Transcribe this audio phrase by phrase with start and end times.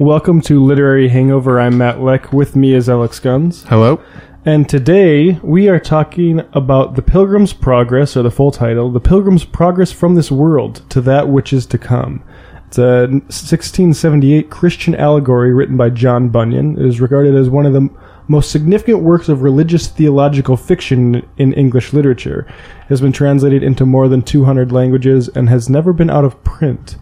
[0.00, 1.60] Welcome to Literary Hangover.
[1.60, 2.32] I'm Matt Lech.
[2.32, 3.64] With me is Alex Guns.
[3.64, 4.02] Hello.
[4.46, 9.44] And today we are talking about The Pilgrim's Progress, or the full title, The Pilgrim's
[9.44, 12.24] Progress from This World to That Which Is to Come.
[12.66, 16.78] It's a 1678 Christian allegory written by John Bunyan.
[16.78, 17.90] It is regarded as one of the
[18.26, 22.46] most significant works of religious theological fiction in English literature.
[22.48, 26.42] It has been translated into more than 200 languages and has never been out of
[26.42, 26.96] print.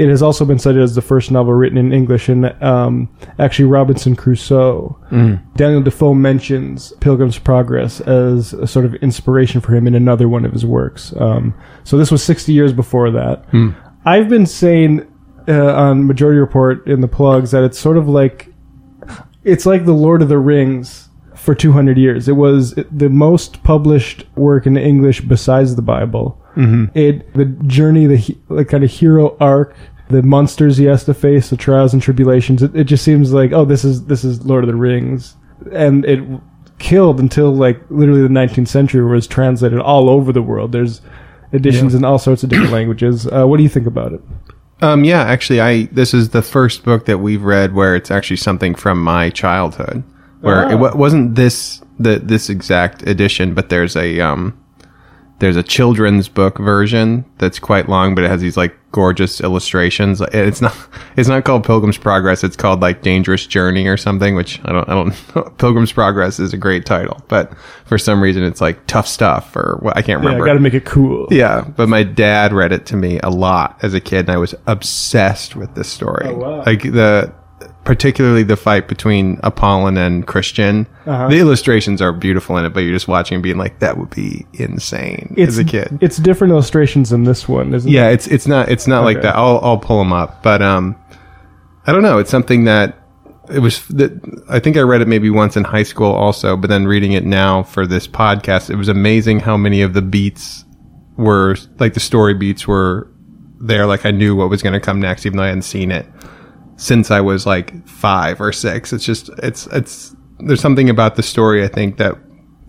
[0.00, 3.66] It has also been cited as the first novel written in English, and um, actually
[3.66, 4.98] Robinson Crusoe.
[5.56, 10.46] Daniel Defoe mentions Pilgrim's Progress as a sort of inspiration for him in another one
[10.46, 11.12] of his works.
[11.18, 11.52] Um,
[11.84, 13.44] so this was 60 years before that.
[14.06, 15.06] I've been saying
[15.46, 18.48] uh, on Majority Report in the plugs that it's sort of like
[19.44, 22.26] it's like the Lord of the Rings for 200 years.
[22.26, 26.39] It was the most published work in English besides the Bible.
[26.56, 26.98] Mm-hmm.
[26.98, 29.74] It the journey, the he- like kind of hero arc,
[30.08, 32.62] the monsters he has to face, the trials and tribulations.
[32.62, 35.36] It, it just seems like oh, this is this is Lord of the Rings,
[35.72, 36.22] and it
[36.78, 40.72] killed until like literally the 19th century was translated all over the world.
[40.72, 41.00] There's
[41.52, 43.26] editions in all sorts of different languages.
[43.26, 44.20] Uh, what do you think about it?
[44.82, 48.38] Um, yeah, actually, I this is the first book that we've read where it's actually
[48.38, 50.02] something from my childhood,
[50.40, 54.58] where it w- wasn't this the this exact edition, but there's a um,
[55.40, 60.20] there's a children's book version that's quite long, but it has these like gorgeous illustrations.
[60.20, 60.76] It's not
[61.16, 62.44] it's not called Pilgrim's Progress.
[62.44, 64.34] It's called like Dangerous Journey or something.
[64.36, 65.34] Which I don't I don't.
[65.34, 65.42] know.
[65.58, 69.78] Pilgrim's Progress is a great title, but for some reason it's like tough stuff or
[69.80, 70.44] what I can't remember.
[70.44, 71.26] Yeah, got to make it cool.
[71.30, 74.36] Yeah, but my dad read it to me a lot as a kid, and I
[74.36, 76.26] was obsessed with this story.
[76.28, 76.64] Oh, wow.
[76.66, 77.32] Like the,
[77.84, 80.86] particularly the fight between Apollyon and Christian.
[81.06, 81.28] Uh-huh.
[81.28, 84.10] The illustrations are beautiful in it, but you're just watching and being like, that would
[84.10, 85.98] be insane It's as a kid.
[86.00, 87.94] It's different illustrations than this one, isn't it?
[87.94, 89.34] Yeah, it's it's not it's not like that.
[89.36, 90.96] I'll I'll pull them up, but um,
[91.86, 92.18] I don't know.
[92.18, 92.98] It's something that
[93.50, 94.12] it was that
[94.48, 97.24] I think I read it maybe once in high school also, but then reading it
[97.24, 100.64] now for this podcast, it was amazing how many of the beats
[101.16, 103.10] were like the story beats were
[103.58, 103.86] there.
[103.86, 106.06] Like I knew what was going to come next, even though I hadn't seen it
[106.80, 108.92] since I was like five or six.
[108.92, 112.16] It's just it's it's there's something about the story I think that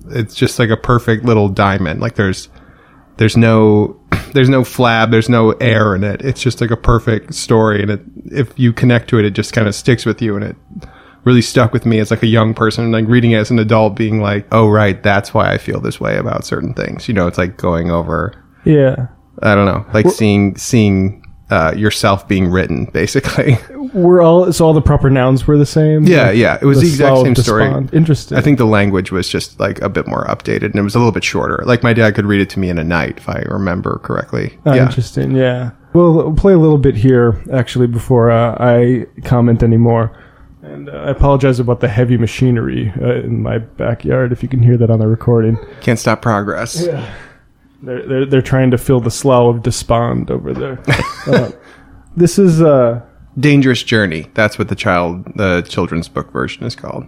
[0.09, 2.01] it's just like a perfect little diamond.
[2.01, 2.49] Like there's
[3.17, 3.97] there's no
[4.33, 7.91] there's no flab there's no air in it it's just like a perfect story and
[7.91, 8.01] it
[8.31, 10.55] if you connect to it it just kind of sticks with you and it
[11.25, 13.93] really stuck with me as like a young person like reading it as an adult
[13.95, 17.27] being like oh right that's why i feel this way about certain things you know
[17.27, 18.33] it's like going over
[18.63, 19.07] Yeah.
[19.43, 21.20] i don't know like seeing seeing
[21.51, 23.57] uh, yourself being written basically
[23.93, 26.05] We're all so all the proper nouns were the same.
[26.05, 27.87] yeah yeah it was the, exact slow same story.
[27.91, 28.37] Interesting.
[28.37, 30.99] I think the language was just like a bit more updated and it was a
[30.99, 31.61] little bit shorter.
[31.65, 34.57] Like my dad could read it to me in a night if I remember correctly.
[34.65, 34.85] Ah, yeah.
[34.85, 35.35] Interesting.
[35.35, 35.71] Yeah.
[35.93, 40.17] We'll, play a little bit here actually before uh, I comment anymore.
[40.63, 44.31] And uh, I apologize about the heavy machinery uh, in my backyard.
[44.31, 46.87] If you can hear that on the recording, Can't stop progress.
[47.81, 50.79] They're they're, they're trying to fill the slough of despond over there.
[51.27, 51.51] uh,
[52.15, 53.01] this is uh,
[53.39, 54.27] Dangerous Journey.
[54.33, 57.05] That's what the child, the children's book version is called.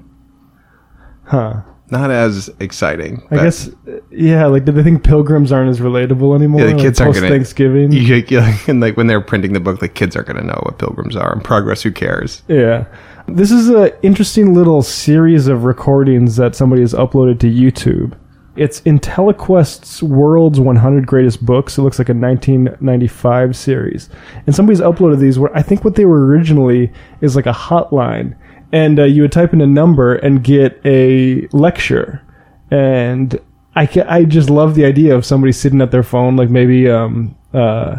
[1.25, 1.61] huh.
[1.91, 3.21] Not as exciting.
[3.29, 3.69] I guess,
[4.09, 4.47] yeah.
[4.47, 6.61] Like, do they think pilgrims aren't as relatable anymore?
[6.61, 7.91] Yeah, the kids like, aren't gonna- Thanksgiving.
[7.91, 10.59] You, you, and like when they're printing the book, the kids aren't going to know
[10.63, 11.31] what pilgrims are.
[11.31, 12.41] And progress, who cares?
[12.47, 12.85] Yeah.
[13.27, 18.17] This is an interesting little series of recordings that somebody has uploaded to YouTube.
[18.55, 21.77] It's IntelliQuest's World's 100 Greatest Books.
[21.77, 24.09] It looks like a 1995 series.
[24.45, 28.35] And somebody's uploaded these where I think what they were originally is like a hotline.
[28.71, 32.21] And uh, you would type in a number and get a lecture.
[32.69, 33.39] And
[33.75, 36.89] I, ca- I just love the idea of somebody sitting at their phone, like maybe
[36.89, 37.97] um, uh,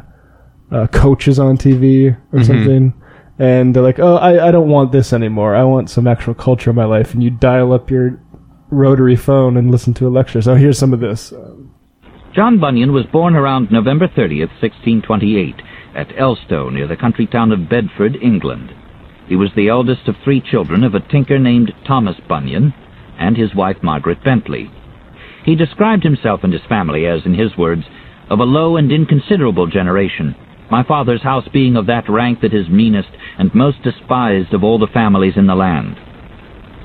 [0.70, 2.92] uh, coaches on TV or something,
[3.38, 5.54] and they're like, "Oh, I, I don't want this anymore.
[5.54, 8.20] I want some actual culture in my life." And you dial up your
[8.74, 10.42] rotary phone and listen to a lecture.
[10.42, 11.32] So here's some of this.
[12.34, 15.54] John Bunyan was born around November 30th, 1628,
[15.94, 18.72] at Elstow, near the country town of Bedford, England.
[19.28, 22.74] He was the eldest of three children of a tinker named Thomas Bunyan
[23.18, 24.70] and his wife Margaret Bentley.
[25.44, 27.84] He described himself and his family as, in his words,
[28.28, 30.34] of a low and inconsiderable generation,
[30.70, 34.78] my father's house being of that rank that is meanest and most despised of all
[34.78, 35.96] the families in the land.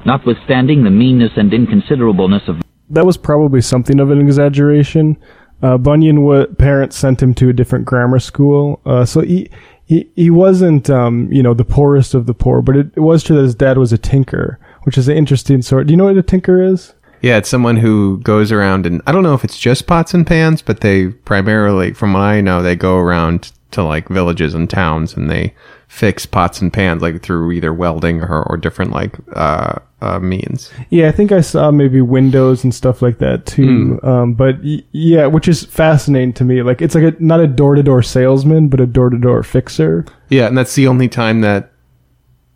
[0.05, 5.17] Notwithstanding the meanness and inconsiderableness of That was probably something of an exaggeration.
[5.61, 9.49] Uh, Bunyan wa parents sent him to a different grammar school, uh, so he
[9.85, 13.23] he he wasn't um, you know the poorest of the poor, but it, it was
[13.23, 15.87] true that his dad was a tinker, which is an interesting sort.
[15.87, 16.93] Do you know what a tinker is?
[17.21, 20.25] Yeah, it's someone who goes around and I don't know if it's just pots and
[20.25, 24.69] pans, but they primarily, from what I know, they go around to like villages and
[24.69, 25.53] towns and they
[25.87, 30.71] fix pots and pans like through either welding or, or different like uh, uh, means.
[30.89, 33.99] Yeah, I think I saw maybe windows and stuff like that too.
[34.03, 36.61] Um, but y- yeah, which is fascinating to me.
[36.61, 39.43] Like it's like a, not a door to door salesman, but a door to door
[39.43, 40.05] fixer.
[40.29, 41.71] Yeah, and that's the only time that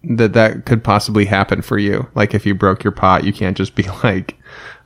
[0.03, 2.07] that that could possibly happen for you.
[2.15, 4.37] Like if you broke your pot, you can't just be like,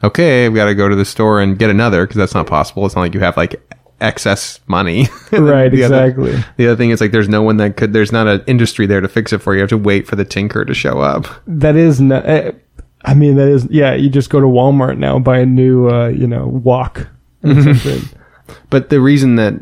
[0.04, 2.86] okay, we got to go to the store and get another because that's not possible.
[2.86, 3.62] It's not like you have like
[4.02, 5.08] excess money.
[5.32, 6.44] Right, the other- exactly.
[6.56, 7.92] the other thing is like there's no one that could.
[7.94, 9.58] There's not an industry there to fix it for you.
[9.58, 11.28] You have to wait for the tinker to show up.
[11.48, 12.26] That is not.
[12.26, 12.52] eh,
[13.04, 13.94] I mean, that is yeah.
[13.94, 17.08] You just go to Walmart now, buy a new uh, you know wok
[17.44, 18.02] or something.
[18.70, 19.56] But the reason that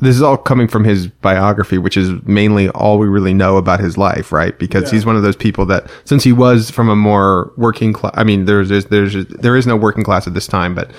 [0.00, 3.80] this is all coming from his biography, which is mainly all we really know about
[3.80, 4.58] his life, right?
[4.58, 8.14] Because he's one of those people that, since he was from a more working class,
[8.16, 10.90] I mean, there's, there's, there's, there is no working class at this time, but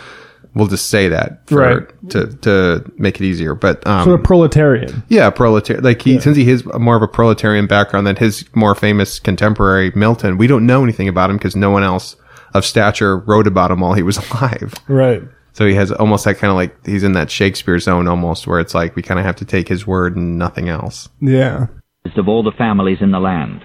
[0.56, 2.10] we'll just say that for, Right.
[2.12, 3.56] to, to make it easier.
[3.56, 5.04] But, um, Sort of proletarian.
[5.10, 5.84] yeah, proletarian.
[5.84, 9.92] Like he, since he has more of a proletarian background than his more famous contemporary
[9.96, 12.16] Milton, we don't know anything about him because no one else
[12.54, 14.74] of stature wrote about him while he was alive.
[14.88, 15.24] Right.
[15.54, 18.60] So he has almost that kind of like he's in that Shakespeare zone almost where
[18.60, 21.10] it's like we kind of have to take his word and nothing else.
[21.22, 21.68] Yeah.
[22.16, 23.62] of all the families in the land.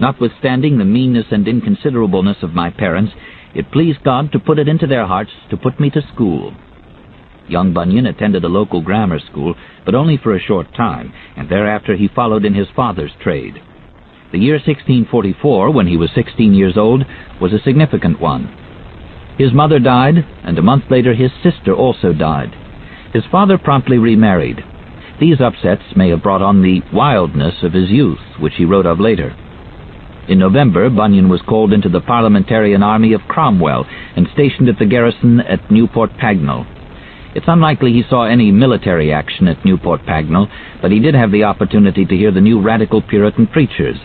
[0.00, 3.12] Notwithstanding the meanness and inconsiderableness of my parents,
[3.56, 6.54] it pleased God to put it into their hearts to put me to school.
[7.48, 9.54] Young Bunyan attended a local grammar school,
[9.86, 13.54] but only for a short time, and thereafter he followed in his father's trade.
[14.32, 17.04] The year 1644, when he was 16 years old,
[17.40, 18.54] was a significant one.
[19.38, 22.52] His mother died, and a month later his sister also died.
[23.14, 24.62] His father promptly remarried.
[25.18, 29.00] These upsets may have brought on the wildness of his youth, which he wrote of
[29.00, 29.34] later.
[30.28, 33.84] In November, Bunyan was called into the parliamentarian army of Cromwell
[34.16, 36.66] and stationed at the garrison at Newport Pagnell.
[37.36, 40.46] It's unlikely he saw any military action at Newport Pagnell,
[40.80, 43.96] but he did have the opportunity to hear the new radical Puritan preachers.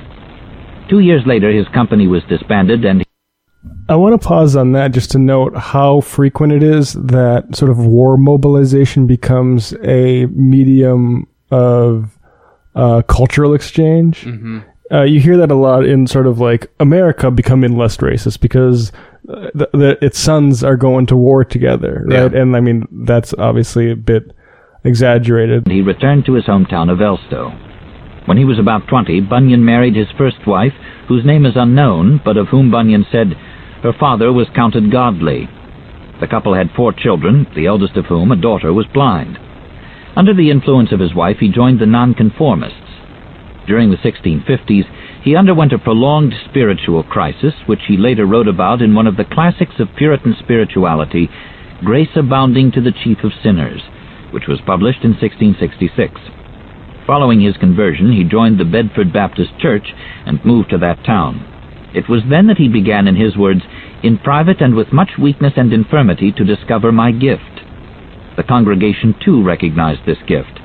[0.89, 3.03] Two years later, his company was disbanded, and
[3.87, 7.71] I want to pause on that just to note how frequent it is that sort
[7.71, 12.17] of war mobilization becomes a medium of
[12.75, 14.25] uh, cultural exchange.
[14.91, 18.91] Uh, you hear that a lot in sort of like America becoming less racist because
[19.29, 22.33] uh, the, the, its sons are going to war together, right?
[22.33, 22.41] Yeah.
[22.41, 24.33] And I mean, that's obviously a bit
[24.83, 25.67] exaggerated.
[25.67, 27.55] he returned to his hometown of Elstow.
[28.27, 30.73] When he was about 20, Bunyan married his first wife,
[31.07, 33.33] whose name is unknown, but of whom Bunyan said,
[33.83, 35.49] her father was counted godly.
[36.19, 39.39] The couple had four children, the eldest of whom, a daughter, was blind.
[40.15, 42.77] Under the influence of his wife, he joined the Nonconformists.
[43.67, 44.85] During the 1650s,
[45.23, 49.25] he underwent a prolonged spiritual crisis, which he later wrote about in one of the
[49.25, 51.29] classics of Puritan spirituality,
[51.83, 53.81] Grace Abounding to the Chief of Sinners,
[54.31, 56.19] which was published in 1666.
[57.05, 59.93] Following his conversion, he joined the Bedford Baptist Church
[60.25, 61.47] and moved to that town.
[61.93, 63.61] It was then that he began, in his words,
[64.03, 67.61] in private and with much weakness and infirmity to discover my gift.
[68.37, 70.59] The congregation too recognized this gift.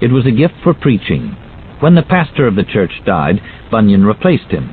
[0.00, 1.36] It was a gift for preaching.
[1.82, 4.72] When the pastor of the church died, Bunyan replaced him.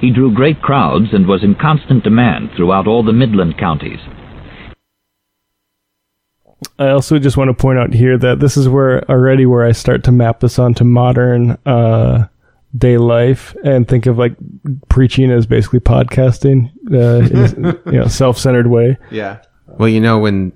[0.00, 3.98] He drew great crowds and was in constant demand throughout all the Midland counties.
[6.78, 9.72] I also just want to point out here that this is where already where I
[9.72, 12.28] start to map this onto modern uh,
[12.74, 14.34] day life and think of like
[14.88, 18.96] preaching as basically podcasting uh, in a you know, self-centered way.
[19.10, 19.42] Yeah.
[19.66, 20.52] Well, you know when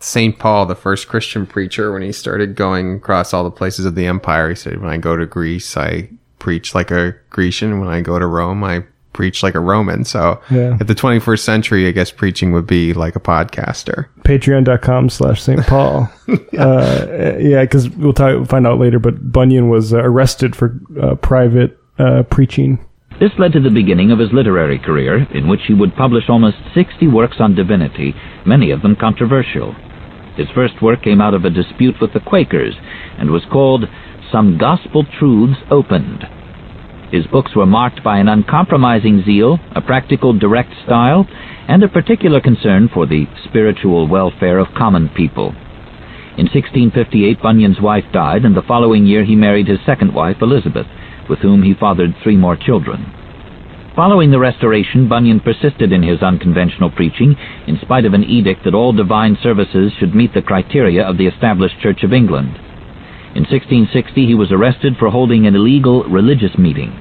[0.00, 3.94] Saint Paul, the first Christian preacher, when he started going across all the places of
[3.94, 7.78] the empire, he said, "When I go to Greece, I preach like a Grecian.
[7.80, 10.78] When I go to Rome, I preach like a Roman." So, Yeah.
[10.80, 14.06] at the 21st century, I guess preaching would be like a podcaster.
[14.24, 15.66] Patreon.com slash St.
[15.66, 16.08] Paul.
[16.58, 17.06] uh,
[17.38, 21.76] yeah, because we'll talk, find out later, but Bunyan was uh, arrested for uh, private
[21.98, 22.78] uh, preaching.
[23.20, 26.56] This led to the beginning of his literary career, in which he would publish almost
[26.72, 28.14] 60 works on divinity,
[28.46, 29.74] many of them controversial.
[30.40, 32.74] His first work came out of a dispute with the Quakers
[33.18, 33.84] and was called
[34.32, 36.24] Some Gospel Truths Opened.
[37.12, 41.26] His books were marked by an uncompromising zeal, a practical, direct style,
[41.68, 45.48] and a particular concern for the spiritual welfare of common people.
[46.38, 50.86] In 1658, Bunyan's wife died, and the following year he married his second wife, Elizabeth,
[51.28, 53.12] with whom he fathered three more children.
[53.96, 57.34] Following the Restoration, Bunyan persisted in his unconventional preaching,
[57.66, 61.26] in spite of an edict that all divine services should meet the criteria of the
[61.26, 62.54] established Church of England.
[63.34, 66.92] In 1660, he was arrested for holding an illegal religious meeting.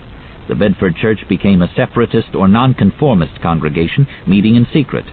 [0.48, 5.06] The Bedford Church became a separatist or nonconformist congregation, meeting in secret.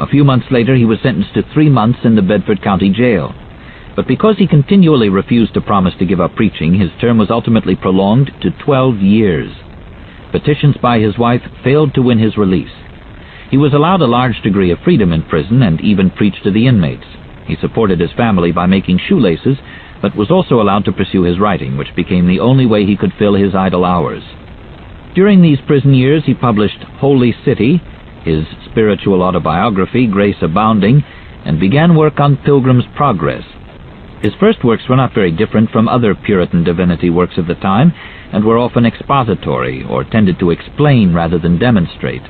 [0.00, 3.34] A few months later, he was sentenced to three months in the Bedford County Jail.
[3.94, 7.76] But because he continually refused to promise to give up preaching, his term was ultimately
[7.76, 9.54] prolonged to 12 years.
[10.32, 12.70] Petitions by his wife failed to win his release.
[13.50, 16.66] He was allowed a large degree of freedom in prison and even preached to the
[16.66, 17.06] inmates.
[17.46, 19.56] He supported his family by making shoelaces,
[20.02, 23.12] but was also allowed to pursue his writing, which became the only way he could
[23.18, 24.22] fill his idle hours.
[25.14, 27.80] During these prison years he published Holy City,
[28.22, 31.02] his spiritual autobiography, Grace Abounding,
[31.46, 33.44] and began work on Pilgrim's Progress.
[34.22, 37.94] His first works were not very different from other Puritan divinity works of the time,
[38.32, 42.22] and were often expository, or tended to explain rather than demonstrate.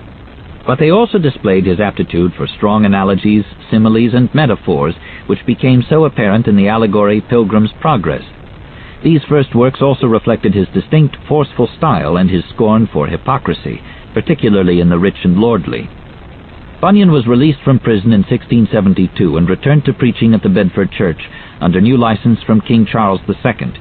[0.66, 4.94] But they also displayed his aptitude for strong analogies, similes, and metaphors,
[5.26, 8.22] which became so apparent in the allegory Pilgrim's Progress.
[9.02, 13.80] These first works also reflected his distinct, forceful style and his scorn for hypocrisy,
[14.12, 15.88] particularly in the rich and lordly.
[16.80, 21.20] Bunyan was released from prison in 1672 and returned to preaching at the Bedford Church
[21.60, 23.72] under new license from King Charles II.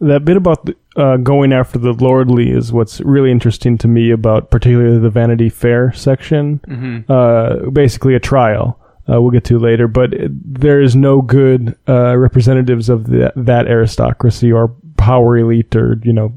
[0.00, 4.10] That bit about the, uh, going after the lordly is what's really interesting to me
[4.10, 6.60] about particularly the Vanity Fair section.
[6.68, 7.10] Mm-hmm.
[7.10, 8.78] Uh, basically, a trial.
[9.08, 13.32] Uh, we'll get to later, but it, there is no good uh, representatives of the,
[13.36, 16.34] that aristocracy or power elite or you know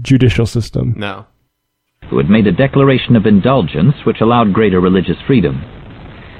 [0.00, 0.94] judicial system.
[0.96, 1.26] No.
[2.08, 5.60] who had made a declaration of indulgence which allowed greater religious freedom.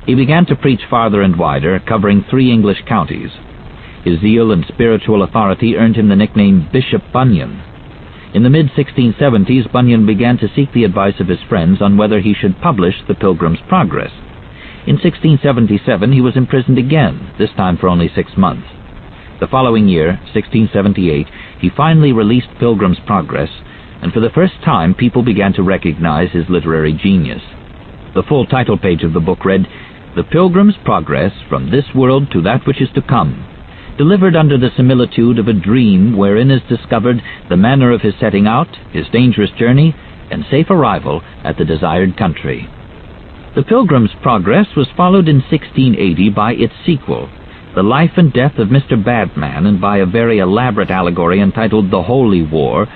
[0.06, 3.30] He began to preach farther and wider, covering three English counties.
[4.04, 7.62] His zeal and spiritual authority earned him the nickname Bishop Bunyan.
[8.34, 12.34] In the mid-1670s, Bunyan began to seek the advice of his friends on whether he
[12.34, 14.10] should publish The Pilgrim's Progress.
[14.86, 18.66] In 1677 he was imprisoned again, this time for only six months.
[19.38, 21.26] The following year, 1678,
[21.60, 23.50] he finally released Pilgrim's Progress,
[24.02, 27.42] and for the first time people began to recognize his literary genius.
[28.16, 29.66] The full title page of the book read,
[30.16, 33.46] The Pilgrim's Progress from this world to that which is to come,
[33.98, 37.16] delivered under the similitude of a dream wherein is discovered
[37.48, 39.94] the manner of his setting out, his dangerous journey,
[40.30, 42.68] and safe arrival at the desired country.
[43.54, 47.28] The Pilgrim's Progress was followed in 1680 by its sequel,
[47.74, 49.02] The Life and Death of Mr.
[49.02, 52.86] Badman, and by a very elaborate allegory entitled The Holy War,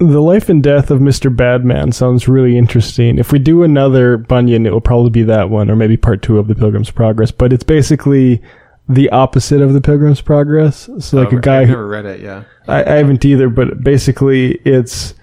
[0.00, 1.34] The life and death of Mr.
[1.34, 3.18] Badman sounds really interesting.
[3.18, 6.40] If we do another Bunyan, it will probably be that one, or maybe part two
[6.40, 7.30] of the Pilgrim's Progress.
[7.30, 8.42] But it's basically
[8.88, 10.88] the opposite of the Pilgrim's Progress.
[10.98, 12.20] So like Oh, a guy I've who never read it.
[12.20, 12.44] Yeah.
[12.66, 15.14] I, I haven't either, but basically it's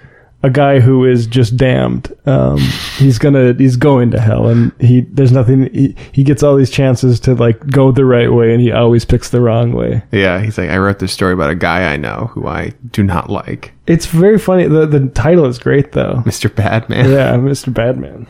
[0.42, 2.14] a guy who is just damned.
[2.26, 2.60] Um,
[2.96, 5.70] he's gonna, he's going to hell, and he there's nothing.
[5.74, 9.04] He, he gets all these chances to like go the right way, and he always
[9.04, 10.02] picks the wrong way.
[10.14, 10.40] Yeah.
[10.42, 13.30] He's like, I wrote this story about a guy I know who I do not
[13.30, 14.66] like, It's very funny.
[14.68, 16.24] The the title is great though.
[16.26, 16.54] Mr.
[16.54, 17.10] Badman.
[17.12, 17.74] Yeah, Mr.
[17.74, 18.26] Badman.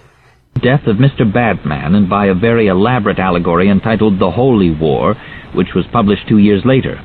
[0.62, 1.32] Death of Mr.
[1.32, 5.16] Badman, and by a very elaborate allegory entitled The Holy War,
[5.54, 7.00] which was published two years later.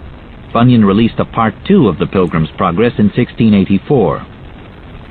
[0.52, 4.26] Bunyan released a part two of The Pilgrim's Progress in 1684.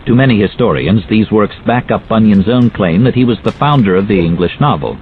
[0.07, 3.95] To many historians, these works back up Bunyan's own claim that he was the founder
[3.95, 4.93] of the English novel.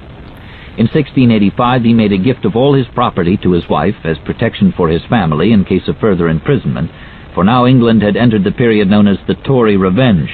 [0.78, 4.72] In 1685, he made a gift of all his property to his wife as protection
[4.78, 6.92] for his family in case of further imprisonment,
[7.34, 10.30] for now England had entered the period known as the Tory Revenge,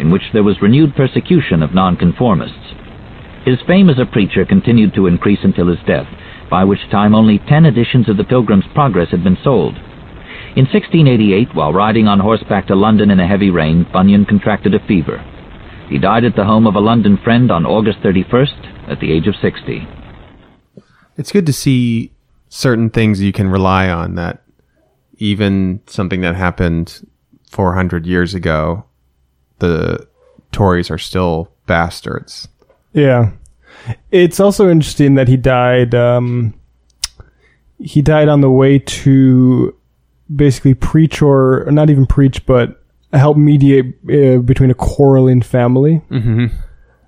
[0.00, 2.74] in which there was renewed persecution of nonconformists.
[3.44, 6.06] His fame as a preacher continued to increase until his death,
[6.50, 9.76] by which time only ten editions of the Pilgrim's Progress had been sold.
[10.56, 14.84] In 1688, while riding on horseback to London in a heavy rain, Bunyan contracted a
[14.86, 15.24] fever.
[15.88, 19.26] He died at the home of a London friend on August 31st at the age
[19.26, 19.86] of 60.
[21.16, 22.12] It's good to see
[22.48, 24.42] certain things you can rely on that
[25.18, 27.06] even something that happened
[27.50, 28.86] 400 years ago,
[29.60, 30.06] the
[30.52, 32.48] Tories are still bastards.
[32.92, 33.30] Yeah.
[34.10, 35.94] It's also interesting that he died.
[35.94, 36.54] Um,
[37.78, 39.74] he died on the way to
[40.34, 46.02] basically preach, or, or not even preach, but help mediate uh, between a quarreling family.
[46.10, 46.46] Mm-hmm.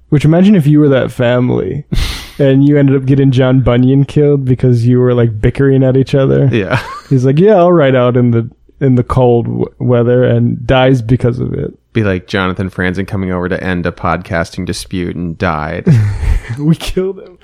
[0.09, 1.85] Which imagine if you were that family
[2.38, 6.14] and you ended up getting John Bunyan killed because you were like bickering at each
[6.14, 6.49] other.
[6.52, 6.82] Yeah.
[7.09, 11.00] He's like, "Yeah, I'll ride out in the in the cold w- weather," and dies
[11.00, 11.73] because of it.
[11.92, 15.87] Be like Jonathan Franzen coming over to end a podcasting dispute and died.
[16.58, 17.38] we killed him.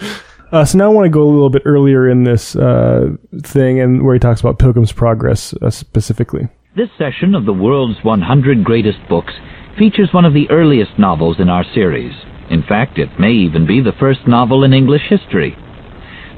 [0.50, 3.10] Uh, so now I want to go a little bit earlier in this uh,
[3.42, 6.48] thing, and where he talks about Pilgrim's Progress uh, specifically.
[6.74, 9.34] This session of the world's 100 greatest books
[9.78, 12.12] features one of the earliest novels in our series.
[12.50, 15.54] In fact, it may even be the first novel in English history.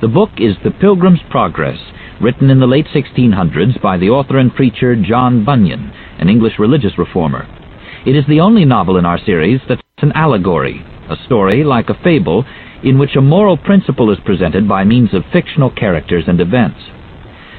[0.01, 1.79] The book is The Pilgrim's Progress,
[2.21, 6.99] written in the late 1600s by the author and preacher John Bunyan, an English religious
[6.99, 7.47] reformer.
[8.07, 12.03] It is the only novel in our series that's an allegory, a story like a
[12.03, 12.47] fable,
[12.83, 16.81] in which a moral principle is presented by means of fictional characters and events.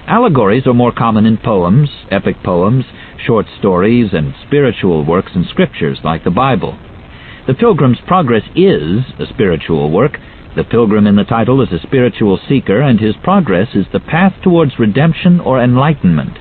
[0.07, 2.86] Allegories are more common in poems, epic poems,
[3.24, 6.75] short stories, and spiritual works and scriptures like the Bible.
[7.45, 10.17] The Pilgrim's Progress is a spiritual work.
[10.55, 14.33] The pilgrim in the title is a spiritual seeker, and his progress is the path
[14.43, 16.38] towards redemption or enlightenment.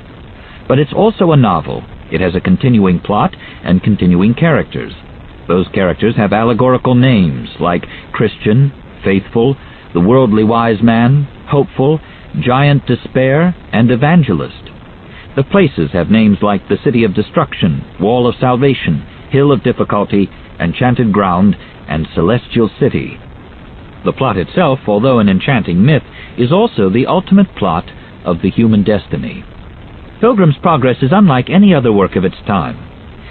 [0.67, 1.85] But it's also a novel.
[2.11, 4.93] It has a continuing plot and continuing characters.
[5.49, 8.73] Those characters have allegorical names like Christian,
[9.05, 9.57] Faithful,
[9.95, 12.01] the Worldly Wise Man, Hopeful,
[12.41, 14.71] Giant Despair, and Evangelist.
[15.37, 20.29] The places have names like the City of Destruction, Wall of Salvation, Hill of Difficulty,
[20.59, 21.57] Enchanted Ground,
[21.89, 23.19] and Celestial City.
[24.05, 26.03] The plot itself, although an enchanting myth,
[26.39, 27.85] is also the ultimate plot
[28.25, 29.45] of the human destiny.
[30.21, 32.77] Pilgrim's Progress is unlike any other work of its time.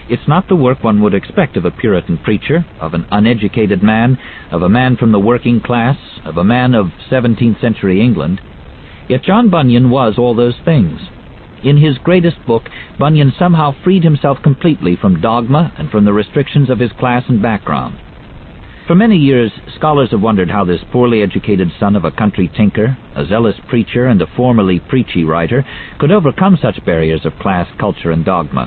[0.09, 4.17] It's not the work one would expect of a Puritan preacher, of an uneducated man,
[4.51, 8.41] of a man from the working class, of a man of 17th century England.
[9.07, 10.99] Yet John Bunyan was all those things.
[11.63, 12.63] In his greatest book,
[12.97, 17.39] Bunyan somehow freed himself completely from dogma and from the restrictions of his class and
[17.39, 17.99] background.
[18.89, 22.97] For many years, scholars have wondered how this poorly educated son of a country tinker,
[23.15, 25.63] a zealous preacher, and a formerly preachy writer
[25.99, 28.65] could overcome such barriers of class, culture, and dogma.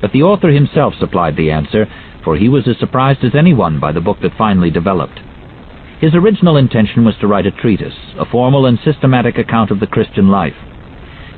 [0.00, 1.88] But the author himself supplied the answer,
[2.22, 5.18] for he was as surprised as anyone by the book that finally developed.
[6.00, 9.88] His original intention was to write a treatise, a formal and systematic account of the
[9.88, 10.54] Christian life.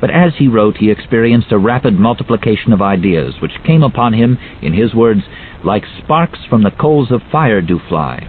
[0.02, 4.36] But as he wrote, he experienced a rapid multiplication of ideas, which came upon him,
[4.60, 5.22] in his words,
[5.64, 8.28] like sparks from the coals of fire do fly.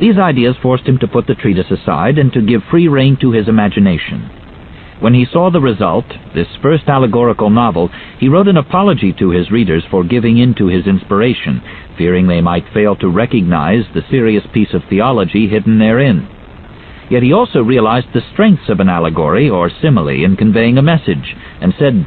[0.00, 3.32] These ideas forced him to put the treatise aside and to give free rein to
[3.32, 4.30] his imagination.
[5.00, 9.50] When he saw the result, this first allegorical novel, he wrote an apology to his
[9.50, 11.62] readers for giving in to his inspiration,
[11.96, 16.28] fearing they might fail to recognize the serious piece of theology hidden therein.
[17.10, 21.36] Yet he also realized the strengths of an allegory or simile in conveying a message,
[21.60, 22.06] and said,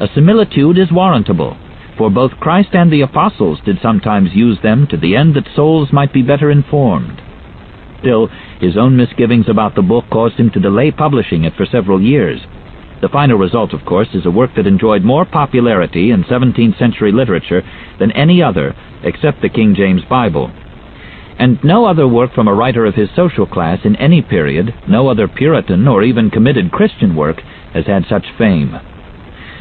[0.00, 1.58] A similitude is warrantable,
[2.00, 5.92] for both Christ and the apostles did sometimes use them to the end that souls
[5.92, 7.20] might be better informed.
[8.00, 12.00] Still, his own misgivings about the book caused him to delay publishing it for several
[12.00, 12.40] years.
[13.02, 17.12] The final result, of course, is a work that enjoyed more popularity in 17th century
[17.12, 17.60] literature
[17.98, 20.50] than any other except the King James Bible.
[21.38, 25.08] And no other work from a writer of his social class in any period, no
[25.08, 27.42] other Puritan or even committed Christian work,
[27.74, 28.74] has had such fame.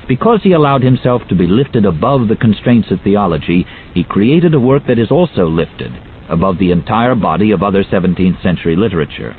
[0.09, 4.59] Because he allowed himself to be lifted above the constraints of theology, he created a
[4.59, 5.91] work that is also lifted
[6.27, 9.35] above the entire body of other 17th century literature.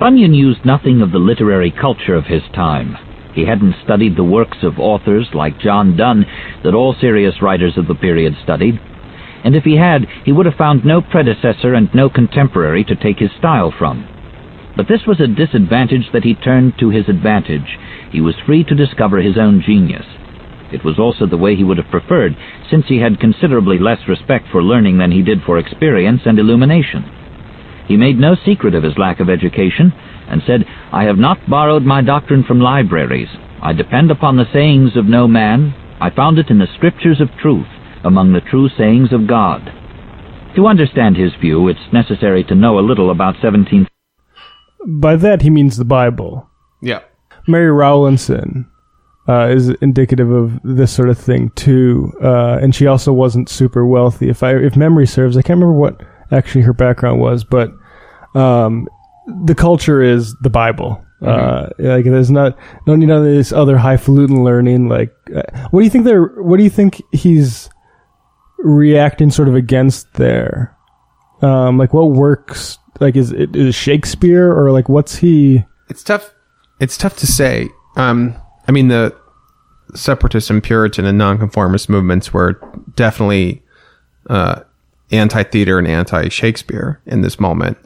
[0.00, 2.96] Bunyan used nothing of the literary culture of his time.
[3.34, 6.26] He hadn't studied the works of authors like John Donne
[6.64, 8.80] that all serious writers of the period studied,
[9.44, 13.20] and if he had, he would have found no predecessor and no contemporary to take
[13.20, 14.17] his style from.
[14.78, 17.66] But this was a disadvantage that he turned to his advantage.
[18.12, 20.06] He was free to discover his own genius.
[20.72, 22.36] It was also the way he would have preferred,
[22.70, 27.02] since he had considerably less respect for learning than he did for experience and illumination.
[27.88, 29.92] He made no secret of his lack of education,
[30.28, 33.30] and said, I have not borrowed my doctrine from libraries.
[33.60, 35.74] I depend upon the sayings of no man.
[36.00, 37.66] I found it in the scriptures of truth,
[38.04, 39.72] among the true sayings of God.
[40.54, 43.88] To understand his view, it's necessary to know a little about 17th.
[44.86, 46.48] By that, he means the Bible.
[46.80, 47.00] Yeah.
[47.46, 48.70] Mary Rowlandson
[49.28, 53.86] uh, is indicative of this sort of thing too, uh, and she also wasn't super
[53.86, 54.28] wealthy.
[54.28, 57.70] If I if memory serves, I can't remember what actually her background was, but
[58.34, 58.88] um,
[59.44, 61.04] the culture is the Bible.
[61.20, 64.88] Uh, like there's not no need of this other highfalutin learning.
[64.88, 66.26] Like, uh, what do you think they're?
[66.26, 67.68] What do you think he's
[68.58, 70.76] reacting sort of against there?
[71.42, 72.78] Um, like, what works?
[73.00, 75.64] Like, is it is Shakespeare or like what's he?
[75.88, 76.34] It's tough.
[76.80, 77.68] It's tough to say.
[77.96, 78.34] Um,
[78.66, 79.16] I mean, the
[79.94, 82.60] separatist and Puritan and nonconformist movements were
[82.94, 83.62] definitely
[84.28, 84.62] uh,
[85.10, 87.78] anti-theater and anti-Shakespeare in this moment.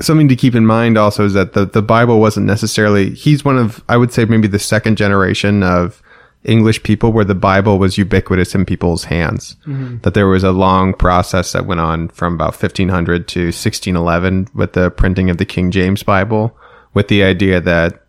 [0.00, 3.58] Something to keep in mind also is that the, the Bible wasn't necessarily, he's one
[3.58, 6.02] of, I would say maybe the second generation of
[6.44, 9.56] English people where the Bible was ubiquitous in people's hands.
[9.66, 9.98] Mm-hmm.
[10.02, 14.72] That there was a long process that went on from about 1500 to 1611 with
[14.72, 16.56] the printing of the King James Bible
[16.94, 18.04] with the idea that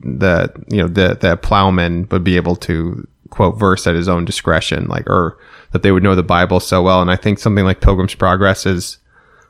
[0.00, 4.24] that you know that that plowman would be able to quote verse at his own
[4.24, 5.38] discretion, like or
[5.72, 7.02] that they would know the Bible so well.
[7.02, 8.98] And I think something like Pilgrim's Progress is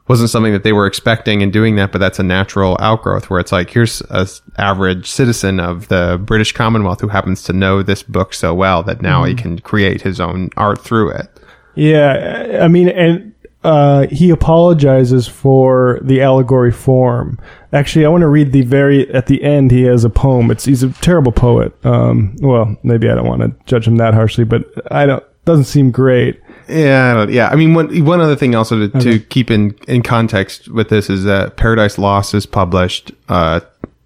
[0.07, 3.40] wasn't something that they were expecting in doing that, but that's a natural outgrowth where
[3.40, 8.03] it's like here's a average citizen of the British Commonwealth who happens to know this
[8.03, 11.29] book so well that now he can create his own art through it.
[11.75, 17.38] Yeah, I mean, and uh, he apologizes for the allegory form.
[17.73, 19.71] Actually, I want to read the very at the end.
[19.71, 20.51] He has a poem.
[20.51, 21.73] It's he's a terrible poet.
[21.85, 25.64] Um, well, maybe I don't want to judge him that harshly, but I don't doesn't
[25.64, 26.40] seem great.
[26.68, 27.48] Yeah, I don't- yeah.
[27.48, 31.11] I mean, one one other thing also to, to keep in in context with this
[31.11, 33.61] is that Paradise Lost is published uh,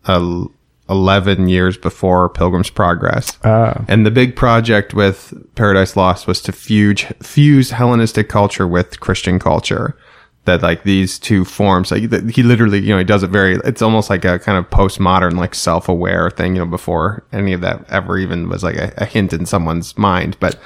[0.07, 0.51] el-
[0.89, 3.85] eleven years before Pilgrim's Progress, Ah.
[3.89, 9.39] and the big project with Paradise Lost was to fuse fuse Hellenistic culture with Christian
[9.39, 9.97] culture.
[10.45, 13.57] That like these two forms, like that he literally, you know, he does it very.
[13.67, 17.61] It's almost like a kind of postmodern, like self-aware thing, you know, before any of
[17.61, 20.39] that ever even was like a, a hint in someone's mind.
[20.41, 20.59] But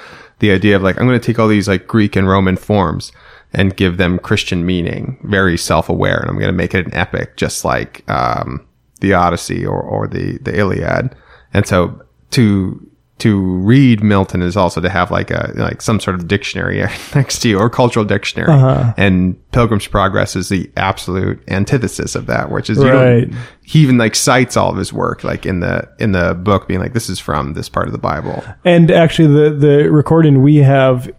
[0.43, 3.13] the idea of like I'm going to take all these like Greek and Roman forms
[3.53, 7.37] and give them Christian meaning, very self-aware, and I'm going to make it an epic,
[7.37, 8.67] just like um,
[8.99, 11.15] the Odyssey or or the the Iliad.
[11.53, 12.01] And so
[12.31, 12.91] to
[13.23, 16.79] to read Milton is also to have like a like some sort of dictionary
[17.15, 18.51] next to you or cultural dictionary.
[18.51, 18.93] Uh-huh.
[18.97, 23.31] And Pilgrim's Progress is the absolute antithesis of that, which is you Right.
[23.63, 26.81] he even like cites all of his work like in the in the book, being
[26.81, 28.43] like this is from this part of the Bible.
[28.65, 31.09] And actually, the the recording we have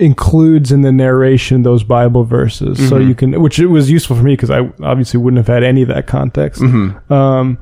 [0.00, 3.08] includes in the narration those Bible verses, so mm-hmm.
[3.08, 5.82] you can, which it was useful for me because I obviously wouldn't have had any
[5.82, 6.60] of that context.
[6.60, 7.12] Mm-hmm.
[7.12, 7.58] Um,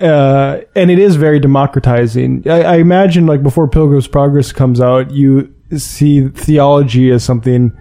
[0.00, 2.42] uh, and it is very democratizing.
[2.46, 7.72] I, I imagine, like before Pilgrim's Progress comes out, you see theology as something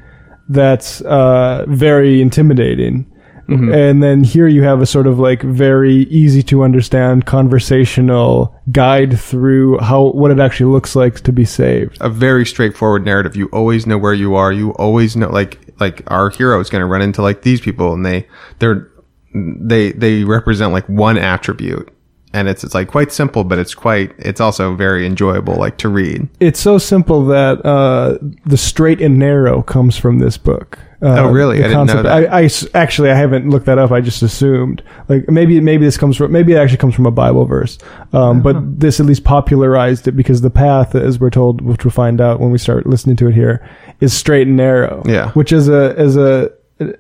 [0.50, 3.06] that's uh, very intimidating.
[3.50, 9.20] And then here you have a sort of like very easy to understand conversational guide
[9.20, 11.98] through how what it actually looks like to be saved.
[12.00, 13.36] a very straightforward narrative.
[13.36, 14.52] You always know where you are.
[14.52, 17.92] You always know like like our hero is going to run into like these people,
[17.92, 18.28] and they
[18.60, 18.88] they're
[19.34, 21.90] they they represent like one attribute,
[22.34, 25.90] and it's it's like quite simple, but it's quite it's also very enjoyable like to
[25.90, 26.28] read.
[26.40, 30.78] It's so simple that uh, the straight and narrow comes from this book.
[31.02, 31.60] Uh, Oh, really?
[31.64, 32.32] I didn't know that.
[32.32, 33.92] I, I actually I haven't looked that up.
[33.92, 37.12] I just assumed like maybe maybe this comes from maybe it actually comes from a
[37.12, 37.78] Bible verse.
[38.14, 41.92] Um, but this at least popularized it because the path, as we're told, which we'll
[41.92, 43.68] find out when we start listening to it here,
[44.02, 45.02] is straight and narrow.
[45.06, 45.32] Yeah.
[45.32, 46.52] Which is a as a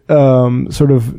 [0.07, 1.13] um, sort of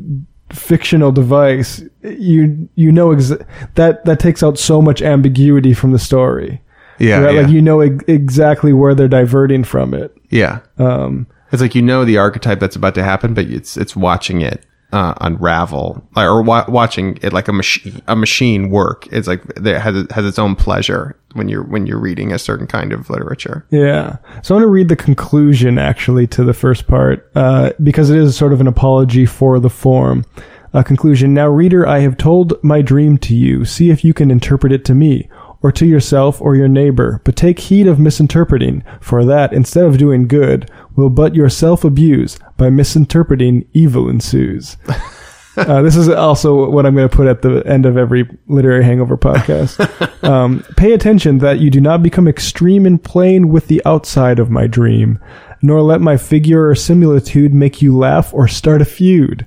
[0.53, 5.99] fictional device, you you know exa- that that takes out so much ambiguity from the
[5.99, 6.61] story.
[6.99, 7.35] Yeah, Right?
[7.35, 7.41] yeah.
[7.43, 10.15] Like you know ex- exactly where they're diverting from it.
[10.31, 10.61] yeah.
[10.79, 14.41] Um, It's like you know the archetype that's about to happen, but it's it's watching
[14.43, 19.07] it uh, unravel or wa- watching it like a machine a machine work.
[19.13, 22.67] It's like it has has its own pleasure when you're when you're reading a certain
[22.67, 23.65] kind of literature.
[23.71, 24.17] yeah.
[24.43, 28.19] So I want to read the conclusion actually to the first part uh, because it
[28.19, 30.25] is sort of an apology for the form.
[30.73, 31.35] Uh, conclusion.
[31.35, 33.65] Now, reader, I have told my dream to you.
[33.65, 35.29] See if you can interpret it to me,
[35.63, 37.21] or to yourself or your neighbor.
[37.25, 42.39] But take heed of misinterpreting, for that, instead of doing good, will but yourself abuse.
[42.61, 44.77] By misinterpreting, evil ensues.
[45.57, 48.85] Uh, this is also what I'm going to put at the end of every literary
[48.85, 49.77] hangover podcast.
[50.23, 54.51] Um, pay attention that you do not become extreme in playing with the outside of
[54.51, 55.19] my dream,
[55.61, 59.45] nor let my figure or similitude make you laugh or start a feud.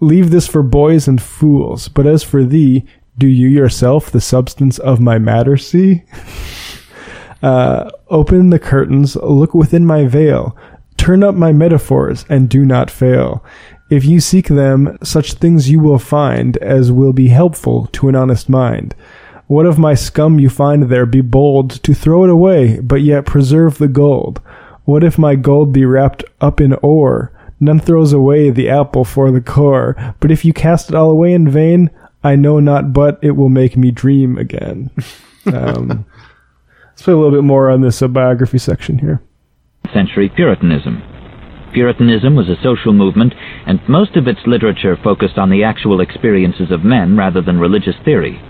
[0.00, 1.88] Leave this for boys and fools.
[1.88, 2.84] But as for thee,
[3.16, 6.02] do you yourself the substance of my matter see?
[7.40, 10.56] Uh, open the curtains, look within my veil,
[10.98, 13.42] turn up my metaphors, and do not fail.
[13.88, 18.14] If you seek them, such things you will find as will be helpful to an
[18.14, 18.94] honest mind.
[19.46, 23.24] What of my scum you find there, be bold to throw it away, but yet
[23.24, 24.42] preserve the gold.
[24.84, 27.32] What if my gold be wrapped up in ore?
[27.58, 31.32] None throws away the apple for the core, but if you cast it all away
[31.32, 31.90] in vain,
[32.22, 34.90] I know not but it will make me dream again.
[35.46, 36.04] Um,
[36.90, 39.22] let's put a little bit more on this uh, biography section here.
[39.92, 41.02] Century Puritanism.
[41.72, 43.34] Puritanism was a social movement,
[43.66, 47.96] and most of its literature focused on the actual experiences of men rather than religious
[48.04, 48.40] theory.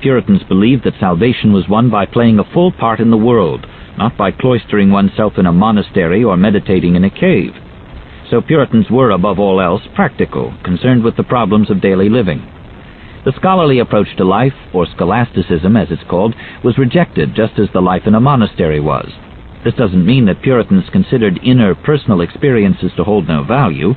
[0.00, 3.66] Puritans believed that salvation was won by playing a full part in the world,
[3.98, 7.52] not by cloistering oneself in a monastery or meditating in a cave.
[8.30, 12.40] So Puritans were, above all else, practical, concerned with the problems of daily living.
[13.24, 17.80] The scholarly approach to life, or scholasticism as it's called, was rejected just as the
[17.80, 19.10] life in a monastery was.
[19.66, 23.94] This doesn't mean that Puritans considered inner personal experiences to hold no value.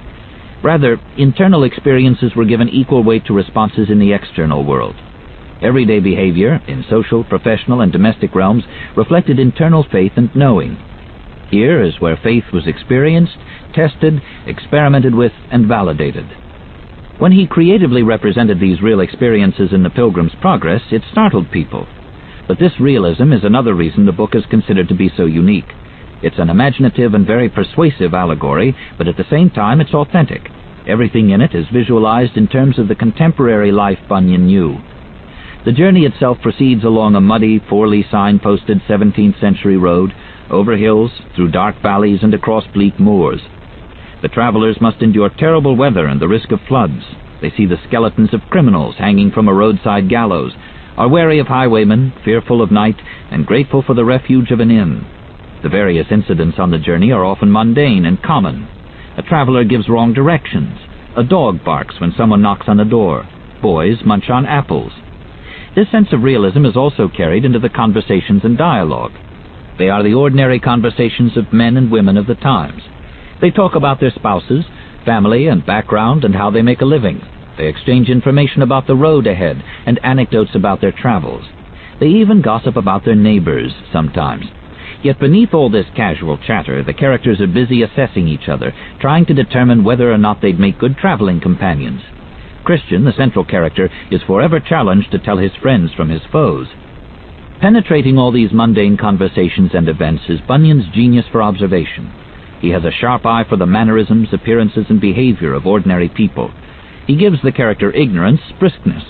[0.63, 4.95] Rather, internal experiences were given equal weight to responses in the external world.
[5.61, 8.63] Everyday behavior, in social, professional, and domestic realms,
[8.97, 10.75] reflected internal faith and knowing.
[11.51, 13.37] Here is where faith was experienced,
[13.75, 16.25] tested, experimented with, and validated.
[17.19, 21.85] When he creatively represented these real experiences in The Pilgrim's Progress, it startled people.
[22.49, 25.71] But this realism is another reason the book is considered to be so unique.
[26.23, 30.41] It's an imaginative and very persuasive allegory, but at the same time it's authentic.
[30.87, 34.79] Everything in it is visualized in terms of the contemporary life Bunyan knew.
[35.63, 40.11] The journey itself proceeds along a muddy, poorly signposted 17th century road,
[40.49, 43.41] over hills, through dark valleys, and across bleak moors.
[44.23, 47.03] The travelers must endure terrible weather and the risk of floods.
[47.43, 50.53] They see the skeletons of criminals hanging from a roadside gallows,
[50.99, 52.97] are wary of highwaymen, fearful of night,
[53.31, 54.99] and grateful for the refuge of an inn.
[55.63, 58.67] The various incidents on the journey are often mundane and common.
[59.17, 60.77] A traveler gives wrong directions.
[61.15, 63.23] A dog barks when someone knocks on the door.
[63.61, 64.91] Boys munch on apples.
[65.73, 69.13] This sense of realism is also carried into the conversations and dialogue.
[69.77, 72.81] They are the ordinary conversations of men and women of the times.
[73.41, 74.65] They talk about their spouses,
[75.05, 77.21] family and background, and how they make a living.
[77.59, 81.43] They exchange information about the road ahead and anecdotes about their travels.
[81.99, 84.45] They even gossip about their neighbors sometimes.
[85.03, 89.33] Yet beneath all this casual chatter, the characters are busy assessing each other, trying to
[89.33, 92.01] determine whether or not they'd make good traveling companions.
[92.63, 96.67] Christian, the central character, is forever challenged to tell his friends from his foes.
[97.59, 102.09] Penetrating all these mundane conversations and events is Bunyan's genius for observation.
[102.61, 106.53] He has a sharp eye for the mannerisms, appearances, and behavior of ordinary people.
[107.09, 109.01] He gives the character ignorance briskness.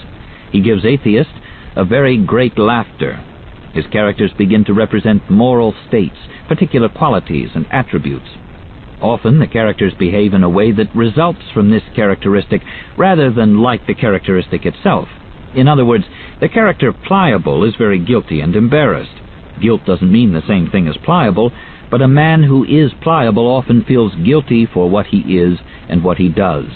[0.54, 1.32] He gives atheist
[1.76, 3.18] a very great laughter.
[3.74, 6.16] His characters begin to represent moral states,
[6.48, 8.30] particular qualities and attributes.
[9.02, 12.62] Often the characters behave in a way that results from this characteristic
[12.98, 15.10] rather than like the characteristic itself.
[15.54, 16.06] In other words,
[16.40, 19.12] the character pliable is very guilty and embarrassed.
[19.62, 21.52] Guilt doesn't mean the same thing as pliable,
[21.92, 25.60] but a man who is pliable often feels guilty for what he is
[25.90, 26.68] and what he does.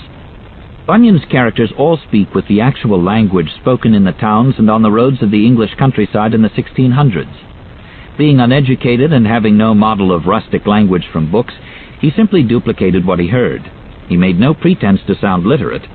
[0.86, 4.92] Bunyan's characters all speak with the actual language spoken in the towns and on the
[4.92, 8.18] roads of the English countryside in the 1600s.
[8.18, 11.54] Being uneducated and having no model of rustic language from books,
[12.02, 13.62] he simply duplicated what he heard.
[14.10, 15.88] He made no pretense to sound literate.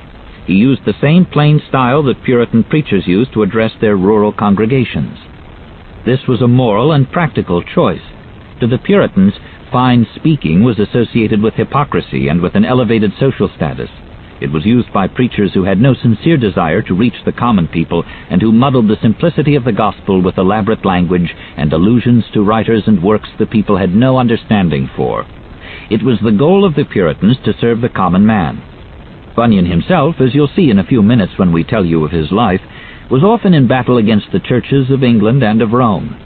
[0.47, 5.19] He used the same plain style that Puritan preachers used to address their rural congregations.
[6.07, 8.01] This was a moral and practical choice.
[8.61, 9.35] To the Puritans,
[9.71, 13.91] fine speaking was associated with hypocrisy and with an elevated social status.
[14.41, 18.05] It was used by preachers who had no sincere desire to reach the common people
[18.31, 22.85] and who muddled the simplicity of the gospel with elaborate language and allusions to writers
[22.87, 25.27] and works the people had no understanding for.
[25.91, 28.63] It was the goal of the Puritans to serve the common man.
[29.35, 32.31] Bunyan himself, as you'll see in a few minutes when we tell you of his
[32.31, 32.61] life,
[33.11, 36.17] was often in battle against the churches of England and of Rome.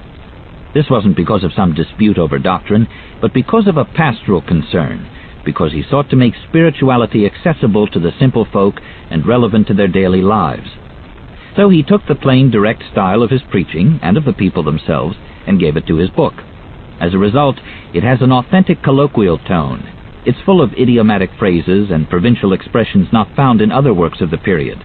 [0.75, 2.89] This wasn't because of some dispute over doctrine,
[3.21, 5.09] but because of a pastoral concern,
[5.45, 8.77] because he sought to make spirituality accessible to the simple folk
[9.11, 10.69] and relevant to their daily lives.
[11.57, 15.17] So he took the plain, direct style of his preaching and of the people themselves
[15.47, 16.35] and gave it to his book.
[17.01, 17.57] As a result,
[17.93, 19.83] it has an authentic colloquial tone.
[20.25, 24.39] It's full of idiomatic phrases and provincial expressions not found in other works of the
[24.39, 24.79] period.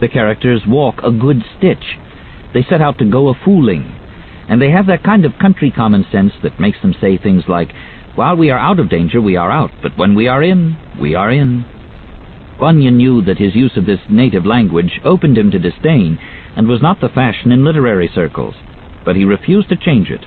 [0.00, 1.98] The characters walk a good stitch.
[2.52, 3.84] They set out to go a fooling,
[4.48, 7.70] and they have that kind of country common sense that makes them say things like,
[8.14, 11.14] while we are out of danger, we are out, but when we are in, we
[11.14, 11.64] are in.
[12.60, 16.18] Bunyan knew that his use of this native language opened him to disdain,
[16.56, 18.54] and was not the fashion in literary circles,
[19.04, 20.24] but he refused to change it.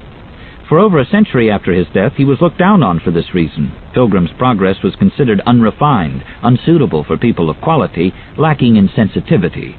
[0.68, 3.72] For over a century after his death, he was looked down on for this reason.
[3.94, 9.76] Pilgrim's Progress was considered unrefined, unsuitable for people of quality, lacking in sensitivity.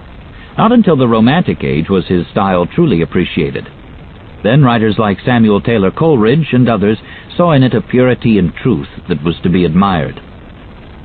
[0.56, 3.66] Not until the Romantic Age was his style truly appreciated.
[4.44, 6.98] Then writers like Samuel Taylor Coleridge and others
[7.36, 10.20] saw in it a purity and truth that was to be admired.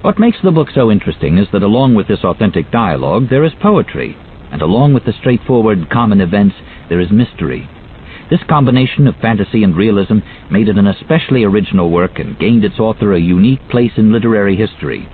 [0.02, 3.52] What makes the book so interesting is that along with this authentic dialogue there is
[3.62, 4.16] poetry,
[4.52, 6.56] and along with the straightforward common events
[6.90, 7.70] there is mystery.
[8.30, 12.80] This combination of fantasy and realism made it an especially original work and gained its
[12.80, 15.08] author a unique place in literary history.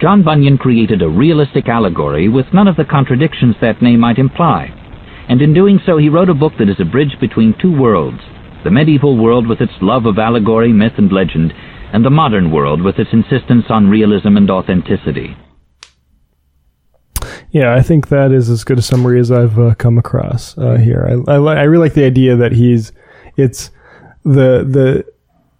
[0.00, 4.72] John Bunyan created a realistic allegory with none of the contradictions that name might imply
[5.28, 8.20] and in doing so he wrote a book that is a bridge between two worlds,
[8.64, 11.52] the medieval world with its love of allegory, myth, and legend,
[11.92, 15.36] and the modern world with its insistence on realism and authenticity.
[17.50, 20.76] Yeah, I think that is as good a summary as I've uh, come across uh,
[20.76, 21.22] here.
[21.26, 22.92] I, I, I, really like the idea that he's
[23.36, 23.70] it's
[24.22, 25.06] the the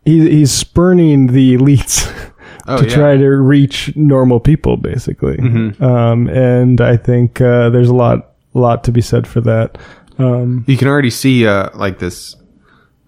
[0.05, 2.33] he, he's spurning the elites
[2.67, 2.95] oh, to yeah.
[2.95, 5.37] try to reach normal people, basically.
[5.39, 5.83] Mm-hmm.
[5.83, 9.79] Um, and I think uh, there's a lot lot to be said for that.
[10.19, 12.37] Um, you can already see uh, like this,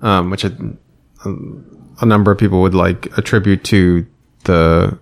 [0.03, 0.53] um, which a,
[1.25, 4.07] a number of people would like attribute to
[4.45, 4.99] the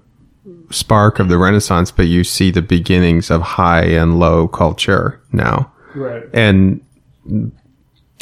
[0.71, 5.73] spark of the Renaissance, but you see the beginnings of high and low culture now.
[5.95, 6.25] Right.
[6.33, 6.81] And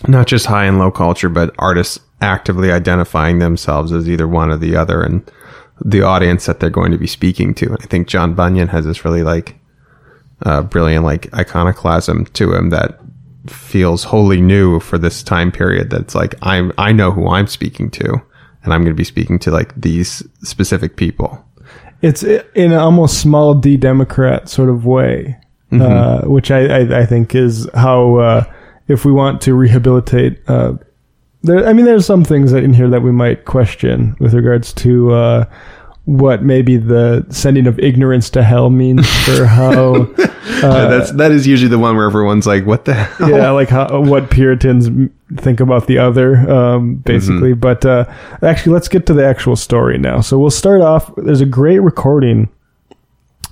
[0.06, 4.56] not just high and low culture, but artists actively identifying themselves as either one or
[4.56, 5.30] the other and
[5.84, 7.66] the audience that they're going to be speaking to.
[7.66, 9.56] And I think John Bunyan has this really like
[10.42, 12.98] uh, brilliant like iconoclasm to him that
[13.50, 15.90] feels wholly new for this time period.
[15.90, 18.20] That's like I'm I know who I'm speaking to,
[18.62, 21.42] and I'm going to be speaking to like these specific people.
[22.02, 25.36] It's in an almost small d Democrat sort of way,
[25.72, 28.44] uh, which I, I, I think is how uh,
[28.88, 30.42] if we want to rehabilitate.
[30.48, 30.74] Uh,
[31.42, 34.72] there, I mean, there's some things that in here that we might question with regards
[34.74, 35.44] to uh,
[36.06, 40.08] what maybe the sending of ignorance to hell means for how.
[40.62, 43.68] Uh, that's that is usually the one where everyone's like, "What the hell?" yeah, like
[43.68, 44.88] how, what Puritans
[45.36, 47.52] think about the other, um, basically.
[47.52, 48.04] But uh,
[48.40, 50.20] actually, let's get to the actual story now.
[50.20, 51.12] So we'll start off.
[51.16, 52.48] There's a great recording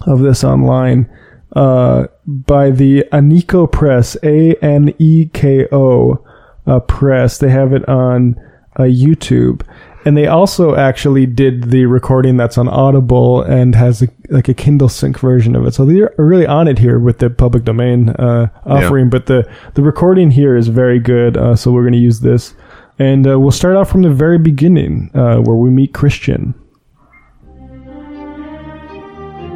[0.06, 1.10] of this online
[1.56, 6.24] uh, by the Aneko Press, A N E K O
[6.68, 7.38] uh, Press.
[7.38, 8.36] They have it on
[8.76, 9.62] uh, YouTube.
[10.04, 14.54] And they also actually did the recording that's on Audible and has a, like a
[14.54, 15.72] Kindle Sync version of it.
[15.72, 19.08] So they're really on it here with the public domain uh, offering.
[19.08, 21.38] But the the recording here is very good.
[21.38, 22.54] Uh, so we're going to use this,
[22.98, 26.54] and uh, we'll start off from the very beginning uh, where we meet Christian.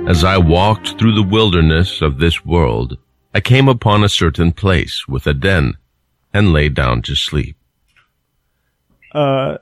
[0.09, 2.97] As I walked through the wilderness of this world,
[3.35, 5.77] I came upon a certain place with a den,
[6.33, 7.57] and lay down to sleep.
[9.13, 9.59] Uh,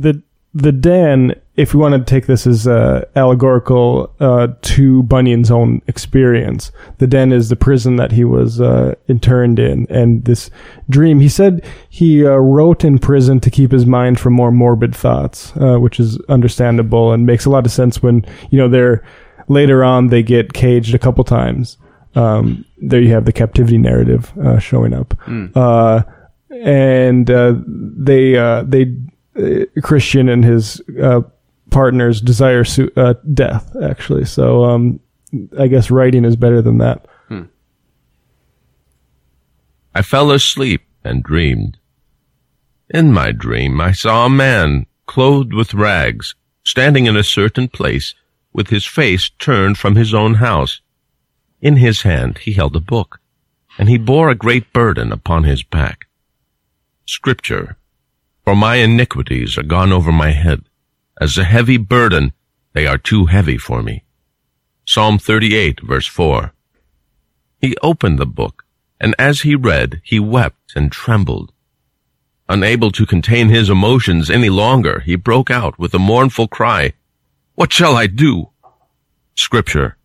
[0.00, 0.22] the
[0.56, 5.82] the den, if we want to take this as uh, allegorical uh, to Bunyan's own
[5.86, 10.48] experience, the den is the prison that he was uh, interned in, and this
[10.88, 11.20] dream.
[11.20, 15.52] He said he uh, wrote in prison to keep his mind from more morbid thoughts,
[15.56, 19.04] uh, which is understandable and makes a lot of sense when you know they're
[19.48, 21.76] later on they get caged a couple times.
[22.14, 25.12] Um, there you have the captivity narrative uh, showing up,
[25.54, 26.02] uh,
[26.50, 28.96] and uh, they uh, they
[29.82, 31.22] Christian and his uh,
[31.70, 34.24] partners desire su- uh, death actually.
[34.24, 35.00] So um,
[35.58, 37.06] I guess writing is better than that.
[39.94, 41.78] I fell asleep and dreamed.
[42.90, 48.14] In my dream, I saw a man clothed with rags, standing in a certain place,
[48.52, 50.82] with his face turned from his own house.
[51.62, 53.20] In his hand he held a book,
[53.78, 56.06] and he bore a great burden upon his back.
[57.06, 57.75] Scripture,
[58.46, 60.62] for my iniquities are gone over my head.
[61.20, 62.32] As a heavy burden,
[62.74, 64.04] they are too heavy for me.
[64.84, 66.52] Psalm 38, verse 4.
[67.60, 68.64] He opened the book,
[69.00, 71.50] and as he read, he wept and trembled.
[72.48, 76.92] Unable to contain his emotions any longer, he broke out with a mournful cry,
[77.56, 78.50] What shall I do?
[79.34, 79.96] Scripture,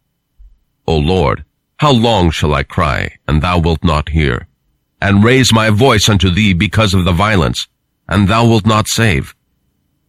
[0.87, 1.45] O Lord,
[1.77, 4.47] how long shall I cry, and thou wilt not hear?
[4.99, 7.67] And raise my voice unto thee because of the violence,
[8.11, 9.33] and thou wilt not save?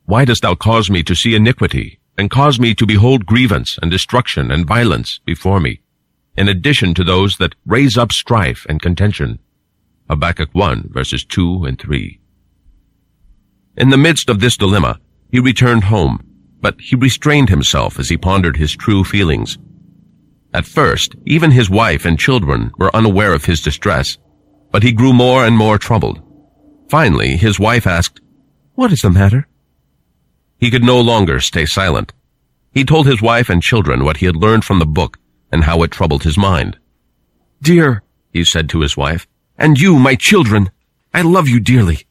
[0.07, 3.91] Why dost thou cause me to see iniquity, and cause me to behold grievance and
[3.91, 5.81] destruction and violence before me,
[6.37, 9.39] in addition to those that raise up strife and contention?
[10.11, 12.21] Habakkuk 1 verses 2 and 3.
[13.77, 14.99] In the midst of this dilemma,
[15.31, 16.23] he returned home,
[16.61, 19.59] but he restrained himself as he pondered his true feelings.
[20.53, 24.19] At first, even his wife and children were unaware of his distress,
[24.71, 26.22] but he grew more and more troubled.
[26.93, 28.21] Finally, his wife asked,
[28.75, 29.49] What is the matter?
[30.59, 32.13] He could no longer stay silent.
[32.71, 35.19] He told his wife and children what he had learned from the book
[35.51, 36.79] and how it troubled his mind.
[37.63, 39.27] Dear, he said to his wife,
[39.57, 40.71] and you, my children,
[41.15, 42.07] I love you dearly.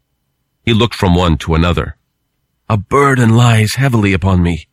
[0.63, 1.95] He looked from one to another.
[2.67, 4.67] A burden lies heavily upon me.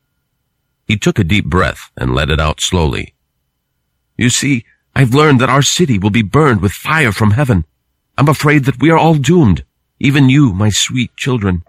[0.86, 3.12] He took a deep breath and let it out slowly.
[4.16, 4.64] You see,
[4.96, 7.66] I've learned that our city will be burned with fire from heaven.
[8.16, 9.64] I'm afraid that we are all doomed,
[10.00, 11.62] even you, my sweet children,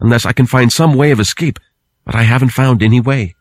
[0.00, 1.58] unless I can find some way of escape,
[2.04, 3.34] but I haven't found any way.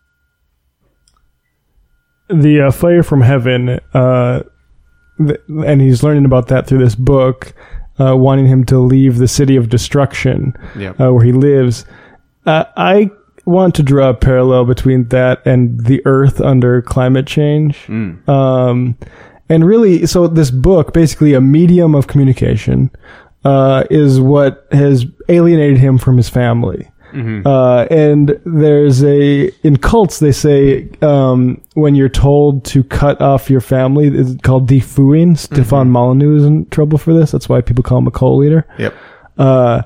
[2.30, 4.44] The uh, fire from heaven, uh,
[5.20, 7.54] th- and he's learning about that through this book,
[8.00, 11.00] uh, wanting him to leave the city of destruction Yep.
[11.00, 11.86] uh, where he lives.
[12.46, 13.12] Uh, I
[13.46, 17.88] want to draw a parallel between that and the Earth under climate change.
[18.28, 18.98] Um,
[19.48, 22.90] and really, so this book, basically a medium of communication,
[23.46, 26.92] uh, is what has alienated him from his family.
[27.46, 33.50] Uh, and there's a in cults they say um, when you're told to cut off
[33.50, 35.38] your family, it's called defooing.
[35.38, 37.32] Stefan Molyneux is in trouble for this.
[37.32, 38.68] That's why people call him a cult leader.
[38.78, 38.94] Yep.
[39.38, 39.84] Uh,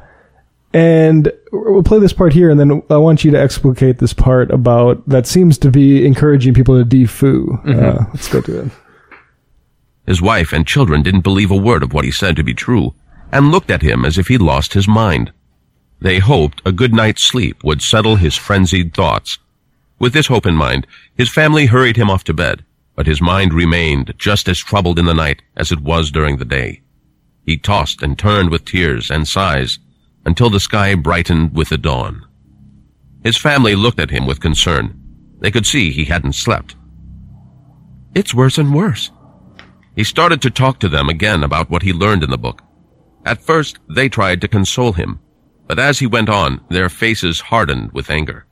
[0.73, 4.49] and we'll play this part here, and then I want you to explicate this part
[4.49, 7.63] about that seems to be encouraging people to defoo.
[7.67, 8.71] Uh, let's go to it.
[10.07, 12.95] His wife and children didn't believe a word of what he said to be true,
[13.31, 15.31] and looked at him as if he'd lost his mind.
[16.01, 19.37] They hoped a good night's sleep would settle his frenzied thoughts.
[19.99, 22.63] With this hope in mind, his family hurried him off to bed,
[22.95, 26.45] but his mind remained just as troubled in the night as it was during the
[26.45, 26.81] day.
[27.45, 29.79] He tossed and turned with tears and sighs
[30.25, 32.25] until the sky brightened with the dawn.
[33.23, 34.95] His family looked at him with concern.
[35.39, 36.75] They could see he hadn't slept.
[38.15, 39.11] It's worse and worse.
[39.95, 42.61] He started to talk to them again about what he learned in the book.
[43.25, 45.19] At first, they tried to console him,
[45.67, 48.45] but as he went on, their faces hardened with anger.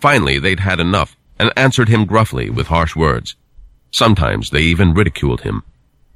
[0.00, 3.36] Finally, they'd had enough and answered him gruffly with harsh words.
[3.90, 5.62] Sometimes they even ridiculed him,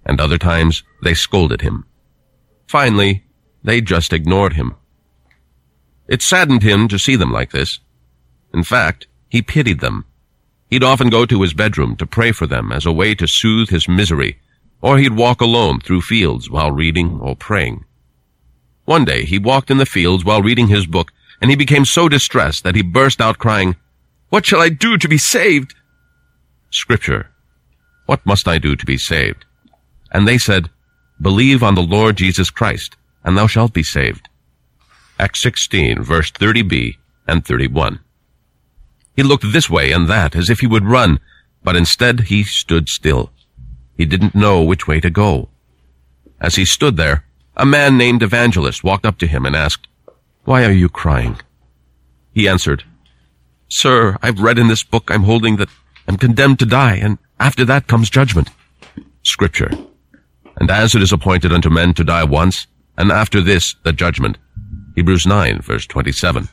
[0.05, 1.85] and other times they scolded him.
[2.67, 3.25] Finally,
[3.63, 4.75] they just ignored him.
[6.09, 7.81] It saddened him to see them like this.
[8.53, 10.07] In fact, he pitied them.
[10.71, 13.71] He'd often go to his bedroom to pray for them as a way to soothe
[13.71, 14.39] his misery,
[14.81, 17.85] or he'd walk alone through fields while reading or praying.
[18.85, 22.09] One day he walked in the fields while reading his book, and he became so
[22.09, 23.77] distressed that he burst out crying,
[24.29, 25.75] What shall I do to be saved?
[26.71, 27.31] Scripture.
[28.07, 29.45] What must I do to be saved?
[30.11, 30.71] And they said,
[31.21, 34.29] Believe on the Lord Jesus Christ, and thou shalt be saved.
[35.19, 38.01] Acts 16, verse 30b and 31.
[39.17, 41.19] He looked this way and that as if he would run,
[41.63, 43.33] but instead he stood still.
[43.99, 45.51] He didn't know which way to go.
[46.41, 47.25] As he stood there,
[47.57, 49.89] a man named Evangelist walked up to him and asked,
[50.45, 51.41] Why are you crying?
[52.33, 52.85] He answered,
[53.69, 55.69] Sir, I've read in this book I'm holding that
[56.07, 58.51] I'm condemned to die, and after that comes judgment.
[59.25, 59.71] Scripture.
[60.57, 64.39] And as it is appointed unto men to die once, and after this the judgment.
[64.95, 66.49] Hebrews 9, verse 27.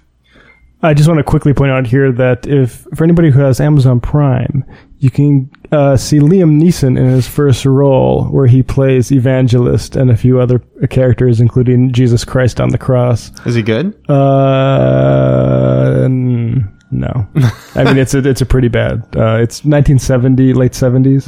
[0.81, 3.99] I just want to quickly point out here that if for anybody who has Amazon
[3.99, 4.63] Prime,
[4.99, 10.09] you can uh, see Liam Neeson in his first role, where he plays evangelist and
[10.09, 13.31] a few other characters, including Jesus Christ on the cross.
[13.45, 13.93] Is he good?
[14.09, 17.27] Uh, n- no,
[17.75, 18.99] I mean it's a it's a pretty bad.
[19.15, 21.27] Uh, it's 1970, late 70s.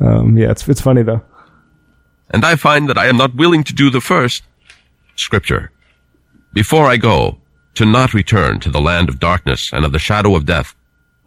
[0.00, 1.22] Um, yeah, it's it's funny though.
[2.32, 4.44] And I find that I am not willing to do the first.
[5.16, 5.72] Scripture.
[6.54, 7.38] Before I go,
[7.74, 10.74] to not return to the land of darkness and of the shadow of death,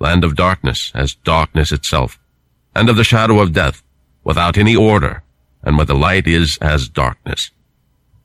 [0.03, 2.19] land of darkness as darkness itself,
[2.75, 3.81] and of the shadow of death,
[4.23, 5.23] without any order,
[5.63, 7.51] and where the light is as darkness.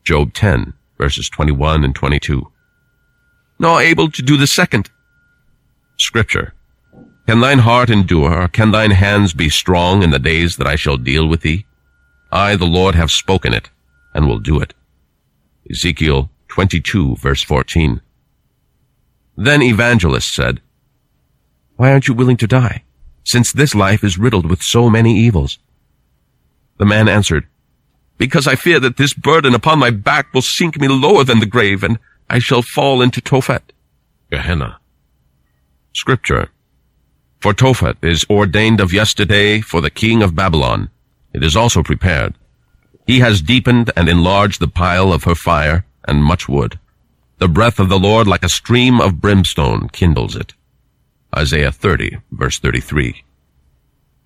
[0.04, 2.50] Job 10, verses 21 and 22.
[3.60, 4.90] Nor able to do the second.
[5.96, 6.52] Scripture.
[7.26, 10.76] Can thine heart endure, or can thine hands be strong in the days that I
[10.76, 11.66] shall deal with thee?
[12.32, 13.70] I, the Lord, have spoken it,
[14.14, 14.74] and will do it.
[15.70, 18.00] Ezekiel 22, verse 14.
[19.36, 20.60] Then Evangelist said,
[21.78, 22.82] Why aren't you willing to die,
[23.22, 25.60] since this life is riddled with so many evils?
[26.76, 27.46] The man answered,
[28.16, 31.46] Because I fear that this burden upon my back will sink me lower than the
[31.46, 33.62] grave, and I shall fall into Tophet.
[34.28, 34.80] Gehenna.
[35.92, 36.50] Scripture.
[37.38, 40.90] For Tophet is ordained of yesterday for the king of Babylon.
[41.32, 42.34] It is also prepared.
[43.06, 46.80] He has deepened and enlarged the pile of her fire and much wood.
[47.38, 50.54] The breath of the Lord like a stream of brimstone kindles it.
[51.36, 53.24] Isaiah 30, verse 33.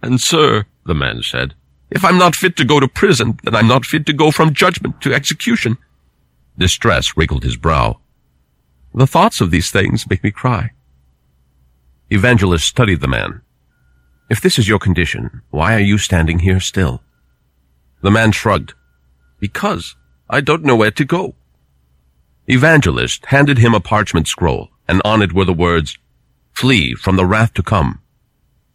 [0.03, 1.55] And sir, the man said,
[1.90, 4.55] if I'm not fit to go to prison, then I'm not fit to go from
[4.55, 5.76] judgment to execution.
[6.57, 8.00] Distress wrinkled his brow.
[8.94, 10.70] The thoughts of these things make me cry.
[12.11, 13.42] Evangelist studied the man.
[14.30, 17.03] If this is your condition, why are you standing here still?
[18.00, 18.74] The man shrugged.
[19.38, 19.96] Because
[20.30, 21.34] I don't know where to go.
[22.46, 25.98] Evangelist handed him a parchment scroll, and on it were the words,
[26.53, 28.00] Flee from the wrath to come.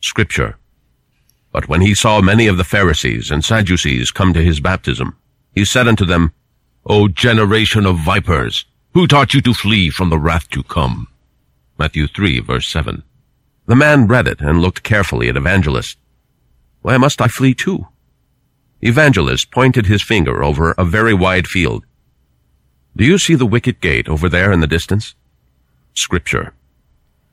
[0.01, 0.57] Scripture.
[1.51, 5.17] But when he saw many of the Pharisees and Sadducees come to his baptism,
[5.53, 6.33] he said unto them,
[6.85, 11.07] O generation of vipers, who taught you to flee from the wrath to come?
[11.79, 13.03] Matthew 3, verse 7.
[13.65, 15.97] The man read it and looked carefully at Evangelist.
[16.81, 17.87] Why must I flee too?
[18.81, 21.85] Evangelist pointed his finger over a very wide field.
[22.95, 25.15] Do you see the wicket gate over there in the distance?
[25.93, 26.53] Scripture.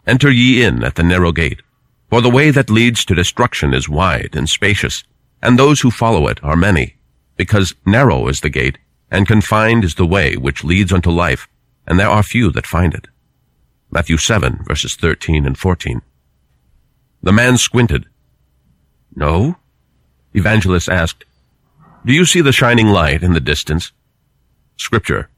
[0.07, 1.63] Enter ye in at the narrow gate,
[2.11, 5.05] for the way that leads to destruction is wide and spacious,
[5.43, 6.97] and those who follow it are many,
[7.37, 8.79] because narrow is the gate,
[9.11, 11.49] and confined is the way which leads unto life,
[11.87, 13.09] and there are few that find it.
[13.91, 16.03] Matthew 7, verses 13 and 14.
[17.23, 18.07] The man squinted.
[19.15, 19.57] No?
[20.35, 21.25] Evangelist asked,
[22.05, 23.93] Do you see the shining light in the distance?
[24.77, 25.31] Scripture.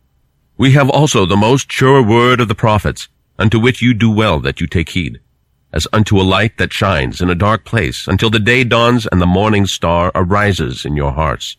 [0.56, 3.08] We have also the most sure word of the prophets,
[3.39, 5.20] unto which you do well that you take heed,
[5.72, 9.20] as unto a light that shines in a dark place until the day dawns and
[9.20, 11.57] the morning star arises in your hearts.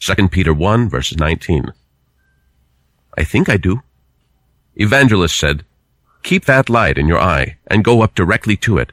[0.00, 1.72] 2 Peter 1 verse 19.
[3.16, 3.82] I think I do.
[4.76, 5.64] Evangelist said,
[6.22, 8.92] Keep that light in your eye and go up directly to it.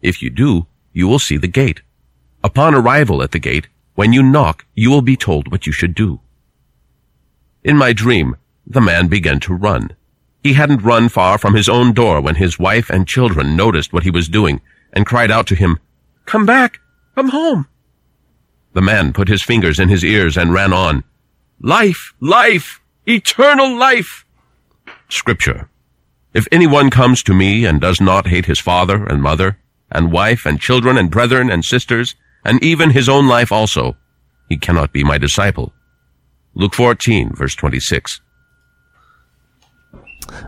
[0.00, 1.82] If you do, you will see the gate.
[2.42, 5.94] Upon arrival at the gate, when you knock, you will be told what you should
[5.94, 6.20] do.
[7.64, 8.36] In my dream,
[8.66, 9.96] the man began to run.
[10.42, 14.04] He hadn't run far from his own door when his wife and children noticed what
[14.04, 14.60] he was doing
[14.92, 15.78] and cried out to him,
[16.26, 16.78] Come back!
[17.14, 17.66] Come home!
[18.72, 21.04] The man put his fingers in his ears and ran on.
[21.60, 22.14] Life!
[22.20, 22.80] Life!
[23.06, 24.24] Eternal life!
[25.08, 25.68] Scripture.
[26.34, 29.58] If anyone comes to me and does not hate his father and mother,
[29.90, 32.14] and wife and children and brethren and sisters,
[32.44, 33.96] and even his own life also,
[34.48, 35.72] he cannot be my disciple.
[36.54, 38.20] Luke 14, verse 26.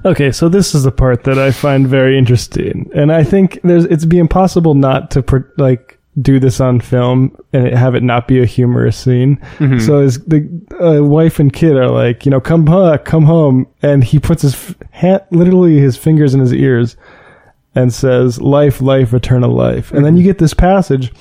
[0.04, 3.84] Okay, so this is the part that I find very interesting, and I think there's
[3.86, 8.02] it's be impossible not to pr- like do this on film and it, have it
[8.02, 9.38] not be a humorous scene.
[9.78, 10.48] So his the
[10.80, 14.42] uh, wife and kid are like, you know, come back, come home, and he puts
[14.42, 16.96] his f- hand, literally his fingers in his ears
[17.74, 21.12] and says, "Life, life, eternal life." And then you get this passage.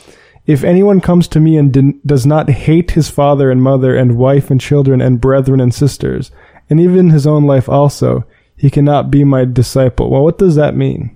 [0.48, 4.50] If anyone comes to me and does not hate his father and mother and wife
[4.50, 6.32] and children and brethren and sisters,
[6.72, 8.26] and even his own life also,
[8.60, 10.10] he cannot be my disciple.
[10.10, 11.16] Well, what does that mean?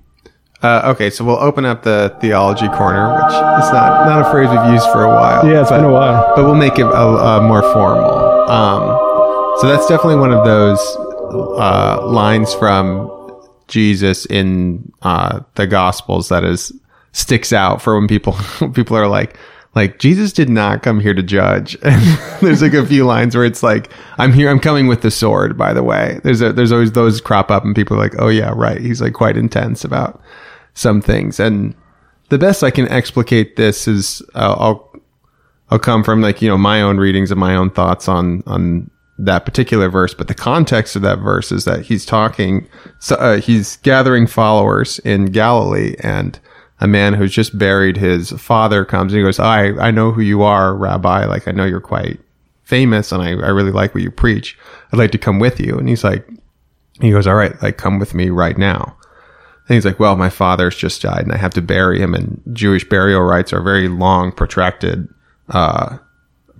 [0.62, 4.50] Uh, okay, so we'll open up the theology corner, which is not not a phrase
[4.50, 5.46] we've used for a while.
[5.46, 6.34] Yeah, it's but, been a while.
[6.38, 8.50] but we'll make it a, a more formal.
[8.50, 10.80] Um, so that's definitely one of those
[11.60, 13.12] uh, lines from
[13.68, 16.72] Jesus in uh, the Gospels that is
[17.12, 18.38] sticks out for when people
[18.74, 19.38] people are like
[19.76, 21.78] like Jesus did not come here to judge.
[21.84, 22.04] And
[22.42, 25.58] there's like a few lines where it's like I'm here I'm coming with the sword
[25.58, 26.20] by the way.
[26.24, 29.02] There's a, there's always those crop up and people are like, "Oh yeah, right." He's
[29.02, 30.22] like quite intense about
[30.74, 31.40] some things.
[31.40, 31.76] And
[32.30, 34.92] the best I can explicate this is uh, I'll
[35.70, 38.90] I'll come from like you know my own readings and my own thoughts on on
[39.18, 42.68] that particular verse, but the context of that verse is that he's talking,
[43.00, 46.40] so, uh, he's gathering followers in Galilee, and
[46.80, 50.22] a man who's just buried his father comes and he goes, "I I know who
[50.22, 51.26] you are, Rabbi.
[51.26, 52.20] Like I know you're quite
[52.64, 54.58] famous, and I I really like what you preach.
[54.92, 56.28] I'd like to come with you." And he's like,
[57.02, 58.98] he goes, "All right, like come with me right now."
[59.68, 62.14] And he's like, well, my father's just died and I have to bury him.
[62.14, 65.08] And Jewish burial rites are a very long, protracted,
[65.50, 65.98] uh,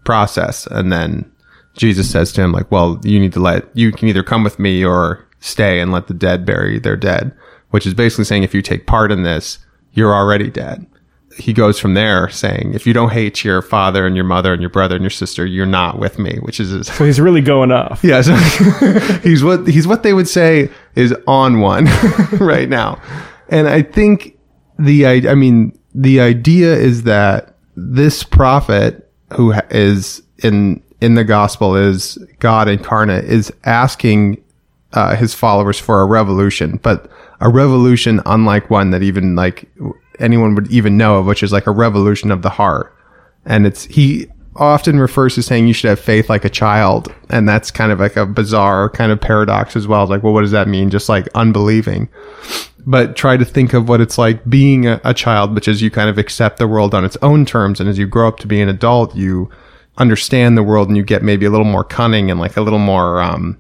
[0.06, 0.68] process.
[0.68, 1.30] And then
[1.76, 4.58] Jesus says to him, like, well, you need to let, you can either come with
[4.58, 7.36] me or stay and let the dead bury their dead,
[7.72, 9.58] which is basically saying if you take part in this,
[9.94, 10.86] you're already dead.
[11.38, 14.62] He goes from there saying, if you don't hate your father and your mother and
[14.62, 17.72] your brother and your sister, you're not with me, which is So he's really going
[17.72, 18.04] off.
[18.04, 18.36] yeah, so
[19.24, 21.86] he's what he's what they would say is on one
[22.34, 23.02] right now,
[23.50, 24.38] and I think
[24.78, 31.24] the I, I mean the idea is that this prophet who is in in the
[31.24, 34.44] gospel is God incarnate is asking
[34.94, 37.10] uh, his followers for a revolution, but
[37.44, 39.70] a revolution unlike one that even like
[40.18, 42.96] anyone would even know of, which is like a revolution of the heart.
[43.46, 47.14] And it's he often refers to saying you should have faith like a child.
[47.30, 50.08] And that's kind of like a bizarre kind of paradox as well.
[50.08, 50.90] Like well what does that mean?
[50.90, 52.08] Just like unbelieving.
[52.86, 55.92] But try to think of what it's like being a, a child which is you
[55.92, 57.82] kind of accept the world on its own terms.
[57.82, 59.50] And as you grow up to be an adult you
[59.98, 62.80] understand the world and you get maybe a little more cunning and like a little
[62.80, 63.58] more um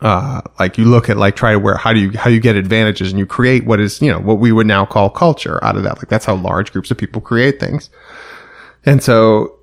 [0.00, 2.56] uh, like you look at like try to where how do you how you get
[2.56, 5.76] advantages and you create what is you know what we would now call culture out
[5.76, 5.98] of that.
[5.98, 7.90] Like that's how large groups of people create things.
[8.84, 9.58] And so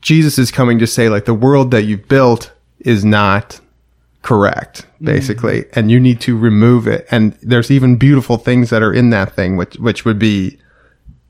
[0.00, 3.60] Jesus is coming to say like the world that you've built is not
[4.22, 7.06] correct basically and you need to remove it.
[7.10, 10.58] And there's even beautiful things that are in that thing which which would be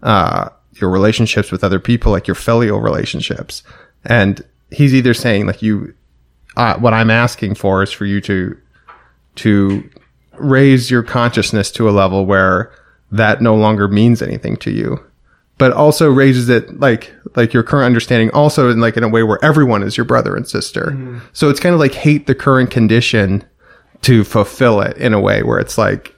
[0.02, 3.62] uh your relationships with other people like your filial relationships.
[4.04, 5.94] And he's either saying like you
[6.56, 8.56] uh, what I'm asking for is for you to
[9.36, 9.88] to
[10.38, 12.72] raise your consciousness to a level where
[13.12, 15.02] that no longer means anything to you
[15.58, 19.22] but also raises it like like your current understanding also in like in a way
[19.22, 20.92] where everyone is your brother and sister.
[21.34, 23.44] So it's kind of like hate the current condition
[24.02, 26.14] to fulfill it in a way where it's like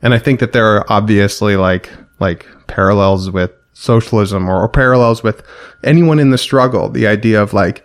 [0.00, 5.22] and i think that there are obviously like like parallels with socialism or, or parallels
[5.22, 5.42] with
[5.82, 6.88] anyone in the struggle.
[6.88, 7.84] The idea of like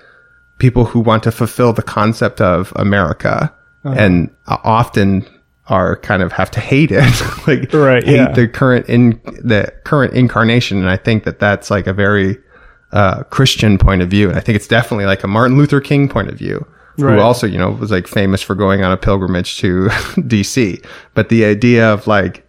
[0.59, 3.53] people who want to fulfill the concept of america
[3.83, 5.25] and uh, often
[5.67, 7.01] are kind of have to hate it
[7.47, 8.31] like Right, hate yeah.
[8.33, 12.37] the current in the current incarnation and i think that that's like a very
[12.91, 16.07] uh, christian point of view and i think it's definitely like a martin luther king
[16.09, 16.65] point of view
[16.97, 17.13] Right.
[17.15, 19.85] who also you know was like famous for going on a pilgrimage to
[20.17, 22.45] dc but the idea of like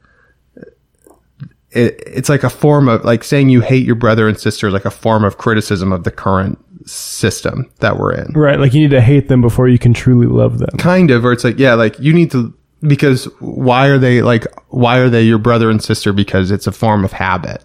[1.71, 4.85] it, it's like a form of like saying you hate your brother and sister like
[4.85, 8.33] a form of criticism of the current system that we're in.
[8.33, 10.79] Right, like you need to hate them before you can truly love them.
[10.79, 14.47] Kind of, or it's like, yeah, like you need to, because why are they like,
[14.69, 16.13] why are they your brother and sister?
[16.13, 17.63] Because it's a form of habit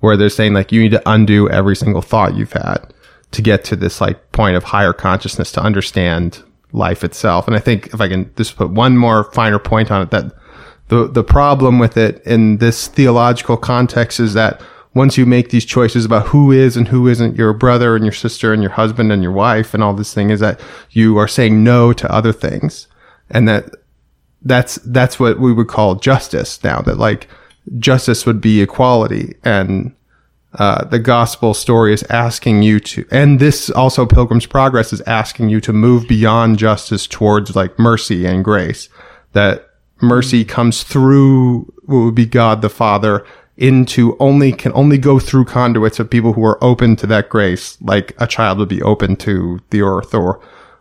[0.00, 2.92] where they're saying like, you need to undo every single thought you've had
[3.30, 7.46] to get to this like point of higher consciousness to understand life itself.
[7.46, 10.32] And I think if I can just put one more finer point on it, that
[10.88, 14.60] the, the problem with it in this theological context is that
[14.94, 18.12] once you make these choices about who is and who isn't your brother and your
[18.12, 21.28] sister and your husband and your wife and all this thing is that you are
[21.28, 22.88] saying no to other things.
[23.30, 23.70] And that
[24.42, 27.28] that's, that's what we would call justice now that like
[27.78, 29.94] justice would be equality and,
[30.58, 35.48] uh, the gospel story is asking you to, and this also Pilgrim's Progress is asking
[35.48, 38.90] you to move beyond justice towards like mercy and grace.
[39.32, 39.70] That
[40.02, 43.24] mercy comes through what would be God the Father
[43.62, 47.80] into only can only go through conduits of people who are open to that grace,
[47.80, 50.40] like a child would be open to the earth or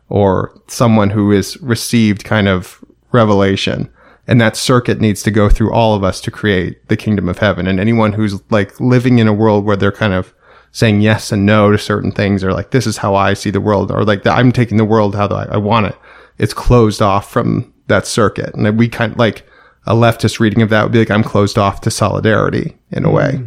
[0.09, 3.89] or someone who is received kind of revelation.
[4.27, 7.37] And that circuit needs to go through all of us to create the kingdom of
[7.37, 7.67] heaven.
[7.67, 10.33] And anyone who's like living in a world where they're kind of
[10.71, 13.61] saying yes and no to certain things or like, this is how I see the
[13.61, 15.95] world or like I'm taking the world how I, I want it.
[16.37, 18.55] It's closed off from that circuit.
[18.55, 19.45] And we kind of like
[19.85, 23.11] a leftist reading of that would be like, I'm closed off to solidarity in a
[23.11, 23.41] way.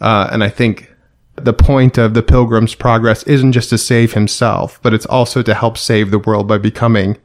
[0.00, 0.94] Uh, and I think
[1.36, 5.54] the point of the pilgrim's progress isn't just to save himself, but it's also to
[5.54, 7.16] help save the world by becoming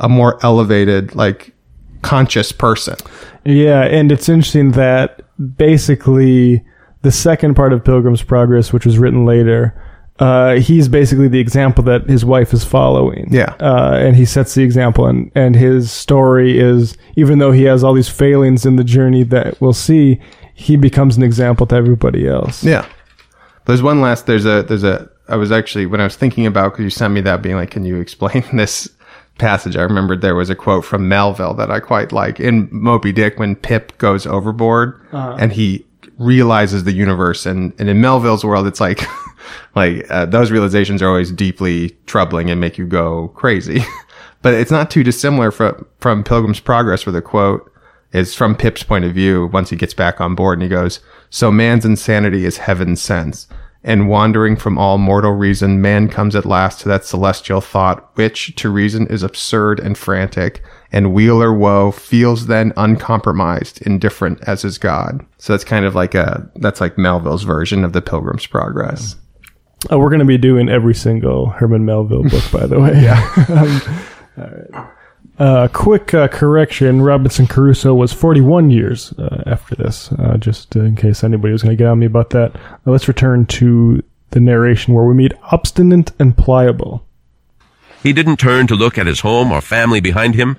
[0.00, 1.54] a more elevated, like
[2.02, 2.96] conscious person.
[3.44, 5.22] Yeah, and it's interesting that
[5.56, 6.64] basically
[7.02, 9.80] the second part of Pilgrim's Progress, which was written later,
[10.18, 13.28] uh, he's basically the example that his wife is following.
[13.30, 13.54] Yeah.
[13.60, 17.84] Uh, and he sets the example, and, and his story is, even though he has
[17.84, 20.18] all these failings in the journey that we'll see,
[20.54, 22.64] he becomes an example to everybody else.
[22.64, 22.86] Yeah.
[23.66, 26.72] There's one last, there's a, there's a, I was actually, when I was thinking about,
[26.72, 28.88] cause you sent me that being like, can you explain this
[29.38, 29.76] passage?
[29.76, 33.38] I remembered there was a quote from Melville that I quite like in Moby Dick
[33.38, 35.84] when Pip goes overboard and he
[36.16, 37.44] realizes the universe.
[37.44, 39.02] And, and in Melville's world, it's like,
[39.74, 43.80] like, uh, those realizations are always deeply troubling and make you go crazy.
[44.42, 47.70] but it's not too dissimilar from, from Pilgrim's Progress where the quote,
[48.12, 51.00] is from Pip's point of view once he gets back on board and he goes,
[51.30, 53.46] So man's insanity is heaven's sense.
[53.84, 58.56] And wandering from all mortal reason, man comes at last to that celestial thought, which
[58.56, 64.76] to reason is absurd and frantic, and Wheeler woe feels then uncompromised, indifferent as is
[64.76, 65.24] God.
[65.38, 69.14] So that's kind of like a, that's like Melville's version of the Pilgrim's Progress.
[69.90, 72.92] Uh, we're going to be doing every single Herman Melville book, by the way.
[73.02, 74.00] yeah.
[74.38, 74.92] All right.
[75.38, 80.10] Uh, quick uh, correction: Robinson Crusoe was 41 years uh, after this.
[80.12, 82.54] Uh, just in case anybody was going to get on me about that.
[82.54, 87.06] Now let's return to the narration where we meet obstinate and pliable.
[88.02, 90.56] He didn't turn to look at his home or family behind him.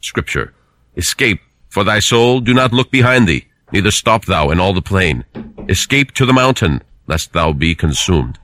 [0.00, 0.52] Scripture.
[0.96, 4.82] Escape, for thy soul, do not look behind thee, neither stop thou in all the
[4.82, 5.24] plain.
[5.68, 8.38] Escape to the mountain, lest thou be consumed.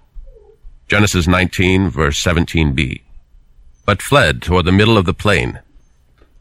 [0.89, 3.03] Genesis 19, verse 17b.
[3.87, 5.61] But fled toward the middle of the plain.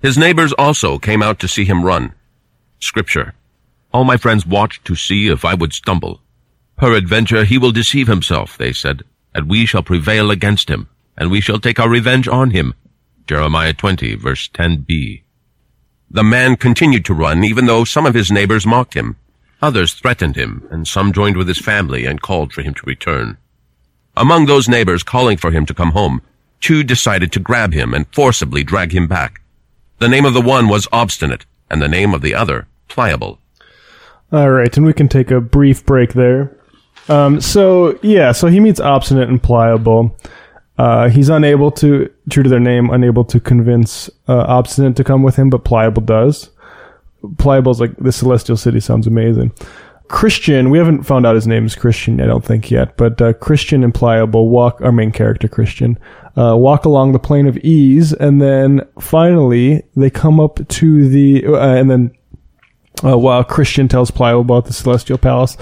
[0.01, 2.13] His neighbors also came out to see him run.
[2.79, 3.33] Scripture.
[3.93, 6.21] All my friends watched to see if I would stumble.
[6.77, 9.03] Peradventure he will deceive himself, they said,
[9.35, 12.73] and we shall prevail against him, and we shall take our revenge on him.
[13.27, 15.21] Jeremiah 20, verse 10b.
[16.09, 19.15] The man continued to run, even though some of his neighbors mocked him.
[19.61, 23.37] Others threatened him, and some joined with his family and called for him to return.
[24.17, 26.21] Among those neighbors calling for him to come home,
[26.59, 29.41] two decided to grab him and forcibly drag him back.
[29.99, 33.39] The name of the one was Obstinate, and the name of the other, Pliable.
[34.31, 36.57] All right, and we can take a brief break there.
[37.09, 40.15] Um, so yeah, so he meets obstinate and pliable.
[40.77, 45.21] Uh, he's unable to, true to their name, unable to convince uh, obstinate to come
[45.21, 46.49] with him, but pliable does.
[47.37, 49.51] Pliable's like the celestial city sounds amazing.
[50.11, 53.31] Christian, we haven't found out his name is Christian, I don't think yet, but uh,
[53.33, 55.97] Christian and Pliable walk, our main character Christian,
[56.35, 61.45] uh, walk along the plain of ease, and then finally they come up to the,
[61.45, 62.11] uh, and then
[63.05, 65.55] uh, while Christian tells Pliable about the celestial palace,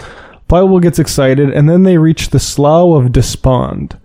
[0.47, 3.99] Pliable gets excited, and then they reach the Slough of Despond,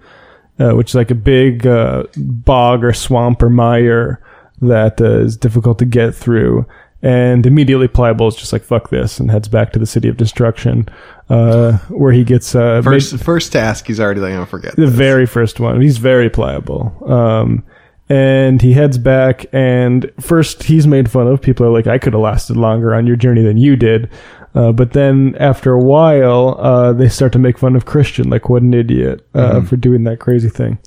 [0.58, 4.22] uh, which is like a big uh, bog or swamp or mire
[4.60, 6.66] that is difficult to get through.
[7.04, 10.16] And immediately Pliable is just like, fuck this, and heads back to the City of
[10.16, 10.88] Destruction,
[11.28, 14.74] uh, where he gets uh, First, first task, he's already like, I'll forget.
[14.74, 15.82] the very first one.
[15.82, 16.96] He's very pliable.
[17.06, 17.62] Um,
[18.08, 19.44] and he heads back.
[19.52, 21.42] And first, he's made fun of.
[21.42, 24.08] People are like, "I could have lasted longer on your journey than you did."
[24.54, 28.48] Uh, but then after a while, uh, they start to make fun of Christian, like
[28.48, 30.78] what an idiot uh, for doing that crazy thing.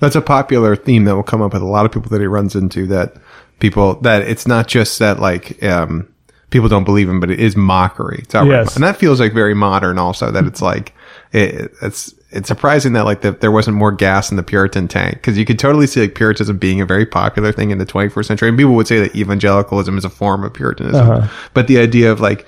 [0.00, 2.26] That's a popular theme that will come up with a lot of people that he
[2.26, 3.14] runs into that
[3.60, 6.08] people that it's not just that like um
[6.50, 8.20] people don't believe him, but it is mockery.
[8.22, 8.74] It's outright Yes.
[8.76, 10.94] and that feels like very modern also that it's like
[11.32, 15.14] it, it's it's surprising that like the, there wasn't more gas in the Puritan tank
[15.14, 18.24] because you could totally see like Puritanism being a very popular thing in the 21st
[18.26, 21.28] century, and people would say that evangelicalism is a form of Puritanism.
[21.54, 22.46] But the idea of like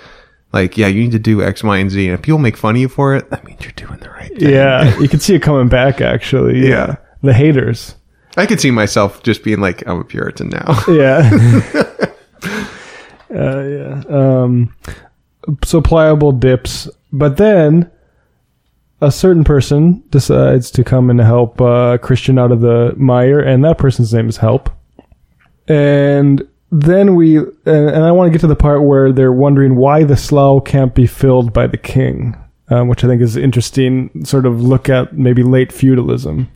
[0.53, 2.75] like yeah, you need to do X, Y, and Z, and if people make fun
[2.77, 4.51] of you for it, that means you're doing the right thing.
[4.51, 6.01] Yeah, you can see it coming back.
[6.01, 6.97] Actually, Yeah.
[7.23, 7.95] the haters.
[8.39, 10.85] I could see myself just being like, I'm a Puritan now.
[10.89, 11.29] Yeah.
[13.35, 14.03] uh, yeah.
[14.09, 14.75] Um,
[15.65, 17.91] so pliable dips, but then
[19.01, 23.65] a certain person decides to come and help uh, Christian out of the mire, and
[23.65, 24.71] that person's name is Help.
[25.67, 29.77] And then we, and, and I want to get to the part where they're wondering
[29.77, 32.37] why the slough can't be filled by the king,
[32.69, 34.25] um, which I think is interesting.
[34.25, 36.49] Sort of look at maybe late feudalism.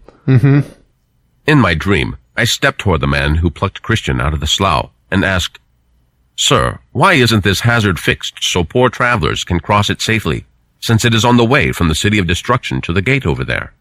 [1.47, 4.90] In my dream, I stepped toward the man who plucked Christian out of the slough
[5.11, 5.59] and asked,
[6.36, 10.47] Sir, why isn't this hazard fixed so poor travelers can cross it safely,
[10.80, 13.45] since it is on the way from the city of destruction to the gate over
[13.45, 13.74] there?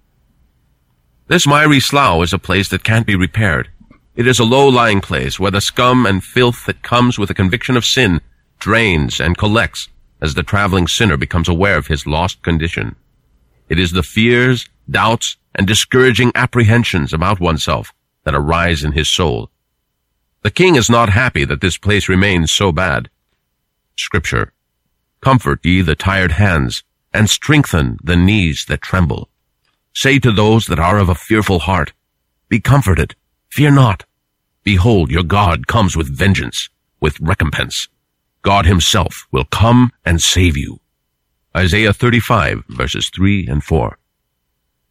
[1.27, 3.69] This miry slough is a place that can't be repaired.
[4.15, 7.77] It is a low-lying place where the scum and filth that comes with a conviction
[7.77, 8.21] of sin
[8.59, 9.87] drains and collects
[10.19, 12.95] as the traveling sinner becomes aware of his lost condition.
[13.69, 17.93] It is the fears, doubts, and discouraging apprehensions about oneself
[18.23, 19.49] that arise in his soul.
[20.43, 23.09] The king is not happy that this place remains so bad.
[23.97, 24.53] Scripture.
[25.21, 26.83] Comfort ye the tired hands,
[27.13, 29.29] and strengthen the knees that tremble.
[29.93, 31.93] Say to those that are of a fearful heart,
[32.49, 33.15] Be comforted,
[33.49, 34.05] fear not.
[34.63, 37.87] Behold, your God comes with vengeance, with recompense.
[38.41, 40.79] God himself will come and save you.
[41.55, 43.97] Isaiah 35 verses 3 and 4.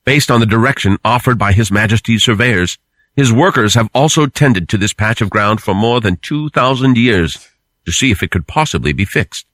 [0.05, 2.79] Based on the direction offered by His Majesty's surveyors,
[3.17, 7.49] his workers have also tended to this patch of ground for more than 2,000 years
[7.85, 9.47] to see if it could possibly be fixed.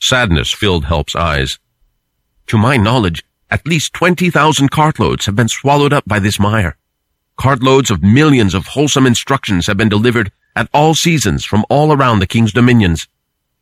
[0.00, 1.58] Sadness filled Help's eyes.
[2.48, 6.76] To my knowledge, at least 20,000 cartloads have been swallowed up by this mire.
[7.38, 12.18] Cartloads of millions of wholesome instructions have been delivered at all seasons from all around
[12.18, 13.08] the king's dominions.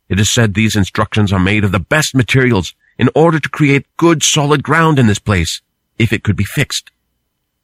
[0.09, 3.85] It is said these instructions are made of the best materials in order to create
[3.97, 5.61] good solid ground in this place,
[5.97, 6.91] if it could be fixed.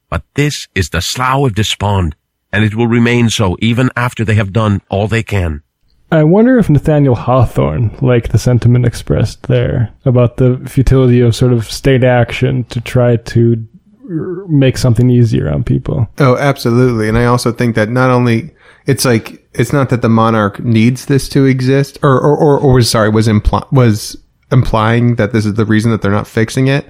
[0.08, 2.16] But this is the slough of despond,
[2.52, 5.62] and it will remain so even after they have done all they can.
[6.10, 11.54] I wonder if Nathaniel Hawthorne liked the sentiment expressed there about the futility of sort
[11.54, 13.66] of state action to try to
[14.04, 16.06] r- make something easier on people.
[16.18, 17.08] Oh, absolutely.
[17.08, 18.50] And I also think that not only
[18.84, 22.74] it's like it's not that the monarch needs this to exist, or or or, or
[22.74, 24.14] was sorry was imply was
[24.50, 26.86] implying that this is the reason that they're not fixing it.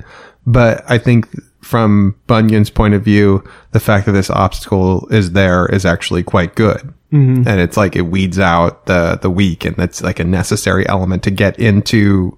[0.46, 1.28] But I think
[1.60, 6.54] from Bunyan's point of view, the fact that this obstacle is there is actually quite
[6.54, 6.92] good.
[7.12, 7.46] Mm-hmm.
[7.46, 11.22] And it's like it weeds out the the weak, and that's like a necessary element
[11.24, 12.36] to get into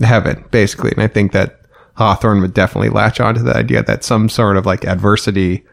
[0.00, 0.90] heaven, basically.
[0.90, 1.60] And I think that
[1.94, 5.64] Hawthorne would definitely latch onto the idea that some sort of like adversity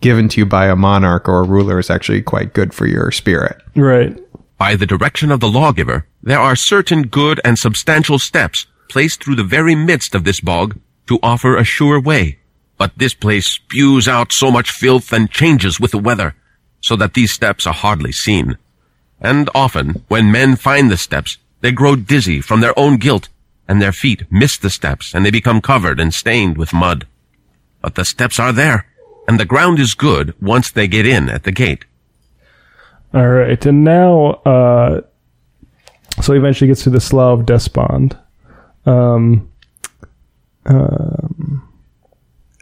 [0.00, 3.10] given to you by a monarch or a ruler is actually quite good for your
[3.10, 3.62] spirit.
[3.74, 4.18] Right.
[4.58, 9.36] By the direction of the lawgiver, there are certain good and substantial steps placed through
[9.36, 12.38] the very midst of this bog to offer a sure way.
[12.78, 16.34] But this place spews out so much filth and changes with the weather,
[16.80, 18.58] so that these steps are hardly seen.
[19.20, 23.28] And often, when men find the steps, they grow dizzy from their own guilt,
[23.66, 27.06] and their feet miss the steps, and they become covered and stained with mud.
[27.80, 28.86] But the steps are there,
[29.26, 31.84] and the ground is good once they get in at the gate.
[33.14, 33.64] All right.
[33.64, 35.00] And now, uh,
[36.20, 38.16] so he eventually gets to the Slough of Despond.
[38.84, 39.50] Um,
[40.66, 41.66] um,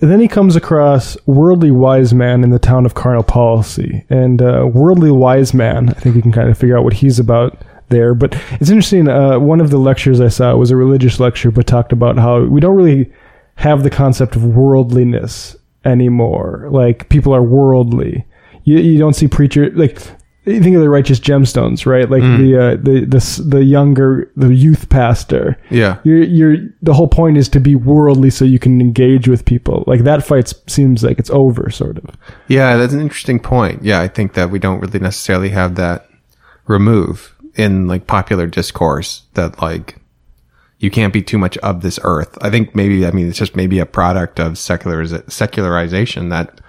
[0.01, 4.05] then he comes across Worldly Wise Man in the town of Carnal Policy.
[4.11, 7.19] And uh, Worldly Wise Man, I think you can kind of figure out what he's
[7.19, 8.15] about there.
[8.15, 9.09] But it's interesting.
[9.09, 12.45] Uh, one of the lectures I saw was a religious lecture, but talked about how
[12.45, 13.13] we don't really
[13.57, 16.69] have the concept of worldliness anymore.
[16.71, 18.27] Like people are worldly.
[18.65, 20.03] You, you don't see preacher like
[20.47, 22.09] you think of the righteous gemstones, right?
[22.09, 25.59] Like the uh, the the the younger the youth pastor.
[25.71, 25.99] Yeah.
[26.05, 29.85] You're you're the whole point is to be worldly so you can engage with people.
[29.87, 32.17] Like that fight seems like it's over, sort of.
[32.49, 33.83] Yeah, that's an interesting point.
[33.83, 36.09] Yeah, I think that we don't really necessarily have that
[36.67, 39.97] remove in like popular discourse that like
[40.79, 42.37] you can't be too much of this earth.
[42.43, 46.61] I think maybe I mean it's just maybe a product of seculariz- secularization that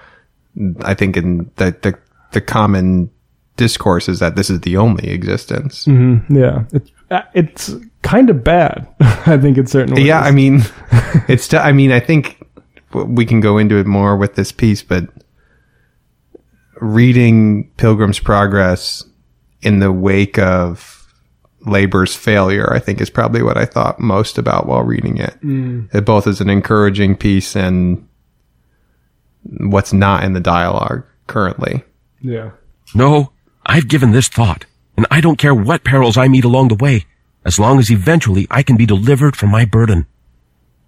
[0.82, 1.97] I think in that the,
[2.32, 3.09] the common
[3.58, 5.88] discourse is that this is the only existence.
[5.88, 8.88] Yeah, it's uh, it's kind of bad.
[8.99, 10.62] I think it's certainly Yeah, I mean,
[11.28, 11.53] it's.
[11.53, 12.45] I mean, I think
[12.93, 15.10] we can go into it more with this piece, but
[16.82, 19.03] reading Pilgrim's Progress
[19.62, 21.12] in the wake of
[21.66, 25.36] Labor's failure, I think, is probably what I thought most about while reading it.
[25.93, 28.08] It both is an encouraging piece and
[29.43, 31.84] what's not in the dialogue currently.
[32.22, 32.51] yeah.
[32.93, 33.32] No,
[33.66, 37.05] I've given this thought, and I don't care what perils I meet along the way,
[37.43, 40.07] as long as eventually I can be delivered from my burden.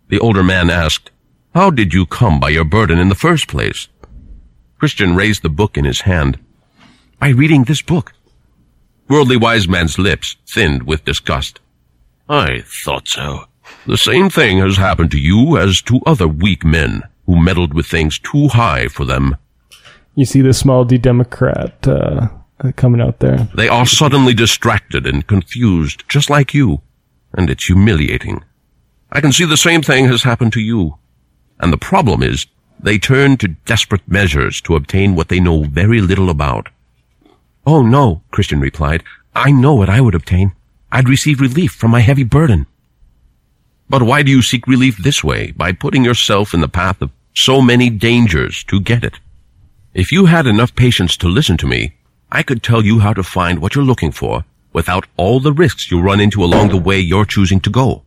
[0.10, 1.12] The older man asked,
[1.54, 3.88] How did you come by your burden in the first place?
[4.80, 6.40] Christian raised the book in his hand.
[7.20, 8.14] By reading this book.
[9.10, 11.60] Worldly wise man's lips thinned with disgust.
[12.30, 13.46] I thought so.
[13.86, 17.88] The same thing has happened to you as to other weak men who meddled with
[17.88, 19.36] things too high for them.
[20.16, 22.28] You see the small D Democrat uh,
[22.60, 23.48] Uh, coming out there.
[23.56, 26.82] They are suddenly distracted and confused, just like you.
[27.34, 28.44] And it's humiliating.
[29.12, 30.98] I can see the same thing has happened to you.
[31.60, 32.48] And the problem is,
[32.80, 36.70] they turn to desperate measures to obtain what they know very little about.
[37.66, 39.04] Oh no, Christian replied.
[39.36, 40.54] I know what I would obtain.
[40.92, 42.66] I'd receive relief from my heavy burden.
[43.90, 47.12] But why do you seek relief this way, by putting yourself in the path of
[47.34, 49.20] so many dangers to get it?
[49.94, 51.97] If you had enough patience to listen to me,
[52.32, 55.90] I could tell you how to find what you're looking for without all the risks
[55.90, 58.04] you run into along the way you're choosing to go.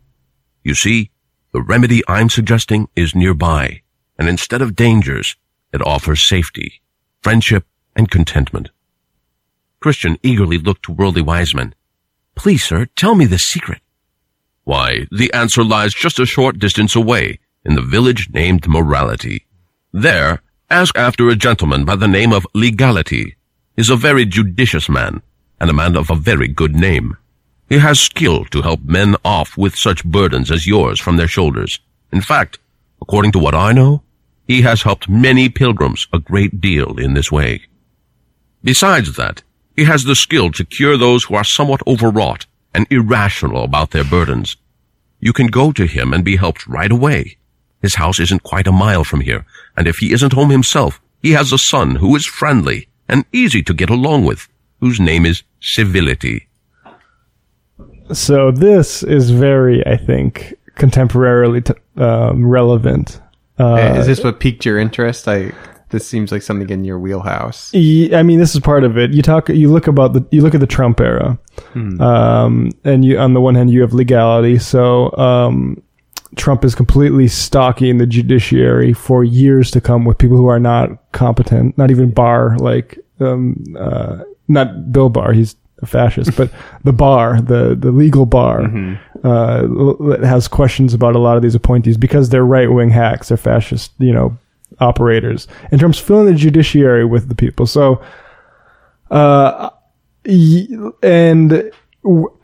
[0.62, 1.11] You see,
[1.53, 3.83] the remedy I'm suggesting is nearby,
[4.18, 5.37] and instead of dangers,
[5.73, 6.83] it offers safety,
[7.23, 7.64] friendship,
[7.97, 8.68] and contentment.
[9.81, 11.75] Christian eagerly looked to worldly wise men.
[12.35, 13.81] Please, sir, tell me the secret.
[14.64, 19.47] Why, the answer lies just a short distance away, in the village named Morality.
[19.93, 23.37] There, ask after a gentleman by the name of Legality.
[23.81, 25.22] He's a very judicious man,
[25.59, 27.16] and a man of a very good name.
[27.66, 31.81] He has skill to help men off with such burdens as yours from their shoulders.
[32.12, 32.59] In fact,
[33.01, 34.03] according to what I know,
[34.47, 37.62] he has helped many pilgrims a great deal in this way.
[38.62, 39.43] Besides that,
[39.74, 44.05] he has the skill to cure those who are somewhat overwrought and irrational about their
[44.05, 44.59] burdens.
[45.20, 47.39] You can go to him and be helped right away.
[47.81, 51.31] His house isn't quite a mile from here, and if he isn't home himself, he
[51.31, 54.49] has a son who is friendly and easy to get along with,
[54.81, 56.49] whose name is Civility.
[58.13, 63.21] So this is very, I think, contemporarily t- um, relevant.
[63.59, 65.29] Uh, is this what piqued your interest?
[65.29, 65.53] I
[65.91, 67.71] this seems like something in your wheelhouse.
[67.75, 69.13] I mean, this is part of it.
[69.13, 71.39] You talk, you look about the, you look at the Trump era,
[72.01, 74.59] um, and you, on the one hand, you have legality.
[74.59, 75.83] So, um,
[76.37, 81.11] Trump is completely stocking the judiciary for years to come with people who are not
[81.12, 84.18] competent, not even Barr, like, um, uh,
[84.49, 86.51] not Bill Barr, he's a fascist, but
[86.85, 88.62] the bar, the, the legal bar,
[89.24, 93.28] uh, l- has questions about a lot of these appointees because they're right wing hacks,
[93.28, 94.37] they're fascist, you know,
[94.78, 97.66] operators in terms of filling the judiciary with the people.
[97.66, 98.01] So,
[99.11, 99.70] uh,
[100.24, 100.68] y-
[101.03, 101.70] and
[102.05, 102.39] w-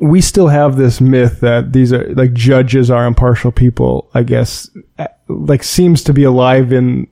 [0.00, 4.08] we still have this myth that these are like judges are impartial people.
[4.14, 7.08] I guess uh, like seems to be alive in.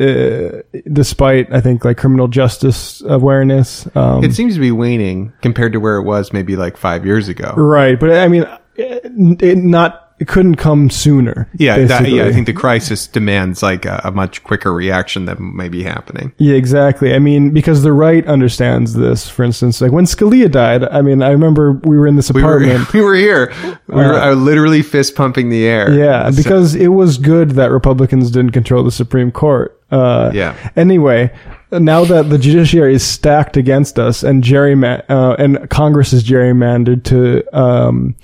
[0.00, 0.62] Uh,
[0.92, 5.78] despite I think like criminal justice awareness, um, It seems to be waning compared to
[5.78, 7.54] where it was maybe like five years ago.
[7.56, 7.98] right?
[8.00, 8.44] But I mean,
[8.74, 9.02] it,
[9.40, 11.48] it not it couldn't come sooner.
[11.58, 12.26] Yeah, that, yeah.
[12.26, 16.32] I think the crisis demands like a, a much quicker reaction than may be happening.
[16.38, 17.14] Yeah, exactly.
[17.14, 19.28] I mean, because the right understands this.
[19.28, 22.42] For instance, like when Scalia died, I mean, I remember we were in this We
[22.42, 22.92] were, apartment.
[22.94, 23.52] we were here.
[23.88, 25.92] We were uh, literally fist pumping the air.
[25.92, 29.78] yeah, because it was good that Republicans didn't control the Supreme Court.
[29.90, 30.54] Uh, Yeah.
[30.76, 31.32] Anyway,
[31.72, 37.04] now that the judiciary is stacked against us and gerryman- uh, and Congress is gerrymandered
[37.04, 38.14] to um,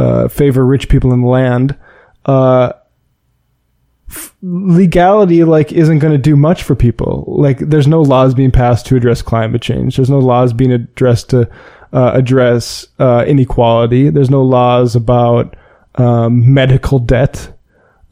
[0.00, 1.76] uh, favor rich people in the land,
[2.26, 2.72] uh,
[4.08, 7.24] f- legality like isn't going to do much for people.
[7.26, 9.96] Like, there's no laws being passed to address climate change.
[9.96, 11.48] There's no laws being addressed to
[11.92, 14.10] uh, address uh, inequality.
[14.10, 15.56] There's no laws about
[15.96, 17.52] um, medical debt.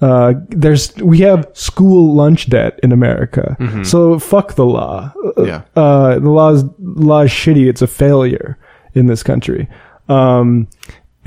[0.01, 3.57] Uh, there's we have school lunch debt in America.
[3.85, 5.13] So fuck the law.
[5.39, 5.63] Yeah.
[5.75, 7.69] Uh, the law's law is shitty.
[7.69, 8.57] It's a failure
[8.95, 9.69] in this country.
[10.09, 10.69] Um,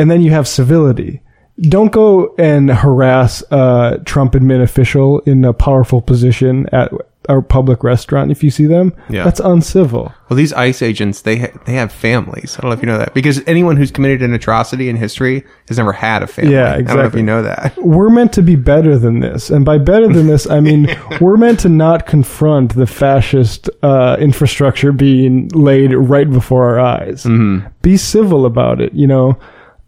[0.02, 1.22] and then you have civility.
[1.60, 6.91] Don't go and harass a Trump admin official in a powerful position at
[7.30, 8.95] a public restaurant if you see them.
[9.08, 9.24] Yeah.
[9.24, 10.12] That's uncivil.
[10.28, 12.58] Well, these ICE agents, they ha- they have families.
[12.58, 15.45] I don't know if you know that because anyone who's committed an atrocity in history
[15.68, 16.54] has never had a family.
[16.54, 17.20] Yeah, I don't know if exactly.
[17.20, 17.78] you know that.
[17.78, 19.52] We're meant to be better than this.
[19.52, 20.88] And by better than this, I mean
[21.22, 27.26] we're meant to not confront the fascist uh, infrastructure being laid right before our eyes.
[27.26, 27.68] Mm-hmm.
[27.84, 29.38] Be civil about it, you know.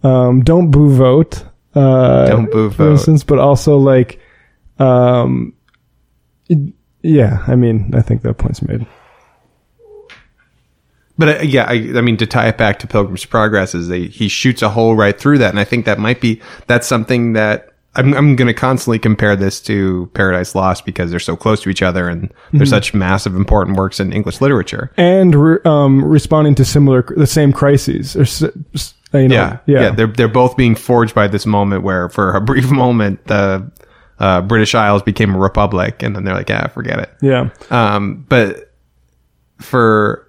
[0.04, 1.43] Um, don't boo vote.
[1.76, 2.91] Uh, Don't boo for vote.
[2.91, 4.20] instance, but also like,
[4.80, 5.54] um,
[6.49, 8.86] it- yeah, I mean, I think that point's made.
[11.18, 14.06] But uh, yeah, I, I mean, to tie it back to Pilgrim's Progress, is they,
[14.08, 17.34] he shoots a hole right through that, and I think that might be that's something
[17.34, 21.62] that I'm I'm going to constantly compare this to Paradise Lost because they're so close
[21.64, 22.58] to each other and Mm-hmm.
[22.58, 24.91] they're such massive important works in English literature.
[24.97, 28.16] And re- um, responding to similar, the same crises.
[28.16, 31.84] Or, s- you know, Yeah, yeah, yeah, they're they're both being forged by this moment
[31.84, 33.72] where, for a brief moment, the
[34.20, 37.09] uh, British Isles became a republic, and then they're like, yeah, forget it.
[37.22, 37.49] yeah.
[37.70, 38.72] Um, but
[39.59, 40.28] for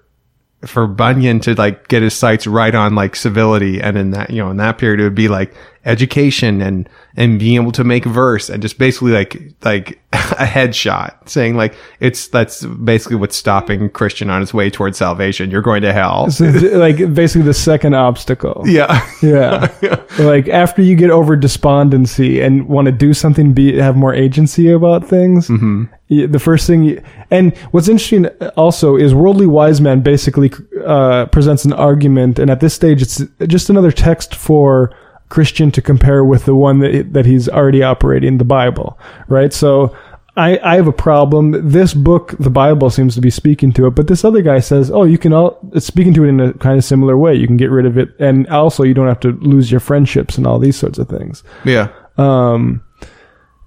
[0.65, 4.37] for Bunyan to like get his sights right on like civility, and in that you
[4.41, 5.53] know in that period it would be like
[5.85, 11.29] education and and being able to make verse and just basically like like a headshot
[11.29, 15.51] saying like it's that's basically what's stopping Christian on his way towards salvation.
[15.51, 16.31] You're going to hell.
[16.31, 18.63] So, like basically the second obstacle.
[18.65, 19.07] yeah.
[19.21, 19.71] Yeah.
[20.19, 24.69] like after you get over despondency and want to do something, be have more agency
[24.71, 25.47] about things.
[25.47, 25.85] Mm-hmm.
[26.07, 28.27] The first thing, you, and what's interesting
[28.57, 30.51] also is Worldly Wise Man basically
[30.85, 34.95] uh, presents an argument, and at this stage, it's just another text for
[35.29, 39.53] Christian to compare with the one that that he's already operating, the Bible, right?
[39.53, 39.95] So.
[40.37, 41.69] I, I have a problem.
[41.69, 44.91] This book, the Bible, seems to be speaking to it, but this other guy says,
[44.91, 47.35] "Oh, you can all." It's speaking to it in a kind of similar way.
[47.35, 50.37] You can get rid of it, and also you don't have to lose your friendships
[50.37, 51.41] and all these sorts of things.
[51.63, 51.87] Yeah.
[52.17, 52.83] Um,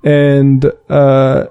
[0.05, 1.47] and uh,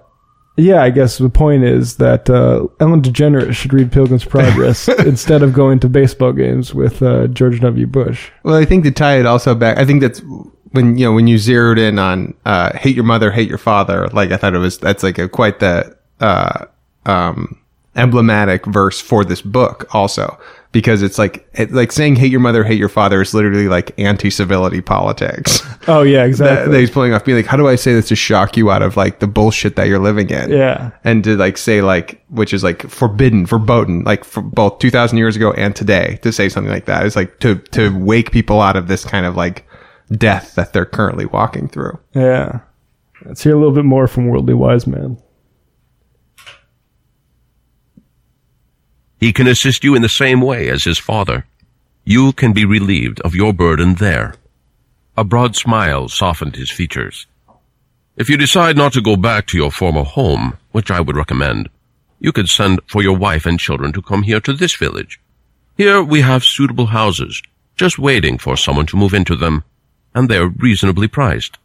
[0.57, 5.43] yeah, I guess the point is that uh, Ellen DeGeneres should read Pilgrim's Progress instead
[5.43, 7.85] of going to baseball games with uh, George W.
[7.85, 8.31] Bush.
[8.43, 10.21] Well, I think to tie it also back, I think that's
[10.71, 14.07] when you know when you zeroed in on uh, hate your mother, hate your father.
[14.07, 16.65] Like I thought it was that's like a quite the uh,
[17.05, 17.59] um,
[17.95, 20.39] emblematic verse for this book also
[20.71, 23.97] because it's like it, like saying hate your mother, hate your father is literally like
[23.99, 25.61] anti civility politics.
[25.89, 26.71] Oh yeah, that, exactly.
[26.73, 28.81] that he's pulling off, being like, how do I say this to shock you out
[28.81, 30.49] of like the bullshit that you're living in?
[30.51, 35.17] yeah, and to like say like which is like forbidden verboten like for both 2000
[35.17, 38.59] years ago and today to say something like that is like to to wake people
[38.59, 39.65] out of this kind of like
[40.11, 42.59] death that they're currently walking through yeah.
[43.25, 45.17] Let's hear a little bit more from Worldly Wise Man.
[49.19, 51.45] He can assist you in the same way as his father.
[52.03, 54.35] You can be relieved of your burden there.
[55.17, 57.25] A broad smile softened his features.
[58.15, 61.69] If you decide not to go back to your former home, which I would recommend,
[62.19, 65.19] you could send for your wife and children to come here to this village.
[65.77, 67.41] Here we have suitable houses,
[67.75, 69.63] just waiting for someone to move into them,
[70.15, 71.57] and they're reasonably priced.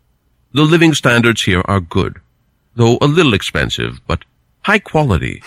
[0.52, 2.20] The living standards here are good,
[2.74, 4.24] though a little expensive, but
[4.62, 5.42] high quality.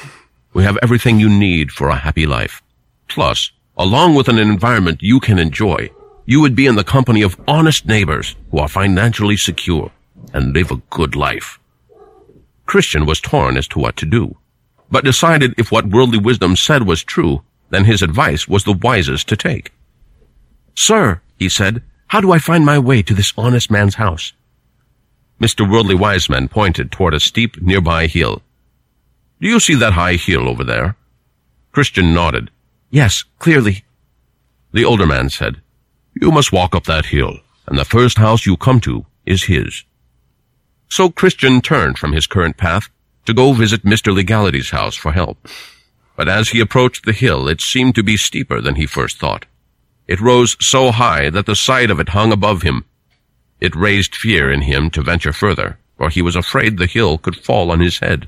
[0.55, 2.63] We have everything you need for a happy life.
[3.09, 5.89] Plus, along with an environment you can enjoy,
[6.25, 9.91] you would be in the company of honest neighbors who are financially secure
[10.33, 11.59] and live a good life.
[12.65, 14.37] Christian was torn as to what to do,
[14.89, 19.27] but decided if what worldly wisdom said was true, then his advice was the wisest
[19.27, 19.73] to take.
[20.73, 24.31] Sir, he said, how do I find my way to this honest man's house?
[25.41, 25.69] Mr.
[25.69, 28.41] Worldly Wiseman pointed toward a steep nearby hill.
[29.41, 30.95] Do you see that high hill over there?
[31.71, 32.51] Christian nodded.
[32.89, 33.83] Yes, clearly.
[34.71, 35.61] The older man said,
[36.19, 39.83] You must walk up that hill, and the first house you come to is his.
[40.87, 42.89] So Christian turned from his current path
[43.25, 44.13] to go visit Mr.
[44.13, 45.47] Legality's house for help.
[46.15, 49.45] But as he approached the hill, it seemed to be steeper than he first thought.
[50.07, 52.85] It rose so high that the sight of it hung above him.
[53.59, 57.35] It raised fear in him to venture further, for he was afraid the hill could
[57.35, 58.27] fall on his head.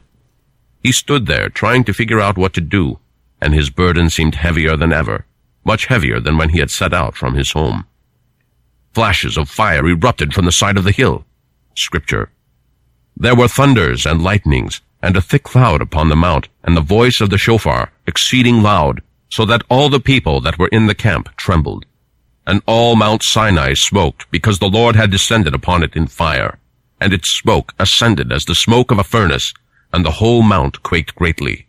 [0.87, 2.99] He stood there trying to figure out what to do,
[3.41, 5.25] and his burden seemed heavier than ever,
[5.65, 7.85] much heavier than when he had set out from his home.
[8.93, 11.25] Flashes of fire erupted from the side of the hill.
[11.75, 12.31] Scripture.
[13.17, 17.19] There were thunders and lightnings, and a thick cloud upon the mount, and the voice
[17.19, 21.27] of the shofar, exceeding loud, so that all the people that were in the camp
[21.35, 21.85] trembled.
[22.45, 26.59] And all Mount Sinai smoked, because the Lord had descended upon it in fire.
[27.01, 29.53] And its smoke ascended as the smoke of a furnace,
[29.93, 31.67] and the whole mount quaked greatly.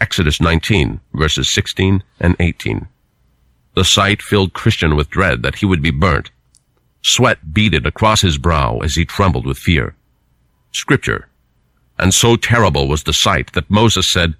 [0.00, 2.88] Exodus 19, verses 16 and 18.
[3.74, 6.30] The sight filled Christian with dread that he would be burnt.
[7.02, 9.94] Sweat beaded across his brow as he trembled with fear.
[10.72, 11.28] Scripture.
[11.98, 14.34] and so terrible was the sight that Moses said,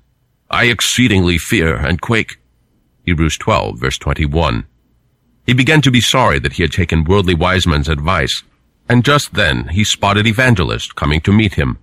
[0.51, 2.39] I exceedingly fear and quake.
[3.05, 4.65] Hebrews 12, verse 21.
[5.47, 8.43] He began to be sorry that he had taken worldly wise men's advice,
[8.89, 11.79] and just then he spotted Evangelist coming to meet him.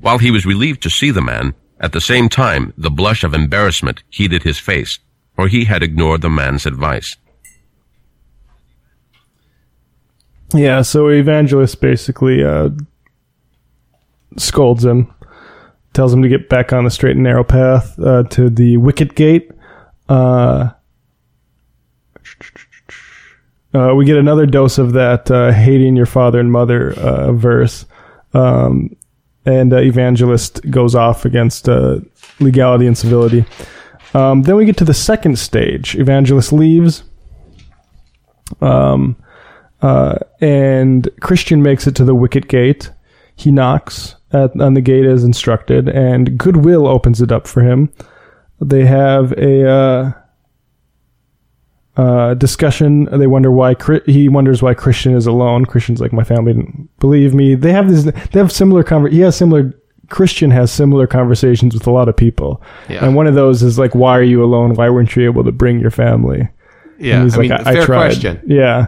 [0.00, 3.34] While he was relieved to see the man, at the same time the blush of
[3.34, 4.98] embarrassment heated his face,
[5.34, 7.16] for he had ignored the man's advice.
[10.54, 12.70] Yeah, so Evangelist basically uh,
[14.36, 15.12] scolds him,
[15.92, 19.14] tells him to get back on the straight and narrow path uh, to the wicket
[19.14, 19.50] gate.
[20.08, 20.70] Uh,
[23.74, 27.84] uh, we get another dose of that uh, hating your father and mother uh, verse.
[28.32, 28.96] Um,
[29.46, 32.00] and uh, Evangelist goes off against uh,
[32.40, 33.44] legality and civility.
[34.12, 35.94] Um, then we get to the second stage.
[35.96, 37.04] Evangelist leaves.
[38.60, 39.16] Um,
[39.82, 42.90] uh, and Christian makes it to the wicket gate.
[43.36, 47.92] He knocks at, on the gate as instructed, and Goodwill opens it up for him.
[48.60, 50.14] They have a
[51.96, 53.04] uh, discussion.
[53.04, 53.74] They wonder why
[54.06, 55.64] he wonders why Christian is alone.
[55.66, 57.54] Christian's like, my family didn't believe me.
[57.54, 58.04] They have this.
[58.04, 58.82] They have similar.
[58.84, 59.72] Conver- he has similar.
[60.08, 63.04] Christian has similar conversations with a lot of people, Yeah.
[63.04, 64.74] and one of those is like, "Why are you alone?
[64.74, 66.48] Why weren't you able to bring your family?"
[66.98, 67.98] Yeah, he's I mean, like, fair tried.
[67.98, 68.40] question.
[68.46, 68.86] Yeah,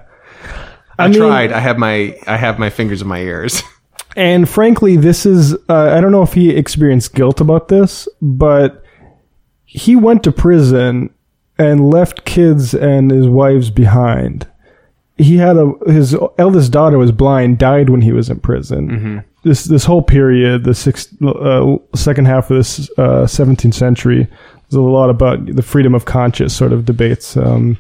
[0.99, 1.53] I, mean- tried.
[1.53, 3.63] I have my I have my fingers in my ears.
[4.17, 8.83] And frankly, this is, uh, I don't know if he experienced guilt about this, but
[9.65, 11.11] he went to prison
[11.59, 14.47] and left kids and his wives behind.
[15.17, 18.89] He had a, his eldest daughter was blind, died when he was in prison.
[19.43, 24.27] This, this whole period, the sixth, uh, second half of this, uh, 17th century,
[24.71, 27.37] there's a lot about the freedom of conscience sort of debates.
[27.37, 27.77] Um,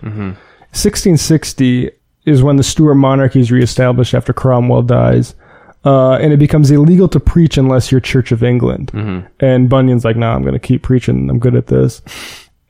[0.73, 1.91] 1660
[2.27, 5.35] is when the Stuart monarchy is reestablished after Cromwell dies.
[5.85, 8.91] Uh, and it becomes illegal to preach unless you're Church of England.
[9.41, 11.31] And Bunyan's like, nah, I'm going to keep preaching.
[11.31, 12.03] I'm good at this.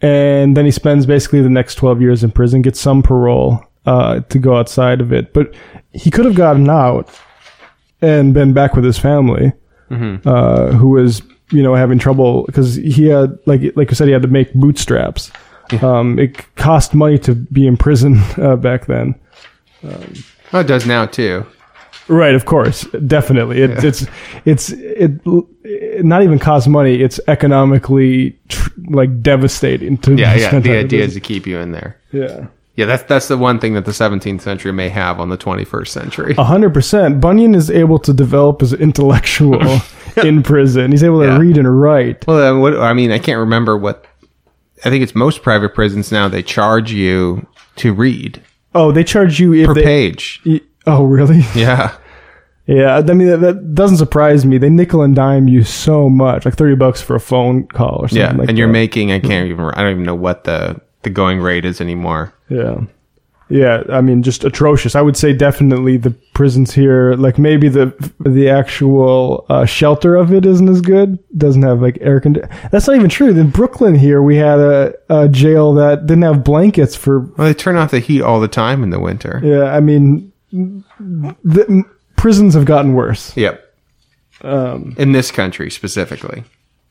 [0.00, 4.20] And then he spends basically the next 12 years in prison, gets some parole uh,
[4.20, 5.32] to go outside of it.
[5.32, 5.54] But
[5.92, 7.08] he could have gotten out
[8.00, 9.52] and been back with his family,
[10.24, 14.12] uh, who was, you know, having trouble because he had, like, like you said, he
[14.12, 15.32] had to make bootstraps.
[15.82, 19.14] Um, it cost money to be in prison uh, back then.
[20.52, 21.44] oh, it does now too.
[22.08, 23.60] Right, of course, definitely.
[23.62, 24.06] It, It's
[24.44, 25.20] it's it,
[25.64, 27.02] it not even costs money.
[27.02, 30.58] It's economically tr- like devastating to Yeah, yeah.
[30.60, 32.00] The idea is to keep you in there.
[32.12, 32.46] yeah.
[32.76, 35.88] Yeah, that's that's the one thing that the 17th century may have on the 21st
[35.88, 36.34] century.
[36.38, 37.20] A hundred percent.
[37.20, 39.80] Bunyan is able to develop as intellectual
[40.24, 40.92] in prison.
[40.92, 41.38] He's able to Yeah.
[41.38, 42.24] read and write.
[42.28, 44.04] Well, then what I mean, I can't remember what.
[44.84, 46.28] I think it's most private prisons now.
[46.28, 47.44] They charge you
[47.76, 48.40] to read
[48.76, 49.82] Oh, they charge you if per they.
[49.82, 50.40] page.
[50.46, 51.42] y- Oh, really?
[51.54, 51.96] Yeah,
[52.66, 52.96] Yeah.
[52.96, 54.58] I mean, that, that doesn't surprise me.
[54.58, 58.08] They nickel and dime you so much, like thirty bucks for a phone call or
[58.08, 58.32] something yeah.
[58.32, 58.72] like and you're that.
[58.72, 59.12] making.
[59.12, 59.64] I can't even.
[59.66, 62.32] I don't even know what the the going rate is anymore.
[62.48, 62.80] Yeah.
[63.50, 64.94] Yeah, I mean, just atrocious.
[64.94, 70.32] I would say definitely the prisons here, like maybe the the actual uh, shelter of
[70.32, 71.18] it isn't as good.
[71.36, 72.54] Doesn't have like air conditioning.
[72.70, 73.30] That's not even true.
[73.30, 77.20] In Brooklyn here, we had a, a jail that didn't have blankets for.
[77.20, 79.40] Well, they turn off the heat all the time in the winter.
[79.42, 81.84] Yeah, I mean, the
[82.16, 83.36] prisons have gotten worse.
[83.36, 83.64] Yep.
[84.42, 86.44] Um, in this country specifically.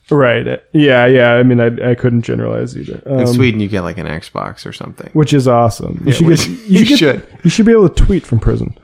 [0.10, 0.62] Right.
[0.72, 1.34] Yeah, yeah.
[1.34, 3.02] I mean, I, I couldn't generalize either.
[3.06, 5.10] Um, In Sweden, you get like an Xbox or something.
[5.14, 6.02] which is awesome.
[6.06, 6.28] You Yeah, should
[6.58, 7.28] get, you get- should.
[7.44, 8.78] You should be able to tweet from prison.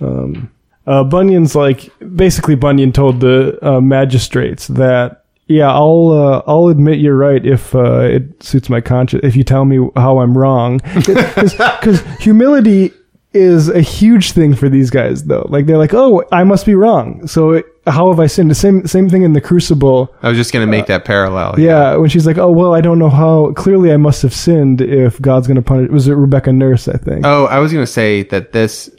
[0.00, 0.50] Um,
[0.86, 6.98] uh, Bunyan's like basically Bunyan told the uh, magistrates that yeah, I'll uh, I'll admit
[6.98, 9.22] you're right if uh, it suits my conscience.
[9.24, 12.92] If you tell me how I'm wrong, because humility
[13.36, 15.46] is a huge thing for these guys though.
[15.48, 17.26] Like they're like, oh, I must be wrong.
[17.26, 18.50] So it, how have I sinned?
[18.50, 20.14] The same same thing in the Crucible.
[20.22, 21.58] I was just going to make that parallel.
[21.58, 23.52] Yeah, when she's like, "Oh well, I don't know how.
[23.52, 26.88] Clearly, I must have sinned if God's going to punish." Was it Rebecca Nurse?
[26.88, 27.24] I think.
[27.24, 28.90] Oh, I was going to say that this,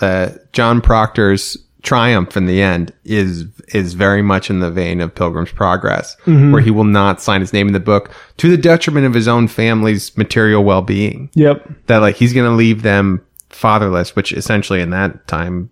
[0.00, 5.14] uh, John Proctor's triumph in the end is is very much in the vein of
[5.14, 9.06] Pilgrim's Progress, where he will not sign his name in the book to the detriment
[9.06, 11.30] of his own family's material well being.
[11.34, 11.68] Yep.
[11.86, 15.70] That like he's going to leave them fatherless, which essentially in that time,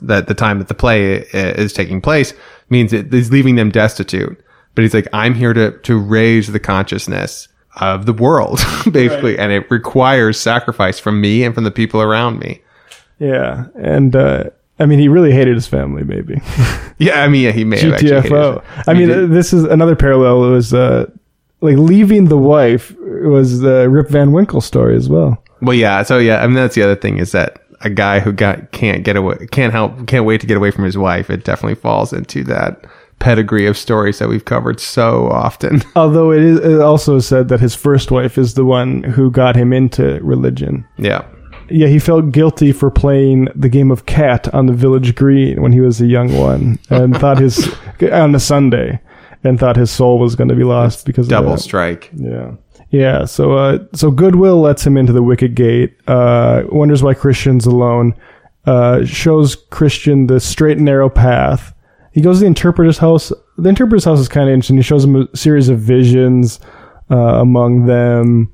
[0.00, 2.34] that the time that the play is taking place
[2.68, 4.42] means that he's leaving them destitute.
[4.74, 7.48] But he's like, I'm here to to raise the consciousness
[7.80, 12.38] of the world, basically, and it requires sacrifice from me and from the people around
[12.38, 12.62] me.
[13.18, 14.44] Yeah, and uh,
[14.78, 16.02] I mean, he really hated his family.
[16.02, 16.40] Maybe
[16.98, 18.64] Yeah, I mean, yeah, he may GTFO.
[18.86, 19.30] I mean, did.
[19.30, 20.44] this is another parallel.
[20.44, 21.10] It was uh,
[21.60, 25.42] like leaving the wife was the Rip Van Winkle story as well.
[25.62, 26.02] Well, yeah.
[26.02, 29.04] So yeah, I mean, that's the other thing is that a guy who got can't
[29.04, 31.30] get away, can't help, can't wait to get away from his wife.
[31.30, 32.84] It definitely falls into that
[33.18, 35.82] pedigree of stories that we've covered so often.
[35.96, 39.56] Although it is it also said that his first wife is the one who got
[39.56, 40.86] him into religion.
[40.98, 41.24] yeah.
[41.68, 45.72] Yeah, he felt guilty for playing the game of cat on the village green when
[45.72, 47.74] he was a young one, and thought his
[48.12, 49.00] on a Sunday,
[49.42, 51.50] and thought his soul was going to be lost because Double of that.
[51.52, 52.10] Double strike.
[52.14, 52.50] Yeah,
[52.92, 53.24] yeah.
[53.24, 55.96] So, uh, so goodwill lets him into the wicket gate.
[56.06, 58.14] Uh, wonders why Christian's alone.
[58.64, 61.74] Uh, shows Christian the straight and narrow path.
[62.12, 63.32] He goes to the interpreter's house.
[63.58, 64.76] The interpreter's house is kind of interesting.
[64.76, 66.60] He shows him a series of visions.
[67.10, 68.50] Uh, among them,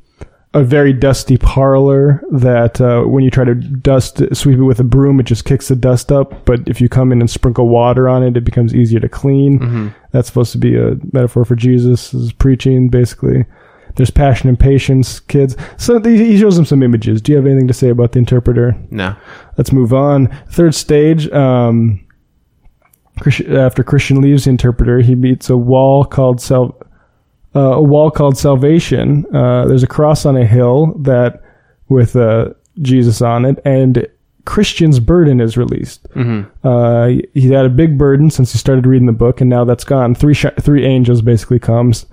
[0.55, 4.85] a very dusty parlor that uh, when you try to dust sweep it with a
[4.85, 6.44] broom, it just kicks the dust up.
[6.44, 9.59] But if you come in and sprinkle water on it, it becomes easier to clean.
[10.10, 13.44] That's supposed to be a metaphor for Jesus' preaching, basically.
[13.99, 15.55] There's passion and patience, kids.
[15.77, 17.20] So he shows them some images.
[17.20, 18.75] Do you have anything to say about the interpreter?
[18.91, 19.15] No.
[19.59, 20.29] Let's move on.
[20.49, 21.31] Third stage.
[21.33, 22.05] Um,
[23.51, 26.81] after Christian leaves the interpreter, he meets a wall called Sal-
[27.57, 29.27] uh, a wall called Salvation.
[29.35, 31.43] Uh, there's a cross on a hill that
[31.89, 32.51] with uh,
[32.81, 34.07] Jesus on it, and
[34.45, 36.07] Christian's burden is released.
[36.62, 39.85] Uh, he had a big burden since he started reading the book, and now that's
[39.85, 40.15] gone.
[40.15, 42.07] Three sh- three angels basically comes.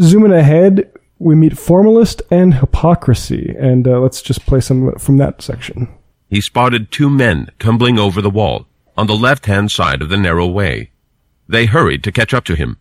[0.00, 0.91] Zooming ahead,
[1.22, 5.88] we meet formalist and hypocrisy, and uh, let's just play some from that section.
[6.28, 8.66] he spotted two men tumbling over the wall
[8.96, 10.90] on the left-hand side of the narrow way.
[11.48, 12.78] They hurried to catch up to him.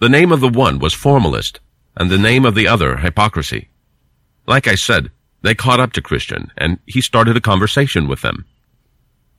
[0.00, 1.60] The name of the one was Formalist,
[1.96, 3.68] and the name of the other Hypocrisy.
[4.46, 5.10] Like I said,
[5.42, 8.46] they caught up to Christian, and he started a conversation with them.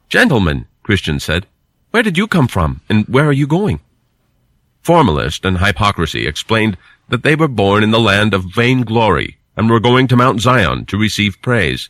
[0.09, 1.47] Gentlemen, Christian said,
[1.91, 3.79] where did you come from, and where are you going?
[4.81, 6.77] Formalist and Hypocrisy explained
[7.09, 10.85] that they were born in the land of vainglory and were going to Mount Zion
[10.85, 11.89] to receive praise.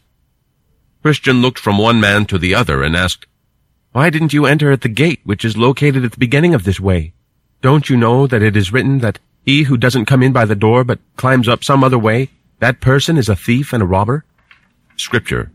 [1.01, 3.25] Christian looked from one man to the other and asked,
[3.91, 6.79] Why didn't you enter at the gate which is located at the beginning of this
[6.79, 7.13] way?
[7.61, 10.55] Don't you know that it is written that he who doesn't come in by the
[10.55, 14.25] door but climbs up some other way, that person is a thief and a robber?
[14.97, 15.51] Scripture.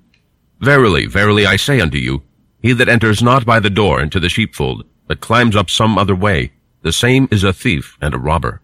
[0.61, 2.23] Verily, verily I say unto you,
[2.63, 6.17] he that enters not by the door into the sheepfold, but climbs up some other
[6.17, 6.53] way,
[6.87, 8.61] the same is a thief and a robber.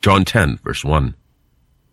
[0.00, 1.14] John 10, verse 1.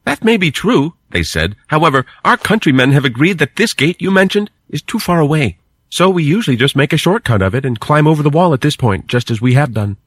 [0.05, 1.57] That may be true, they said.
[1.67, 5.57] However, our countrymen have agreed that this gate you mentioned is too far away.
[5.89, 8.61] So we usually just make a shortcut of it and climb over the wall at
[8.61, 9.97] this point, just as we have done.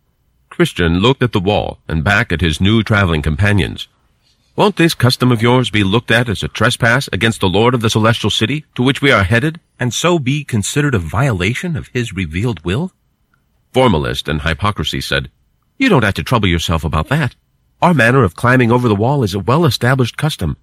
[0.49, 3.89] Christian looked at the wall and back at his new traveling companions.
[4.57, 7.83] Won't this custom of yours be looked at as a trespass against the Lord of
[7.83, 11.89] the celestial city to which we are headed, and so be considered a violation of
[11.89, 12.91] his revealed will?
[13.75, 15.31] Formalist and hypocrisy said,
[15.79, 17.37] You don't have to trouble yourself about that.
[17.81, 20.57] Our manner of climbing over the wall is a well-established custom.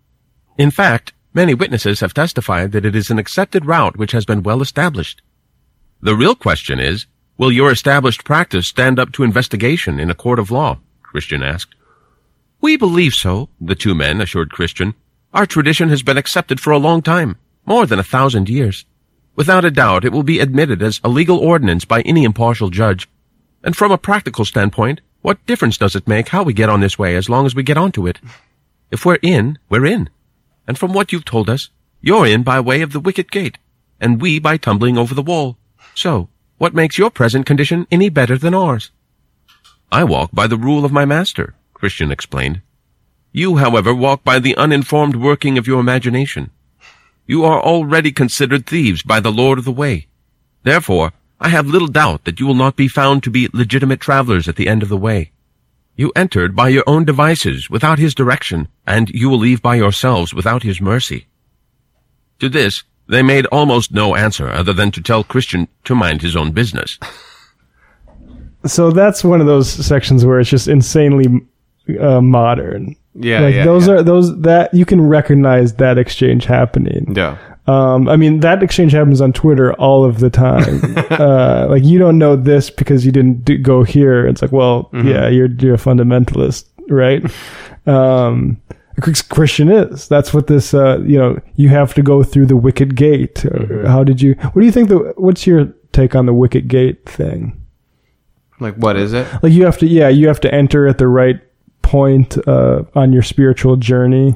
[0.58, 4.44] In fact, many witnesses have testified that it is an accepted route which has been
[4.44, 5.22] well established.
[6.02, 7.06] The real question is,
[7.38, 10.80] will your established practice stand up to investigation in a court of law?
[11.02, 11.76] Christian asked.
[12.60, 14.96] We believe so, the two men assured Christian.
[15.34, 18.86] Our tradition has been accepted for a long time, more than a thousand years.
[19.38, 23.08] Without a doubt, it will be admitted as a legal ordinance by any impartial judge.
[23.64, 27.00] And from a practical standpoint, what difference does it make how we get on this
[27.00, 28.20] way as long as we get onto it?
[28.92, 30.12] If we're in, we're in.
[30.68, 33.58] And from what you've told us, you're in by way of the wicket gate,
[34.00, 35.58] and we by tumbling over the wall.
[35.96, 36.30] So,
[36.60, 38.92] what makes your present condition any better than ours?
[39.92, 42.62] I walk by the rule of my master, Christian explained.
[43.32, 46.52] You, however, walk by the uninformed working of your imagination.
[47.26, 50.06] You are already considered thieves by the Lord of the Way.
[50.62, 54.48] Therefore, I have little doubt that you will not be found to be legitimate travelers
[54.48, 55.32] at the end of the way.
[55.96, 60.34] You entered by your own devices without his direction, and you will leave by yourselves
[60.34, 61.28] without his mercy.
[62.40, 66.36] To this, they made almost no answer other than to tell Christian to mind his
[66.36, 67.00] own business.
[68.66, 71.28] So that's one of those sections where it's just insanely
[72.00, 72.96] uh, modern.
[73.14, 73.94] Yeah, like yeah, those yeah.
[73.94, 77.14] are those that you can recognize that exchange happening.
[77.16, 77.38] Yeah.
[77.68, 80.82] Um, I mean, that exchange happens on Twitter all of the time.
[81.10, 84.28] uh, like you don't know this because you didn't do, go here.
[84.28, 85.08] It's like, well, Mm-hmm.
[85.08, 87.24] yeah, you're you're a fundamentalist, right?
[87.88, 88.62] um,
[89.02, 90.08] Chris- Christian is.
[90.08, 90.74] That's what this.
[90.74, 93.36] Uh, you know, you have to go through the wicket gate.
[93.36, 93.88] Mm-hmm.
[93.88, 94.36] How did you?
[94.54, 94.90] What do you think?
[94.90, 97.60] The what's your take on the wicket gate thing?
[98.60, 99.28] Like, what is it?
[99.44, 101.42] Like you have to, yeah, you have to enter at the right
[101.82, 104.36] point uh, on your spiritual journey.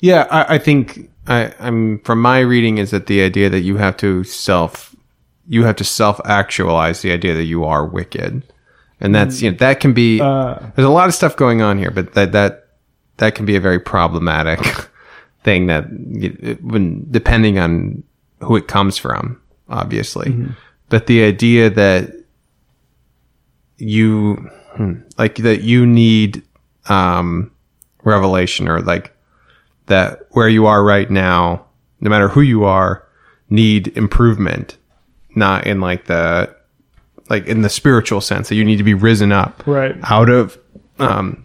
[0.00, 3.76] Yeah, I, I think I, I'm from my reading is that the idea that you
[3.76, 4.94] have to self,
[5.48, 8.42] you have to self actualize the idea that you are wicked,
[9.00, 10.20] and that's you know that can be.
[10.20, 12.68] Uh, there's a lot of stuff going on here, but that that
[13.16, 14.60] that can be a very problematic
[15.42, 15.84] thing that
[16.62, 18.02] when depending on
[18.40, 20.30] who it comes from, obviously.
[20.88, 22.12] But the idea that
[23.78, 24.34] you
[24.74, 26.42] hmm, like that you need
[26.86, 27.50] um
[28.04, 29.15] revelation or like
[29.86, 31.64] that where you are right now,
[32.00, 33.06] no matter who you are,
[33.50, 34.76] need improvement,
[35.34, 36.54] not in like the
[37.28, 39.96] like in the spiritual sense that you need to be risen up Right.
[40.04, 40.58] out of
[40.98, 41.44] um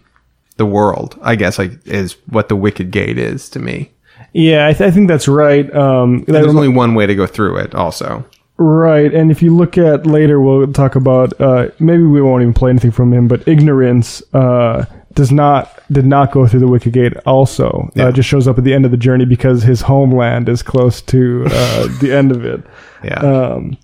[0.58, 1.18] the world.
[1.22, 3.92] I guess like is what the wicket gate is to me.
[4.34, 5.74] Yeah, I, th- I think that's right.
[5.76, 7.76] Um, There's only one way to go through it.
[7.76, 8.24] Also,
[8.58, 11.34] Right, and if you look at later, we'll talk about.
[11.42, 16.06] Uh, maybe we won't even play anything from him, but ignorance uh, does not did
[16.06, 17.14] not go through the wicket gate.
[17.26, 18.06] Also, Yeah.
[18.08, 21.02] uh, just shows up at the end of the journey because his homeland is close
[21.04, 22.62] to uh, the end of it.
[23.04, 23.20] yeah.
[23.20, 23.78] Um,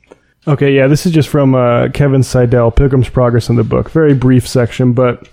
[0.48, 3.90] okay, yeah, this is just from uh, Kevin Seidel, Pilgrim's Progress in the book.
[3.92, 5.28] Very brief section, but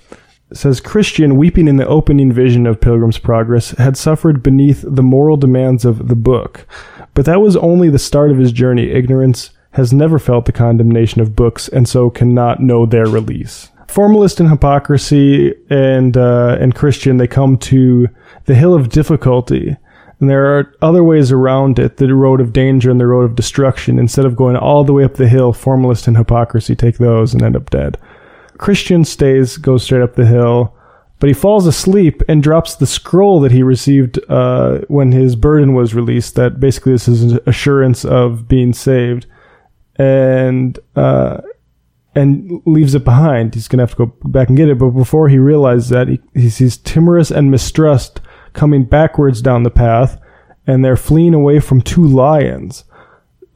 [0.53, 5.37] says Christian, weeping in the opening vision of Pilgrim's Progress, had suffered beneath the moral
[5.37, 6.67] demands of the book.
[7.15, 8.91] But that was only the start of his journey.
[8.91, 13.71] Ignorance has never felt the condemnation of books, and so cannot know their release.
[13.89, 18.09] Formalist and hypocrisy and uh, and Christian, they come to
[18.47, 19.77] the hill of difficulty.
[20.21, 23.35] And there are other ways around it, the road of danger and the road of
[23.35, 23.99] destruction.
[23.99, 27.43] Instead of going all the way up the hill, formalist and hypocrisy take those and
[27.43, 27.99] end up dead.
[28.57, 30.75] Christian stays, goes straight up the hill,
[31.19, 35.75] but he falls asleep and drops the scroll that he received uh, when his burden
[35.75, 36.37] was released.
[36.37, 39.27] That basically is an assurance of being saved,
[39.97, 41.41] and uh,
[42.15, 43.55] and leaves it behind.
[43.55, 44.79] He's gonna have to go back and get it.
[44.79, 48.21] But before he realizes that, he, he sees Timorous and Mistrust
[48.53, 50.21] coming backwards down the path,
[50.67, 52.85] and they're fleeing away from two lions.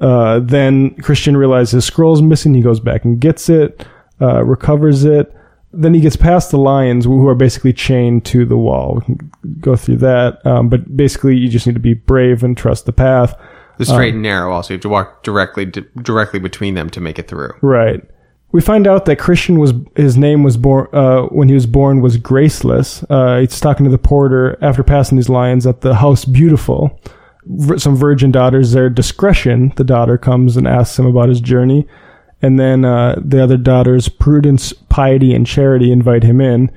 [0.01, 2.55] Uh, then Christian realizes his scroll's missing.
[2.55, 3.85] He goes back and gets it,
[4.21, 5.35] uh, recovers it.
[5.73, 8.95] Then he gets past the lions, who are basically chained to the wall.
[8.95, 9.31] We can
[9.61, 12.93] go through that, um, but basically, you just need to be brave and trust the
[12.93, 13.35] path.
[13.77, 14.53] the straight and narrow.
[14.53, 17.53] Also, you have to walk directly directly between them to make it through.
[17.61, 18.03] Right.
[18.51, 22.01] We find out that Christian was his name was born uh, when he was born
[22.01, 23.05] was Graceless.
[23.11, 26.99] Uh, he's talking to the porter after passing these lions at the house Beautiful.
[27.77, 28.91] Some virgin daughters there.
[28.91, 31.87] Discretion, the daughter comes and asks him about his journey,
[32.43, 36.71] and then uh, the other daughters, Prudence, Piety, and Charity, invite him in.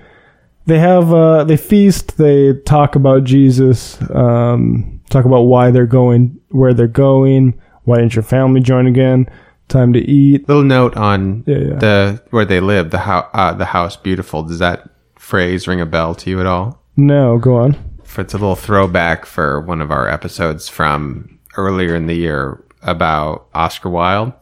[0.66, 2.18] They have uh, they feast.
[2.18, 3.98] They talk about Jesus.
[4.12, 7.60] Um, talk about why they're going, where they're going.
[7.84, 9.30] Why didn't your family join again?
[9.72, 10.48] Time to eat.
[10.48, 11.76] Little note on Yeah, yeah.
[11.76, 14.44] the where they live, the house, uh, the house beautiful.
[14.44, 16.84] Does that phrase ring a bell to you at all?
[16.98, 17.78] No, go on.
[18.18, 23.48] It's a little throwback for one of our episodes from earlier in the year about
[23.54, 24.34] Oscar Wilde.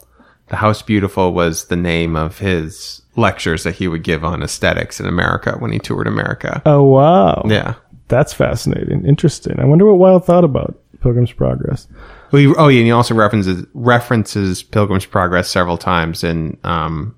[0.48, 5.00] The House Beautiful was the name of his lectures that he would give on aesthetics
[5.00, 6.64] in America when he toured America.
[6.66, 7.76] Oh wow, Yeah.
[8.08, 9.60] that's fascinating, interesting.
[9.60, 11.88] I wonder what Wilde thought about Pilgrim's Progress.
[12.32, 17.16] Well, he, oh, yeah, and he also references references Pilgrim's Progress several times in um,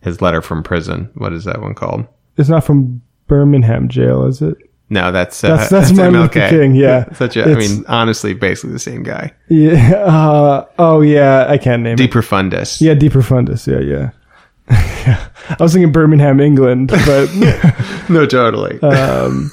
[0.00, 1.10] his letter from prison.
[1.14, 2.06] What is that one called?
[2.36, 4.56] It's not from Birmingham jail, is it?
[4.92, 7.12] No, that's uh, That's- that's Martin Luther King, yeah.
[7.12, 7.44] such a.
[7.44, 9.32] I It's- mean, honestly, basically the same guy.
[9.48, 9.92] Yeah.
[10.10, 12.10] Uh, oh yeah, I can't name De it.
[12.10, 12.80] Profundis.
[12.80, 13.66] Yeah, De Profundis.
[13.66, 14.10] Yeah, yeah.
[15.06, 15.28] yeah.
[15.58, 17.28] I was thinking Birmingham, England, but
[18.08, 18.80] no, totally.
[18.82, 19.52] um,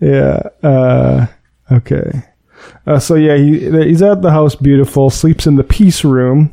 [0.00, 0.42] yeah.
[0.62, 1.26] Uh,
[1.72, 2.22] okay.
[2.86, 5.10] Uh, so yeah, he he's at the house, beautiful.
[5.10, 6.52] Sleeps in the peace room,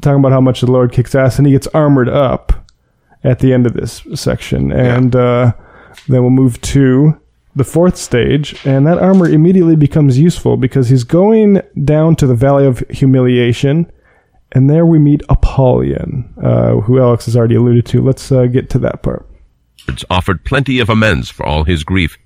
[0.00, 2.52] talking about how much the Lord kicks ass, and he gets armored up
[3.22, 5.52] at the end of this section, and uh,
[6.08, 7.20] then we'll move to
[7.56, 12.34] the fourth stage, and that armor immediately becomes useful because he's going down to the
[12.34, 13.90] Valley of Humiliation.
[14.52, 18.02] And there we meet Apollyon, uh, who Alex has already alluded to.
[18.02, 19.28] Let's uh, get to that part.
[19.86, 22.18] It's offered plenty of amends for all his grief,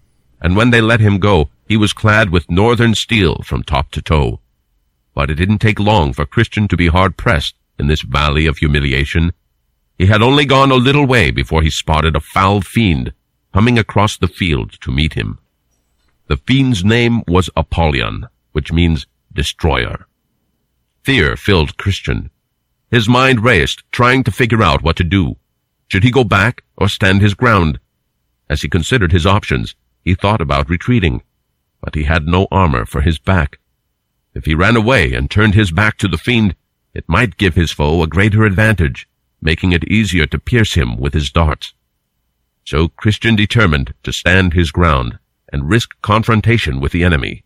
[0.45, 4.03] and when they let him go, he was clad with northern steel from top to
[4.03, 4.41] toe.
[5.15, 8.59] But it didn't take long for Christian to be hard pressed in this valley of
[8.59, 9.33] humiliation.
[9.97, 13.15] He had only gone a little way before he spotted a foul fiend
[13.55, 15.39] coming across the field to meet him.
[16.27, 20.07] The fiend's name was Apollyon, which means destroyer.
[21.05, 22.29] Fear filled Christian.
[22.91, 25.37] His mind raced, trying to figure out what to do.
[25.89, 27.81] Should he go back or stand his ground?
[28.51, 29.75] As he considered his options,
[30.05, 31.23] he thought about retreating,
[31.81, 33.59] but he had no armor for his back.
[34.35, 36.55] If he ran away and turned his back to the fiend,
[36.93, 39.09] it might give his foe a greater advantage,
[39.41, 41.75] making it easier to pierce him with his darts.
[42.65, 45.19] So Christian determined to stand his ground
[45.53, 47.45] and risk confrontation with the enemy.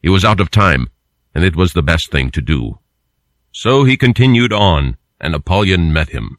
[0.00, 0.88] He was out of time,
[1.34, 2.78] and it was the best thing to do.
[3.52, 6.38] So he continued on, and Apollyon met him.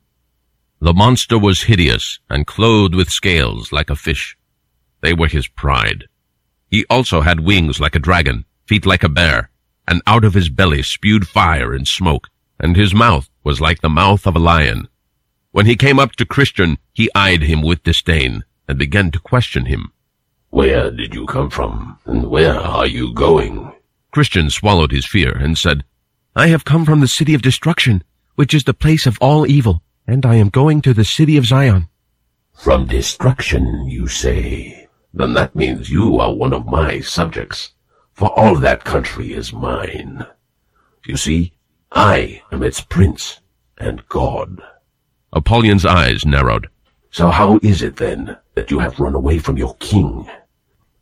[0.80, 4.38] The monster was hideous and clothed with scales like a fish.
[5.04, 6.06] They were his pride.
[6.72, 9.50] He also had wings like a dragon, feet like a bear,
[9.86, 13.90] and out of his belly spewed fire and smoke, and his mouth was like the
[13.90, 14.88] mouth of a lion.
[15.52, 19.66] When he came up to Christian, he eyed him with disdain and began to question
[19.66, 19.92] him.
[20.52, 23.74] Where did you come from, and where are you going?
[24.12, 25.84] Christian swallowed his fear and said,
[26.34, 28.06] I have come from the city of destruction,
[28.36, 31.46] which is the place of all evil, and I am going to the city of
[31.46, 31.90] Zion.
[32.54, 34.83] From destruction, you say?
[35.14, 37.74] Then that means you are one of my subjects,
[38.14, 40.26] for all that country is mine.
[41.06, 41.54] You see,
[41.92, 43.40] I am its prince
[43.78, 44.62] and god.
[45.32, 46.68] Apollyon's eyes narrowed.
[47.12, 50.28] So how is it, then, that you have run away from your king?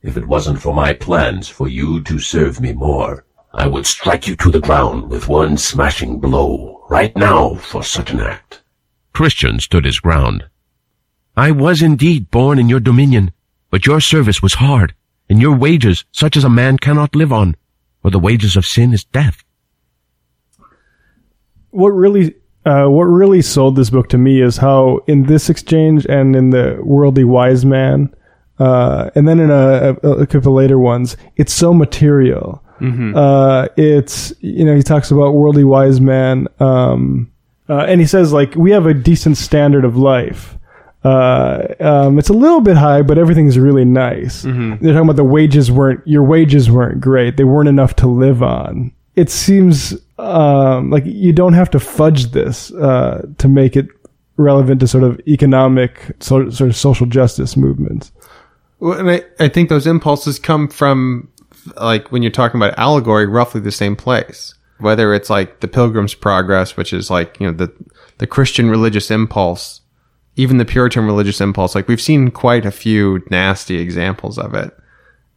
[0.01, 4.27] If it wasn't for my plans for you to serve me more, I would strike
[4.27, 8.61] you to the ground with one smashing blow, right now, for such an act.
[9.13, 10.49] Christian stood his ground.
[11.37, 13.31] I was indeed born in your dominion,
[13.71, 14.93] but your service was hard,
[15.29, 17.55] and your wages such as a man cannot live on,
[18.01, 19.43] for the wages of sin is death.
[21.71, 22.35] What really
[22.65, 26.51] uh, what really sold this book to me is how in this exchange and in
[26.51, 28.13] the worldly wise man,
[28.59, 32.63] uh, and then in a, a, a, couple later ones, it's so material.
[32.79, 33.15] Mm-hmm.
[33.15, 37.31] Uh, it's you know he talks about worldly wise man, um,
[37.69, 40.57] uh, and he says like we have a decent standard of life.
[41.03, 44.43] Uh, um, it's a little bit high, but everything's really nice.
[44.43, 44.83] Mm-hmm.
[44.83, 48.43] They're talking about the wages weren't your wages weren't great; they weren't enough to live
[48.43, 48.91] on.
[49.15, 53.87] It seems um, like you don't have to fudge this uh, to make it
[54.37, 58.11] relevant to sort of economic so, sort of social justice movements.
[58.79, 61.29] Well, and I, I think those impulses come from
[61.77, 64.55] like when you're talking about allegory, roughly the same place.
[64.79, 67.71] Whether it's like the Pilgrim's Progress, which is like you know the
[68.17, 69.81] the Christian religious impulse,
[70.35, 71.75] even the Puritan religious impulse.
[71.75, 74.77] Like we've seen quite a few nasty examples of it,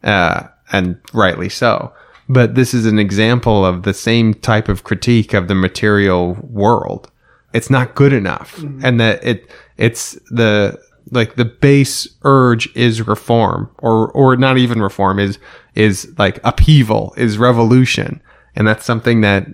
[0.03, 1.93] uh, and rightly so
[2.27, 7.11] but this is an example of the same type of critique of the material world.
[7.53, 8.57] It's not good enough.
[8.57, 8.85] Mm-hmm.
[8.85, 10.79] And that it, it's the,
[11.11, 15.37] like the base urge is reform or, or not even reform is,
[15.75, 18.21] is like upheaval, is revolution.
[18.55, 19.47] And that's something that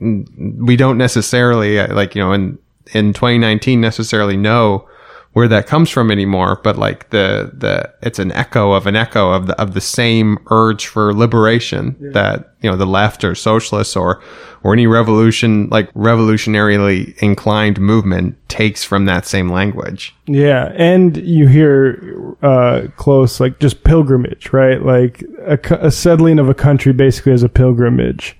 [0.00, 2.58] we don't necessarily, like, you know, in,
[2.92, 4.87] in 2019 necessarily know
[5.32, 9.30] where that comes from anymore, but like the the it's an echo of an echo
[9.32, 12.10] of the of the same urge for liberation yeah.
[12.12, 14.22] that you know the left or socialists or
[14.64, 20.14] or any revolution like revolutionarily inclined movement takes from that same language.
[20.26, 24.82] Yeah, and you hear uh, close like just pilgrimage, right?
[24.82, 28.36] Like a, a settling of a country basically as a pilgrimage,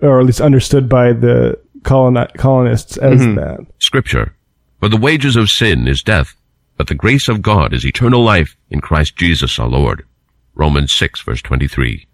[0.00, 3.34] or at least understood by the coloni- colonists as mm-hmm.
[3.34, 3.66] that.
[3.80, 4.34] Scripture
[4.80, 6.36] for the wages of sin is death,
[6.76, 10.06] but the grace of God is eternal life in Christ Jesus our Lord.
[10.54, 12.06] Romans 6 verse 23.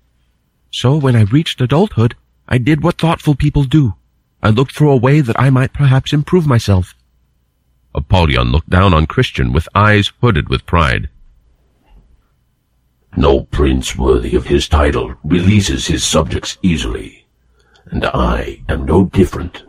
[0.70, 2.16] So when I reached adulthood,
[2.48, 3.94] I did what thoughtful people do.
[4.42, 6.94] I looked for a way that I might perhaps improve myself.
[7.94, 11.08] Apollyon looked down on Christian with eyes hooded with pride.
[13.16, 17.26] No prince worthy of his title releases his subjects easily,
[17.86, 19.62] and I am no different.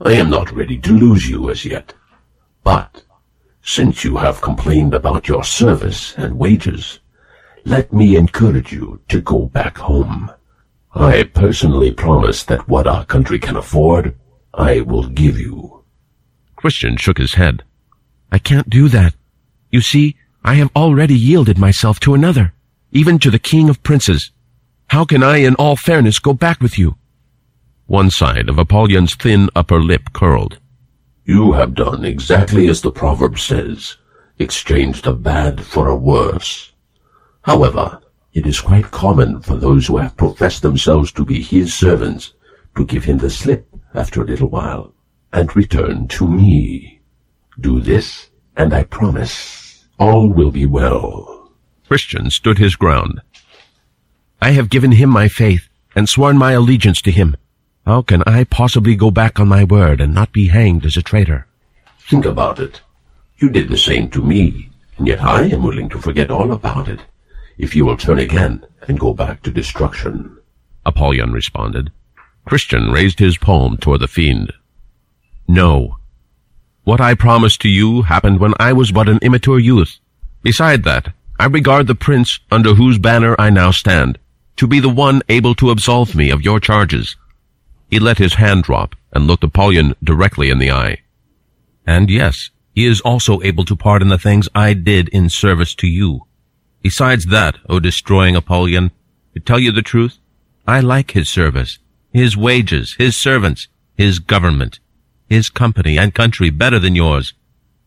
[0.00, 1.94] I am not ready to lose you as yet.
[2.62, 3.02] But,
[3.62, 7.00] since you have complained about your service and wages,
[7.64, 10.30] let me encourage you to go back home.
[10.94, 14.16] I personally promise that what our country can afford,
[14.54, 15.84] I will give you.
[16.56, 17.62] Christian shook his head.
[18.32, 19.14] I can't do that.
[19.70, 22.54] You see, I have already yielded myself to another,
[22.90, 24.32] even to the king of princes.
[24.88, 26.96] How can I in all fairness go back with you?
[27.86, 30.58] One side of Apollyon's thin upper lip curled.
[31.28, 33.98] You have done exactly as the proverb says,
[34.38, 36.72] exchanged a bad for a worse.
[37.42, 38.00] However,
[38.32, 42.32] it is quite common for those who have professed themselves to be his servants
[42.78, 44.94] to give him the slip after a little while
[45.30, 47.02] and return to me.
[47.60, 51.52] Do this, and I promise all will be well.
[51.88, 53.20] Christian stood his ground.
[54.40, 57.36] I have given him my faith and sworn my allegiance to him.
[57.88, 61.02] How can I possibly go back on my word and not be hanged as a
[61.02, 61.46] traitor?
[61.98, 62.82] Think about it.
[63.38, 66.86] You did the same to me, and yet I am willing to forget all about
[66.86, 67.00] it,
[67.56, 70.36] if you will turn again and go back to destruction.
[70.84, 71.90] Apollyon responded.
[72.44, 74.52] Christian raised his palm toward the fiend.
[75.48, 75.96] No.
[76.84, 79.98] What I promised to you happened when I was but an immature youth.
[80.42, 84.18] Beside that, I regard the prince under whose banner I now stand
[84.58, 87.16] to be the one able to absolve me of your charges.
[87.88, 90.98] He let his hand drop and looked Apollyon directly in the eye.
[91.86, 95.86] And yes, he is also able to pardon the things I did in service to
[95.86, 96.26] you.
[96.82, 98.90] Besides that, O destroying Apollyon,
[99.34, 100.18] to tell you the truth,
[100.66, 101.78] I like his service,
[102.12, 104.80] his wages, his servants, his government,
[105.28, 107.34] his company and country better than yours,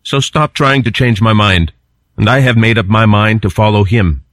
[0.03, 1.73] So stop trying to change my mind,
[2.17, 4.23] and I have made up my mind to follow him.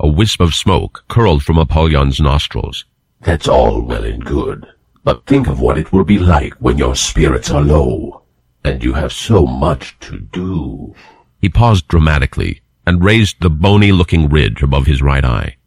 [0.00, 2.84] A wisp of smoke curled from Apollyon's nostrils.
[3.20, 4.66] That's all well and good.
[5.06, 8.22] But think of what it will be like when your spirits are low,
[8.64, 10.96] and you have so much to do.
[11.40, 15.58] He paused dramatically and raised the bony-looking ridge above his right eye.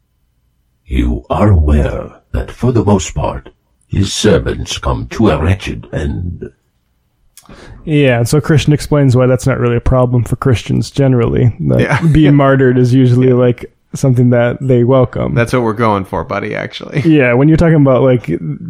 [0.86, 3.54] You are aware that for the most part,
[3.88, 6.52] his servants come to a wretched end.
[7.86, 11.56] Yeah, and so Christian explains why that's not really a problem for Christians generally.
[11.62, 12.08] That Yeah.
[12.12, 15.34] being martyred is usually like something that they welcome.
[15.36, 16.56] That's what we're going for, buddy.
[16.56, 18.30] Actually, yeah, when you're talking about like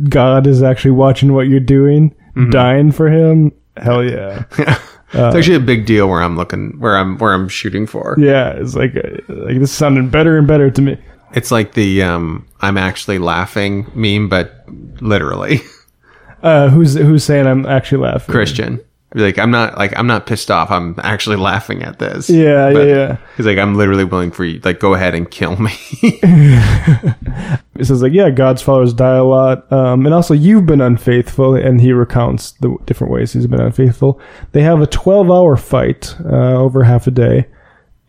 [0.10, 2.52] God is actually watching what you're doing, Mm-hmm.
[2.52, 4.46] dying for him, hell yeah.
[4.58, 4.80] Yeah,
[5.14, 8.16] it's actually a big deal where I'm looking, where I'm, where I'm shooting for.
[8.20, 10.98] Yeah, it's like uh, like this is sounding better and better to me.
[11.34, 14.64] It's like the um, I'm actually laughing meme, but
[15.02, 15.62] literally
[16.44, 18.32] Uh, who's who's saying I'm actually laughing?
[18.32, 18.80] Christian.
[19.16, 20.70] Like I'm not like I'm not pissed off.
[20.70, 22.30] I'm actually laughing at this.
[22.30, 23.18] Yeah, But yeah, yeah.
[23.38, 24.60] He's like I'm literally willing for you.
[24.64, 25.72] Like go ahead and kill me.
[27.80, 31.56] It says like, yeah, God's followers die a lot, um, and also you've been unfaithful,
[31.56, 34.20] and he recounts the different ways he's been unfaithful.
[34.52, 37.48] They have a 12-hour fight uh, over half a day,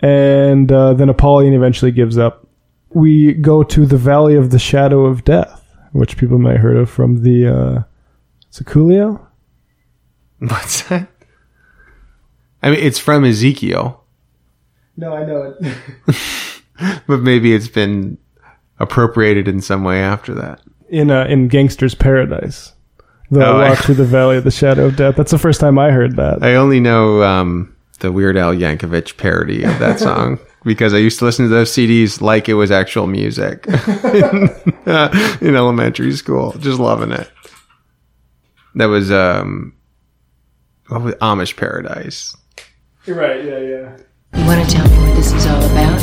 [0.00, 2.48] and uh, then Apollyon eventually gives up.
[2.88, 6.76] We go to the Valley of the Shadow of Death, which people may have heard
[6.76, 7.82] of from the uh,
[8.64, 9.24] Coolio.
[10.48, 11.08] What's that?
[12.62, 14.02] I mean, it's from Ezekiel,
[14.96, 15.76] No, I know it.
[17.06, 18.18] but maybe it's been
[18.78, 20.60] appropriated in some way after that.
[20.88, 22.72] in uh, in Gangsta's Paradise.
[23.30, 25.16] The Oh, I- walk through the Valley of the Shadow of Death.
[25.16, 26.42] That's the first time I heard that.
[26.42, 31.18] I only know um, the Weird Al Yankovic parody of that song because I used
[31.20, 36.52] to listen to those CDs like it was actual music uh, in elementary school.
[36.58, 37.30] Just loving it.
[38.74, 39.72] That was um,
[40.90, 42.36] what was Amish Paradise.
[43.06, 43.44] You're right.
[43.44, 43.96] Yeah, yeah.
[44.34, 46.00] You want to tell me what this is all about?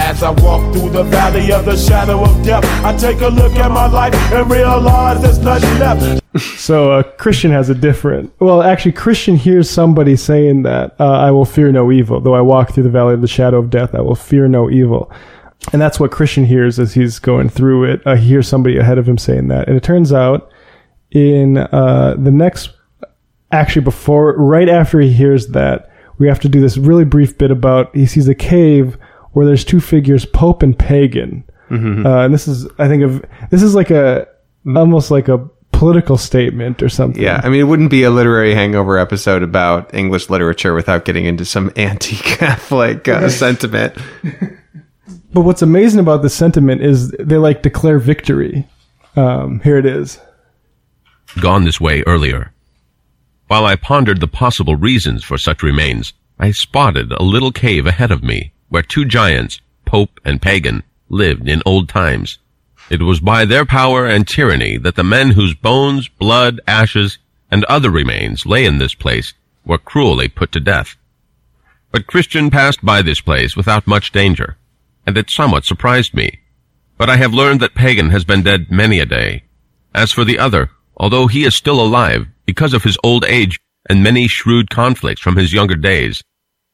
[0.00, 3.52] As I walk through the valley of the shadow of death, I take a look
[3.52, 6.20] at my life and realize there's nothing left.
[6.56, 8.32] So uh, Christian has a different.
[8.40, 12.22] Well, actually, Christian hears somebody saying that uh, I will fear no evil.
[12.22, 14.70] Though I walk through the valley of the shadow of death, I will fear no
[14.70, 15.12] evil.
[15.72, 18.02] And that's what Christian hears as he's going through it.
[18.04, 20.50] Uh, he hears somebody ahead of him saying that, and it turns out
[21.12, 22.70] in uh, the next,
[23.52, 27.50] actually before, right after he hears that, we have to do this really brief bit
[27.50, 28.96] about he sees a cave
[29.32, 31.44] where there's two figures, Pope and Pagan.
[32.04, 34.28] Uh, and this is, I think, of this is like a
[34.76, 35.38] almost like a
[35.72, 37.20] political statement or something.
[37.20, 41.24] Yeah, I mean, it wouldn't be a literary hangover episode about English literature without getting
[41.24, 43.96] into some anti-Catholic uh, sentiment.
[45.32, 48.66] But what's amazing about this sentiment is they like declare victory.
[49.16, 50.20] Um, here it is.
[51.40, 52.52] Gone this way earlier.
[53.46, 58.10] While I pondered the possible reasons for such remains, I spotted a little cave ahead
[58.10, 62.38] of me where two giants, Pope and Pagan, lived in old times.
[62.90, 67.18] It was by their power and tyranny that the men whose bones, blood, ashes,
[67.50, 69.34] and other remains lay in this place
[69.64, 70.96] were cruelly put to death.
[71.90, 74.56] But Christian passed by this place without much danger,
[75.06, 76.40] and it somewhat surprised me.
[76.98, 79.44] But I have learned that Pagan has been dead many a day.
[79.94, 84.02] As for the other, although he is still alive because of his old age and
[84.02, 86.22] many shrewd conflicts from his younger days,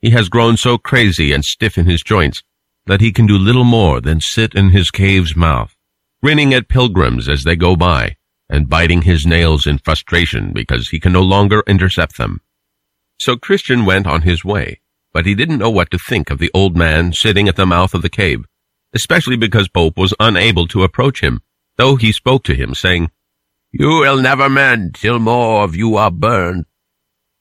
[0.00, 2.42] he has grown so crazy and stiff in his joints
[2.86, 5.74] that he can do little more than sit in his cave's mouth,
[6.22, 8.16] grinning at pilgrims as they go by,
[8.48, 12.40] and biting his nails in frustration because he can no longer intercept them.
[13.18, 14.80] So Christian went on his way,
[15.18, 17.92] but he didn't know what to think of the old man sitting at the mouth
[17.92, 18.44] of the cave,
[18.94, 21.40] especially because Pope was unable to approach him,
[21.76, 23.10] though he spoke to him, saying,
[23.72, 26.66] You will never mend till more of you are burned.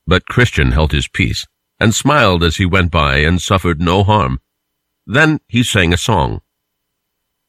[0.07, 1.45] But Christian held his peace,
[1.79, 4.39] and smiled as he went by and suffered no harm.
[5.05, 6.41] Then he sang a song.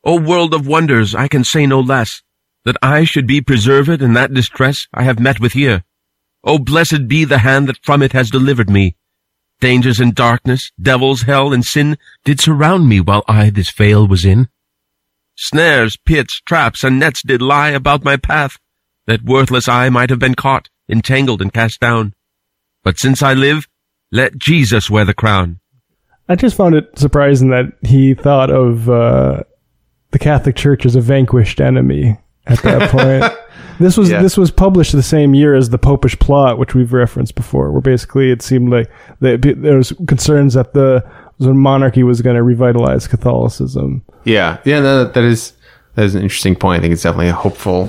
[0.05, 2.23] O world of wonders, I can say no less,
[2.67, 5.85] that I should be preserved in that distress I have met with here.
[6.45, 8.95] O blessed be the hand that from it has delivered me.
[9.61, 14.25] Dangers and darkness, devils, hell, and sin did surround me while I this vale was
[14.25, 14.49] in.
[15.37, 18.57] Snares, pits, traps, and nets did lie about my path,
[19.07, 22.15] that worthless I might have been caught, entangled, and cast down.
[22.85, 23.67] But since I live,
[24.13, 25.61] let Jesus wear the crown.
[26.29, 29.43] I just found it surprising that he thought of uh,
[30.11, 33.48] the Catholic Church as a vanquished enemy at that point.
[33.79, 34.23] This was Yeah.
[34.23, 37.81] this was published the same year as the Popish Plot, which we've referenced before, where
[37.81, 38.91] basically it seemed like
[39.21, 41.05] that there was concerns that the
[41.41, 44.03] the monarchy was going to revitalize Catholicism.
[44.25, 45.53] Yeah, yeah, no, that is
[45.95, 46.79] that is an interesting point.
[46.79, 47.89] I think it's definitely a hopeful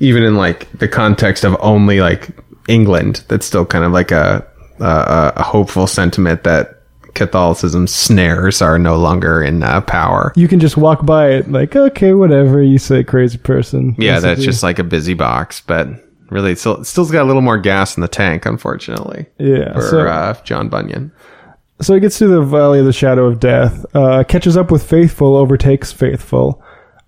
[0.00, 2.30] even in like the context of only like
[2.68, 4.44] England, that's still kind of like a
[4.80, 6.79] a, a hopeful sentiment that
[7.14, 10.32] Catholicism's snares are no longer in uh, power.
[10.36, 12.62] You can just walk by it like, okay, whatever.
[12.62, 13.94] You say crazy person.
[13.98, 15.88] Yeah, that's just like a busy box, but
[16.30, 19.26] really, it's still, still's got a little more gas in the tank, unfortunately.
[19.38, 21.12] Yeah, for so- uh, John Bunyan.
[21.80, 24.82] So he gets to the Valley of the Shadow of Death, uh, catches up with
[24.86, 26.62] Faithful, overtakes Faithful,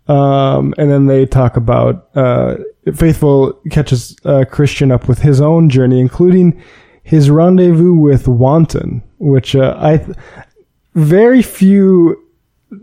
[0.08, 2.56] um, and then they talk about uh,
[2.94, 6.60] Faithful catches uh, Christian up with his own journey, including
[7.02, 10.16] his rendezvous with Wanton, which uh, I th-
[10.94, 12.22] very few,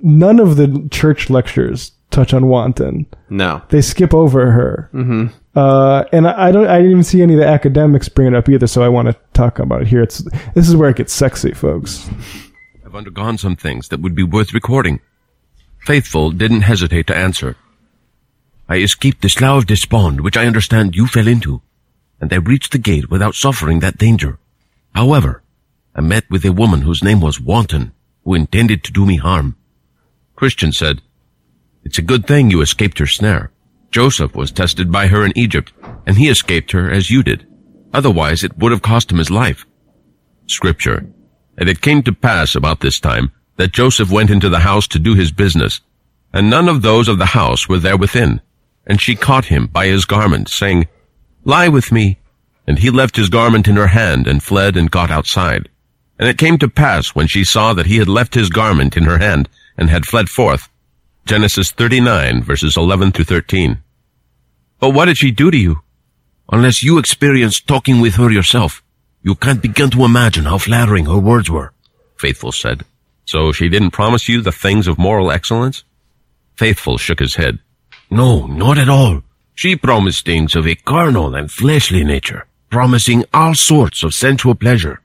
[0.01, 3.05] none of the church lectures touch on Wanton.
[3.29, 4.89] No, They skip over her.
[4.93, 5.27] Mm-hmm.
[5.55, 6.67] Uh, and I, I don't.
[6.67, 8.67] I didn't even see any of the academics bring it up either.
[8.67, 10.01] So I want to talk about it here.
[10.01, 10.19] It's
[10.53, 12.09] this is where it gets sexy, folks.
[12.85, 15.01] I've undergone some things that would be worth recording.
[15.79, 17.55] Faithful didn't hesitate to answer.
[18.69, 21.61] I escaped the slough of despond, which I understand you fell into,
[22.21, 24.37] and I reached the gate without suffering that danger.
[24.93, 25.41] However,
[25.95, 27.91] I met with a woman whose name was Wanton,
[28.23, 29.55] who intended to do me harm.
[30.35, 31.01] Christian said,
[31.83, 33.51] It's a good thing you escaped her snare.
[33.91, 35.73] Joseph was tested by her in Egypt,
[36.05, 37.45] and he escaped her as you did.
[37.93, 39.65] Otherwise, it would have cost him his life.
[40.45, 41.07] Scripture.
[41.57, 44.99] And it came to pass about this time that Joseph went into the house to
[44.99, 45.81] do his business,
[46.31, 48.41] and none of those of the house were there within.
[48.85, 50.87] And she caught him by his garment, saying,
[51.43, 52.19] Lie with me.
[52.67, 55.69] And he left his garment in her hand and fled and got outside.
[56.19, 59.05] And it came to pass when she saw that he had left his garment in
[59.05, 60.69] her hand and had fled forth.
[61.25, 63.79] Genesis 39 verses 11 through 13.
[64.79, 65.81] But what did she do to you?
[66.51, 68.83] Unless you experienced talking with her yourself,
[69.21, 71.73] you can't begin to imagine how flattering her words were,
[72.17, 72.83] Faithful said.
[73.25, 75.83] So she didn't promise you the things of moral excellence?
[76.55, 77.59] Faithful shook his head.
[78.09, 79.21] No, not at all.
[79.53, 85.01] She promised things of a carnal and fleshly nature, promising all sorts of sensual pleasure.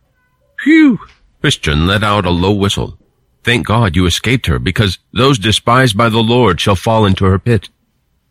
[0.64, 0.98] Phew!
[1.42, 2.98] Christian let out a low whistle.
[3.42, 7.38] Thank God you escaped her, because those despised by the Lord shall fall into her
[7.38, 7.68] pit.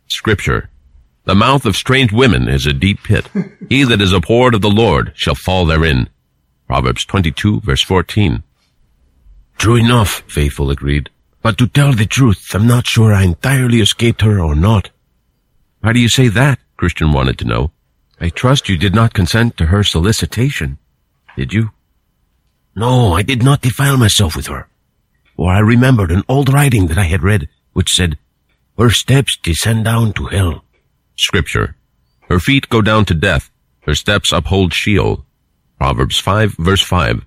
[0.08, 0.68] Scripture.
[1.26, 3.28] The mouth of strange women is a deep pit.
[3.68, 6.08] he that is abhorred of the Lord shall fall therein.
[6.66, 8.42] Proverbs 22 verse 14.
[9.56, 11.10] True enough, Faithful agreed.
[11.40, 14.90] But to tell the truth, I'm not sure I entirely escaped her or not.
[15.84, 16.58] How do you say that?
[16.76, 17.70] Christian wanted to know.
[18.20, 20.78] I trust you did not consent to her solicitation.
[21.36, 21.70] Did you?
[22.76, 24.68] No, I did not defile myself with her.
[25.36, 28.18] For I remembered an old writing that I had read, which said,
[28.78, 30.64] Her steps descend down to hell.
[31.16, 31.76] Scripture.
[32.28, 33.50] Her feet go down to death.
[33.82, 35.24] Her steps uphold Sheol.
[35.78, 37.24] Proverbs 5 verse 5.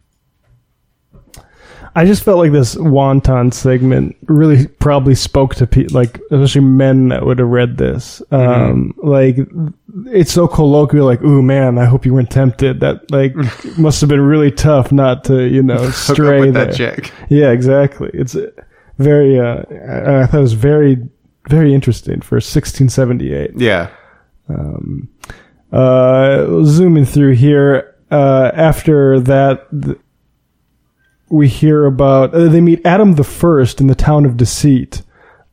[1.97, 7.07] I just felt like this Wanton segment really probably spoke to people, like especially men
[7.09, 8.21] that would have read this.
[8.29, 9.37] Um, like
[10.05, 13.33] it's so colloquial, like, "Ooh, man, I hope you weren't tempted." That like
[13.79, 16.65] must have been really tough not to, you know, stray with there.
[16.67, 17.11] that chick.
[17.29, 18.11] Yeah, exactly.
[18.13, 18.51] It's uh,
[18.99, 19.39] very.
[19.39, 20.97] Uh, I I thought it was very,
[21.49, 23.53] very interesting for 1678.
[23.59, 23.89] Yeah.
[25.71, 29.97] Uh, zooming through here, uh, after that, th-
[31.29, 35.01] we hear about uh, they meet Adam the First in the town of Deceit,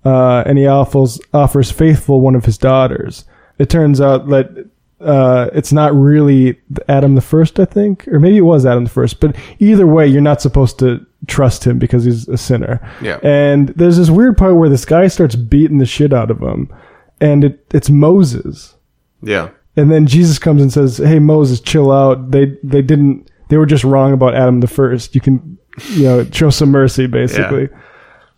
[0.04, 3.24] uh, and he offers offers Faithful one of his daughters.
[3.58, 4.68] It turns out that
[5.00, 8.90] uh, it's not really Adam the First, I think, or maybe it was Adam the
[8.90, 9.20] First.
[9.20, 12.80] But either way, you're not supposed to trust him because he's a sinner.
[13.02, 13.18] Yeah.
[13.22, 16.72] And there's this weird part where this guy starts beating the shit out of him,
[17.20, 18.74] and it, it's Moses.
[19.22, 19.50] Yeah.
[19.76, 22.30] And then Jesus comes and says, "Hey Moses, chill out.
[22.30, 23.30] They they didn't.
[23.48, 25.14] They were just wrong about Adam the first.
[25.14, 25.53] You can,
[25.90, 27.68] you know, show some mercy, basically.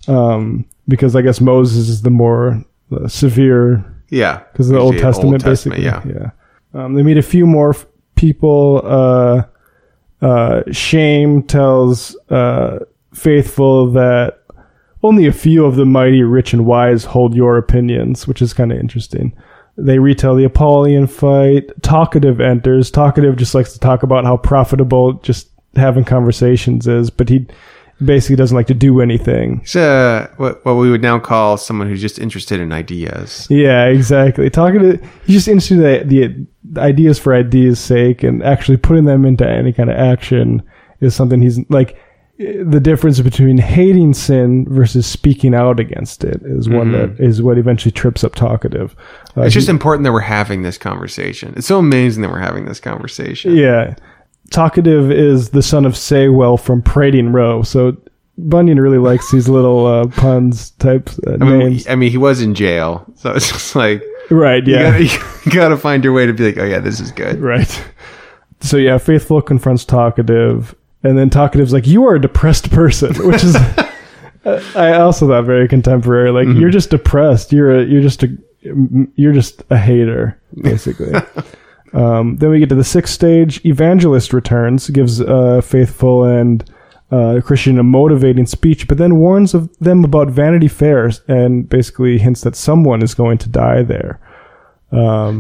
[0.09, 4.41] Um, because I guess Moses is the more uh, severe Yeah.
[4.53, 5.83] because of the Old Usually Testament, basically.
[5.85, 6.03] Yeah.
[6.07, 6.31] yeah.
[6.75, 8.83] Um, they meet a few more f- people.
[8.85, 9.43] Uh,
[10.23, 12.81] uh, Shame tells uh,
[13.13, 14.43] Faithful that
[15.03, 18.71] only a few of the mighty, rich, and wise hold your opinions, which is kind
[18.73, 19.33] of interesting.
[19.79, 21.71] They retell the Apollyon fight.
[21.83, 22.91] Talkative enters.
[22.91, 27.47] Talkative just likes to talk about how profitable just having conversations is, but he
[28.05, 29.61] basically doesn't like to do anything.
[29.61, 33.47] He's uh, what, what we would now call someone who's just interested in ideas.
[33.49, 34.51] Yeah, exactly.
[34.51, 39.05] Talking to he's just interested in the, the ideas for ideas' sake, and actually putting
[39.05, 40.63] them into any kind of action
[41.01, 41.99] is something he's like.
[42.39, 47.57] The difference between hating sin versus speaking out against it is one that is what
[47.57, 48.95] eventually trips up talkative.
[49.35, 51.55] Uh, It's just he- important that we're having this conversation.
[51.57, 53.57] It's so amazing that we're having this conversation.
[53.57, 53.95] yeah.
[54.51, 57.97] Talkative is the son of Saywell from Prating Row, so
[58.39, 61.89] Bunyan really likes these little uh, puns type uh, I mean, names.
[61.89, 64.93] I mean, he was in jail, so it's just like right, You yeah.
[64.93, 65.05] gotta,
[65.45, 67.41] you gotta find your way to be like, oh yeah, this is good.
[67.41, 67.83] Right.
[68.61, 73.45] So yeah, Faithful confronts Talkative, and then Talkative's like, "You are a depressed person," which
[73.45, 73.57] is
[74.75, 76.31] I also thought very contemporary.
[76.31, 77.53] Like you're just depressed.
[77.53, 78.37] You're a you're just a
[79.17, 81.13] you're just a hater, basically.
[81.97, 83.65] um, then we get to the sixth stage.
[83.65, 86.71] Evangelist returns, gives a Faithful and
[87.11, 92.19] uh, Christian a motivating speech, but then warns of them about Vanity Fair and basically
[92.19, 94.21] hints that someone is going to die there.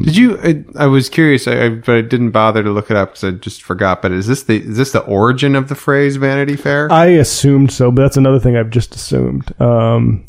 [0.03, 0.39] Did you?
[0.41, 3.24] I, I was curious, I, I, but I didn't bother to look it up because
[3.24, 4.03] I just forgot.
[4.03, 6.91] But is this the is this the origin of the phrase Vanity Fair?
[6.91, 9.53] I assumed so, but that's another thing I've just assumed.
[9.61, 10.27] Um,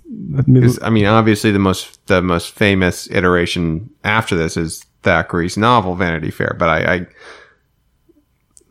[0.83, 6.31] I mean, obviously the most the most famous iteration after this is Thackeray's novel Vanity
[6.31, 7.07] Fair, but I I,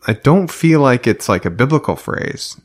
[0.08, 2.60] I don't feel like it's like a biblical phrase.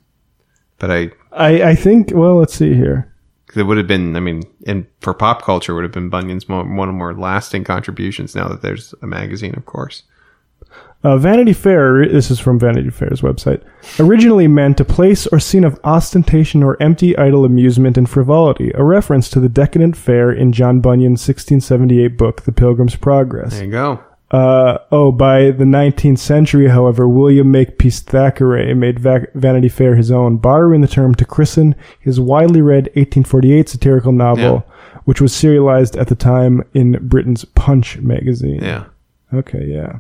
[0.79, 2.11] But I I, I think.
[2.13, 3.13] Well, let's see here.
[3.55, 4.15] it would have been.
[4.15, 7.63] I mean, and for pop culture, would have been Bunyan's one of the more lasting
[7.63, 8.35] contributions.
[8.35, 10.03] Now that there's a magazine, of course.
[11.03, 12.07] Uh, Vanity Fair.
[12.07, 13.63] This is from Vanity Fair's website.
[13.99, 18.71] Originally meant a place or scene of ostentation or empty, idle amusement and frivolity.
[18.75, 23.53] A reference to the decadent fair in John Bunyan's 1678 book, The Pilgrim's Progress.
[23.53, 24.03] There you go.
[24.29, 30.09] Uh, oh, by the 19th century, however, William Makepeace Thackeray made Va- Vanity Fair his
[30.09, 34.65] own, borrowing the term to christen his widely read 1848 satirical novel,
[35.03, 38.61] which was serialized at the time in Britain's Punch magazine.
[38.63, 38.85] Yeah.
[39.33, 39.99] Okay, yeah.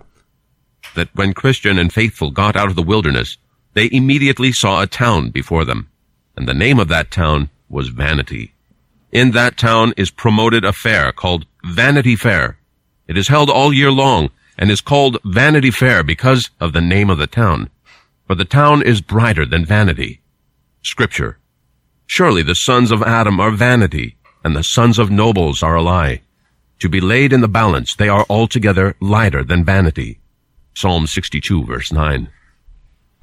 [0.95, 3.37] That when Christian and faithful got out of the wilderness,
[3.73, 5.89] they immediately saw a town before them,
[6.35, 8.53] and the name of that town was Vanity.
[9.11, 12.57] In that town is promoted a fair called Vanity Fair.
[13.07, 17.09] It is held all year long, and is called Vanity Fair because of the name
[17.09, 17.69] of the town.
[18.27, 20.21] For the town is brighter than vanity.
[20.81, 21.37] Scripture.
[22.05, 26.21] Surely the sons of Adam are vanity, and the sons of nobles are a lie.
[26.79, 30.20] To be laid in the balance, they are altogether lighter than vanity.
[30.73, 32.29] Psalm 62 verse 9.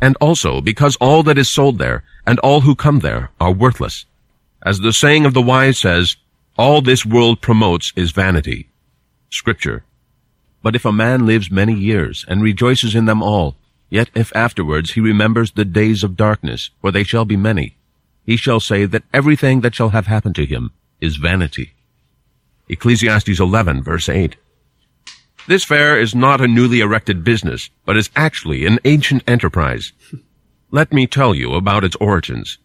[0.00, 4.06] And also because all that is sold there and all who come there are worthless.
[4.62, 6.16] As the saying of the wise says,
[6.56, 8.68] all this world promotes is vanity.
[9.30, 9.84] Scripture.
[10.62, 13.54] But if a man lives many years and rejoices in them all,
[13.90, 17.76] yet if afterwards he remembers the days of darkness, for they shall be many,
[18.26, 21.74] he shall say that everything that shall have happened to him is vanity.
[22.68, 24.36] Ecclesiastes 11 verse 8.
[25.48, 29.94] This fair is not a newly erected business, but is actually an ancient enterprise.
[30.70, 32.58] Let me tell you about its origins.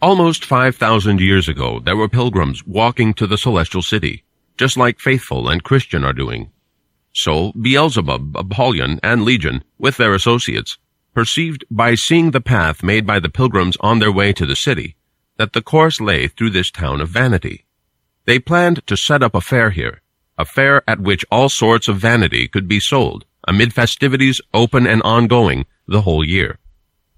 [0.00, 4.22] Almost 5,000 years ago, there were pilgrims walking to the celestial city,
[4.56, 6.52] just like Faithful and Christian are doing.
[7.12, 10.78] So Beelzebub, Apollyon, and Legion, with their associates,
[11.14, 14.94] perceived by seeing the path made by the pilgrims on their way to the city,
[15.38, 17.64] that the course lay through this town of vanity.
[18.26, 20.01] They planned to set up a fair here,
[20.42, 25.00] a fair at which all sorts of vanity could be sold, amid festivities open and
[25.02, 26.58] ongoing the whole year.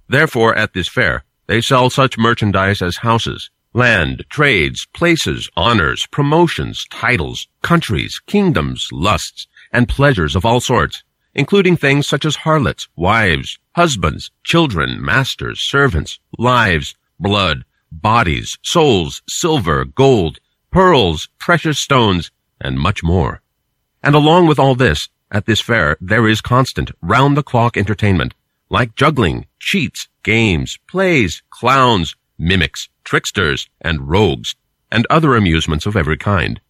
[0.09, 6.87] Therefore, at this fair, they sell such merchandise as houses, land, trades, places, honors, promotions,
[6.91, 11.03] titles, countries, kingdoms, lusts, and pleasures of all sorts,
[11.35, 19.87] including things such as harlots, wives, husbands, children, masters, servants, lives, blood, bodies, souls, silver,
[19.87, 20.39] gold,
[20.71, 22.31] pearls, precious stones,
[22.65, 23.41] and much more.
[24.03, 28.35] And along with all this, at this fair, there is constant, round-the-clock entertainment,
[28.69, 34.57] like juggling, cheats, games, plays, clowns, mimics, tricksters, and rogues,
[34.91, 36.61] and other amusements of every kind.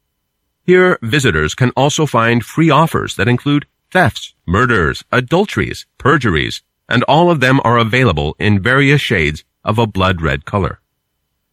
[0.65, 7.31] Here, visitors can also find free offers that include thefts, murders, adulteries, perjuries, and all
[7.31, 10.81] of them are available in various shades of a blood red color.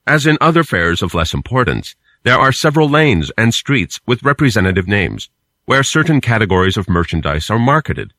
[0.07, 4.88] As in other fairs of less importance, there are several lanes and streets with representative
[4.88, 5.30] names,
[5.65, 8.14] where certain categories of merchandise are marketed.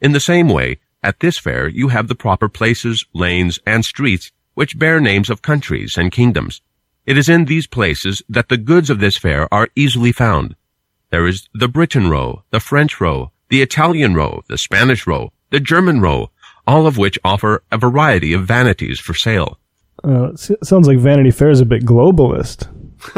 [0.00, 4.32] In the same way, at this fair you have the proper places, lanes, and streets
[4.54, 6.62] which bear names of countries and kingdoms.
[7.04, 10.56] It is in these places that the goods of this fair are easily found.
[11.10, 15.60] There is the Britain row, the French row, the Italian row, the Spanish row, the
[15.60, 16.30] German row,
[16.66, 19.58] all of which offer a variety of vanities for sale.
[20.02, 22.68] Uh, sounds like Vanity Fair is a bit globalist.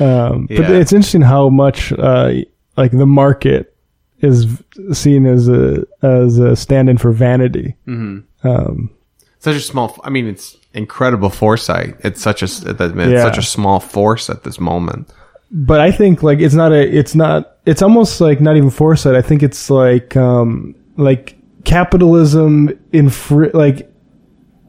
[0.00, 0.70] um, But Yeah.
[0.72, 2.32] it's interesting how much uh,
[2.76, 3.74] like the market
[4.20, 4.46] is
[4.92, 7.74] seen as a as a stand-in for vanity.
[9.38, 9.98] Such a small.
[10.04, 11.96] I mean, it's incredible foresight.
[12.02, 12.46] It's such a.
[12.46, 12.62] It's
[12.96, 13.22] Yeah.
[13.22, 15.08] such a small force at this moment.
[15.52, 19.14] But I think like it's not a it's not it's almost like not even foresight.
[19.14, 23.88] I think it's like um like capitalism in fr- like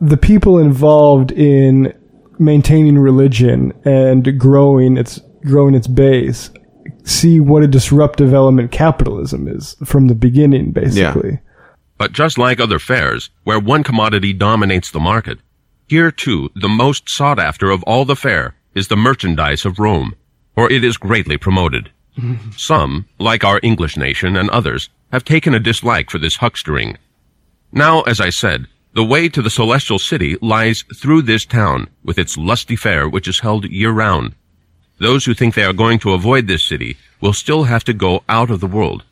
[0.02, 1.94] the people involved in
[2.40, 6.50] maintaining religion and growing its growing its base
[7.04, 11.32] see what a disruptive element capitalism is from the beginning, basically.
[11.32, 11.38] yeah.
[11.98, 15.40] But just like other fairs, where one commodity dominates the market,
[15.88, 20.16] here too the most sought after of all the fair is the merchandise of Rome,
[20.54, 21.92] for it is greatly promoted.
[22.58, 26.98] Some, like our English nation and others, have taken a dislike for this huckstering.
[27.72, 28.68] Now, as I said,
[28.98, 33.28] the way to the celestial city lies through this town, with its lusty fair which
[33.28, 34.34] is held year round.
[34.98, 38.24] Those who think they are going to avoid this city will still have to go
[38.28, 39.04] out of the world.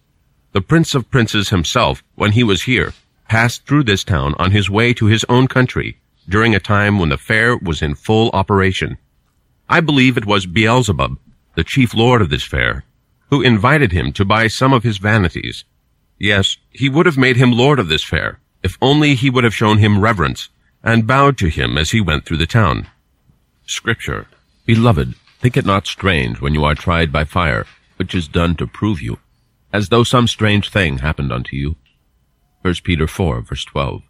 [0.53, 2.95] The Prince of Princes himself, when he was here,
[3.29, 7.09] passed through this town on his way to his own country during a time when
[7.09, 8.97] the fair was in full operation.
[9.69, 11.19] I believe it was Beelzebub,
[11.53, 12.85] the chief lord of this fair,
[13.29, 15.63] who invited him to buy some of his vanities.
[16.17, 19.53] Yes, he would have made him lord of this fair, if only he would have
[19.53, 20.49] shown him reverence,
[20.83, 22.87] and bowed to him as he went through the town.
[23.67, 24.25] Scripture.
[24.65, 27.67] Beloved, think it not strange when you are tried by fire,
[27.97, 29.19] which is done to prove you,
[29.71, 31.75] as though some strange thing happened unto you.
[32.63, 34.01] 1 Peter 4, verse 12.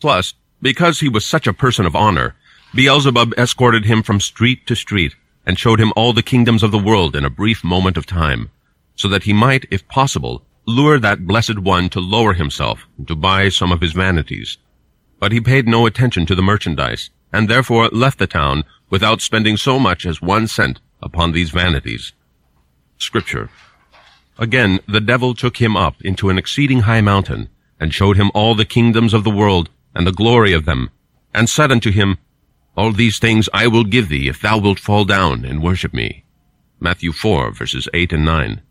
[0.00, 2.36] Plus, because he was such a person of honor,
[2.76, 6.78] Beelzebub escorted him from street to street, and showed him all the kingdoms of the
[6.78, 8.50] world in a brief moment of time,
[8.94, 13.48] so that he might, if possible, lure that blessed one to lower himself to buy
[13.48, 14.58] some of his vanities.
[15.18, 19.56] But he paid no attention to the merchandise, and therefore left the town without spending
[19.56, 22.12] so much as one cent upon these vanities.
[22.98, 23.50] Scripture.
[24.38, 27.48] Again, the devil took him up into an exceeding high mountain,
[27.80, 30.90] and showed him all the kingdoms of the world, and the glory of them,
[31.34, 32.18] and said unto him,
[32.76, 36.24] All these things I will give thee, if thou wilt fall down and worship me.
[36.80, 38.62] Matthew 4, verses 8 and 9.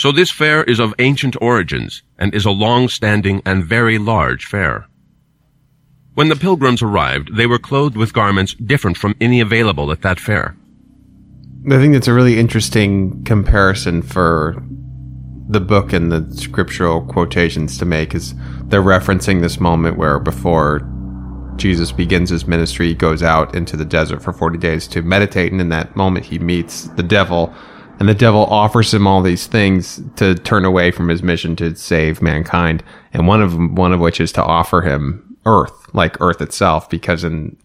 [0.00, 4.86] So this fair is of ancient origins, and is a long-standing and very large fair.
[6.14, 10.18] When the pilgrims arrived, they were clothed with garments different from any available at that
[10.18, 10.56] fair.
[11.66, 14.64] I think that's a really interesting comparison for
[15.50, 18.34] the book and the scriptural quotations to make is
[18.68, 20.80] they're referencing this moment where before
[21.56, 25.52] Jesus begins his ministry, he goes out into the desert for 40 days to meditate.
[25.52, 27.54] And in that moment, he meets the devil
[28.00, 31.76] and the devil offers him all these things to turn away from his mission to
[31.76, 32.82] save mankind.
[33.12, 36.88] And one of them, one of which is to offer him earth, like earth itself,
[36.88, 37.56] because in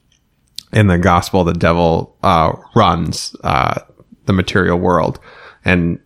[0.74, 3.80] in the gospel, the devil uh, runs uh,
[4.26, 5.20] the material world,
[5.64, 6.00] and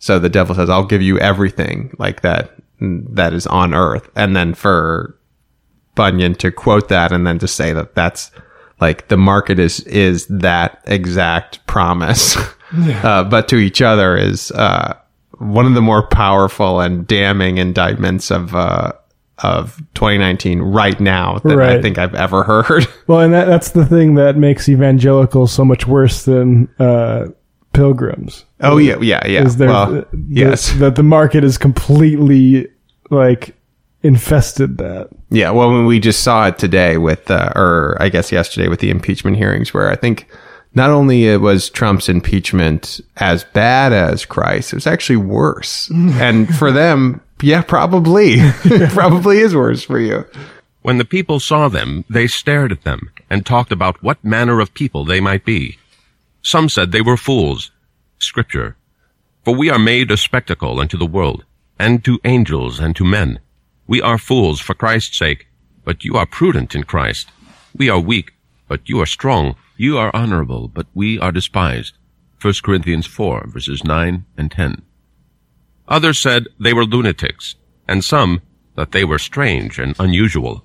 [0.00, 4.34] so the devil says, "I'll give you everything like that that is on earth." And
[4.34, 5.16] then for
[5.94, 8.32] Bunyan to quote that and then to say that that's
[8.80, 12.36] like the market is is that exact promise,
[12.74, 14.96] uh, but to each other is uh,
[15.38, 18.54] one of the more powerful and damning indictments of.
[18.54, 18.92] Uh,
[19.40, 22.86] of 2019 right now that I think I've ever heard.
[23.06, 27.26] Well, and that, that's the thing that makes evangelicals so much worse than uh,
[27.72, 28.44] pilgrims.
[28.62, 29.44] Oh yeah, yeah, yeah.
[29.44, 32.66] Is there well, the- yes, that the market is completely
[33.10, 33.54] like
[34.02, 35.10] infested that.
[35.30, 35.50] yeah.
[35.50, 38.90] Well, when we just saw it today with, uh, or I guess yesterday with the
[38.90, 40.28] impeachment hearings, where I think
[40.76, 45.90] not only it was Trump's impeachment as bad as Christ, it was actually worse.
[45.94, 50.26] and for them, yeah, probably, it probably is worse for you.
[50.82, 54.74] When the people saw them, they stared at them, and talked about what manner of
[54.74, 55.78] people they might be.
[56.42, 57.72] Some said they were fools.
[58.18, 58.76] Scripture.
[59.44, 61.44] For we are made a spectacle unto the world,
[61.78, 63.40] and to angels and to men.
[63.86, 65.46] We are fools for Christ's sake,
[65.84, 67.30] but you are prudent in Christ.
[67.76, 68.35] We are weak,
[68.68, 69.56] but you are strong.
[69.76, 71.94] You are honorable, but we are despised.
[72.40, 74.82] 1 Corinthians 4, verses 9 and 10.
[75.88, 77.54] Others said they were lunatics,
[77.86, 78.42] and some
[78.74, 80.64] that they were strange and unusual.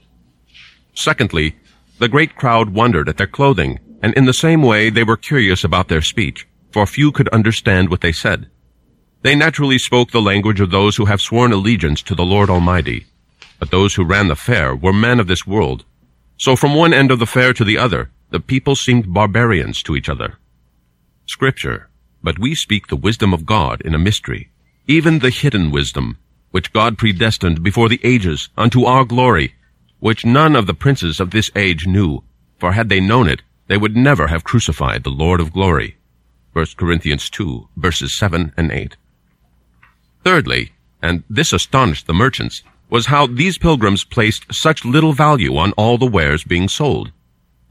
[0.94, 1.56] Secondly,
[2.00, 5.64] the great crowd wondered at their clothing, and in the same way they were curious
[5.64, 8.50] about their speech, for few could understand what they said.
[9.22, 13.06] They naturally spoke the language of those who have sworn allegiance to the Lord Almighty,
[13.60, 15.86] but those who ran the fair were men of this world.
[16.42, 19.96] So from one end of the fair to the other, the people seemed barbarians to
[19.96, 20.40] each other.
[21.28, 21.88] Scripture,
[22.24, 24.50] but we speak the wisdom of God in a mystery,
[24.88, 26.18] even the hidden wisdom,
[26.50, 29.54] which God predestined before the ages unto our glory,
[30.00, 32.24] which none of the princes of this age knew,
[32.58, 35.98] for had they known it, they would never have crucified the Lord of glory.
[36.54, 38.98] 1 Corinthians 2, verses 7 and 8.
[40.24, 40.72] Thirdly,
[41.04, 45.98] and this astonished the merchants, was how these pilgrims placed such little value on all
[45.98, 47.12] the wares being sold.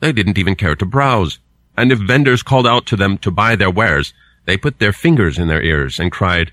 [0.00, 1.38] They didn't even care to browse,
[1.76, 4.14] and if vendors called out to them to buy their wares,
[4.46, 6.52] they put their fingers in their ears and cried,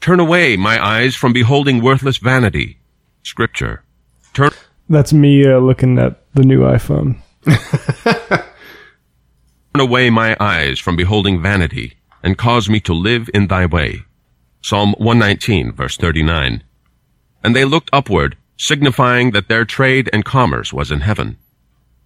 [0.00, 2.78] Turn away my eyes from beholding worthless vanity.
[3.24, 3.82] Scripture.
[4.32, 4.50] Turn
[4.88, 7.16] That's me uh, looking at the new iPhone.
[9.74, 14.04] Turn away my eyes from beholding vanity, and cause me to live in thy way.
[14.62, 16.62] Psalm 119, verse 39.
[17.44, 21.36] And they looked upward, signifying that their trade and commerce was in heaven.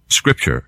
[0.09, 0.67] Scripture.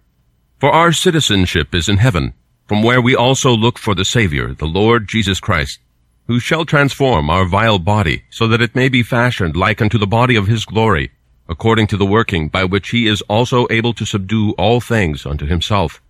[0.59, 2.33] For our citizenship is in heaven,
[2.67, 5.79] from where we also look for the Savior, the Lord Jesus Christ,
[6.27, 10.07] who shall transform our vile body, so that it may be fashioned like unto the
[10.07, 11.11] body of his glory,
[11.49, 15.45] according to the working by which he is also able to subdue all things unto
[15.45, 16.01] himself.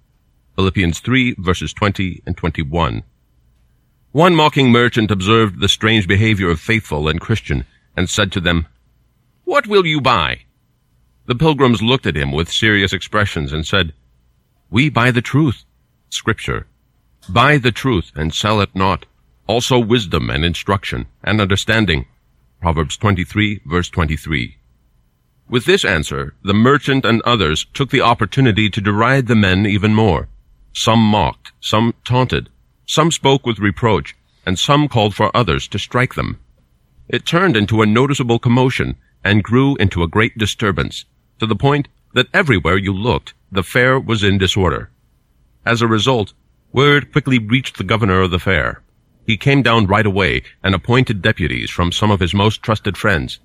[0.55, 3.01] Philippians 3 verses 20 and 21.
[4.11, 7.65] One mocking merchant observed the strange behavior of faithful and Christian,
[8.01, 8.65] and said to them,
[9.43, 10.45] What will you buy?
[11.27, 13.93] The pilgrims looked at him with serious expressions and said,
[14.71, 15.65] We buy the truth,
[16.09, 16.65] Scripture.
[17.29, 19.05] Buy the truth and sell it not.
[19.45, 22.07] Also wisdom and instruction and understanding.
[22.59, 24.57] Proverbs 23 verse 23.
[25.47, 29.93] With this answer, the merchant and others took the opportunity to deride the men even
[29.93, 30.27] more.
[30.73, 32.49] Some mocked, some taunted,
[32.87, 36.39] some spoke with reproach, and some called for others to strike them.
[37.11, 41.03] It turned into a noticeable commotion and grew into a great disturbance,
[41.39, 44.91] to the point that everywhere you looked, the fair was in disorder.
[45.65, 46.33] As a result,
[46.71, 48.81] word quickly reached the governor of the fair.
[49.27, 53.39] He came down right away and appointed deputies from some of his most trusted friends.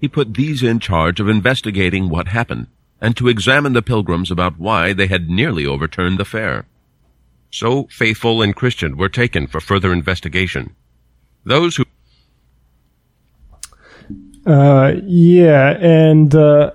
[0.00, 2.68] He put these in charge of investigating what happened
[3.00, 6.66] and to examine the pilgrims about why they had nearly overturned the fair.
[7.50, 10.76] So faithful and Christian were taken for further investigation.
[11.44, 11.84] Those who
[14.48, 16.72] Uh, yeah, and uh,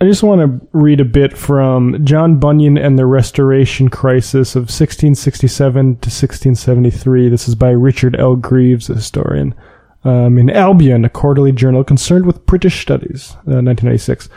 [0.00, 4.62] I just want to read a bit from John Bunyan and the Restoration Crisis of
[4.62, 7.28] 1667 to 1673.
[7.28, 8.36] This is by Richard L.
[8.36, 9.56] Greaves, a historian.
[10.04, 14.28] Um, in Albion, a quarterly journal concerned with British studies, uh, 1996.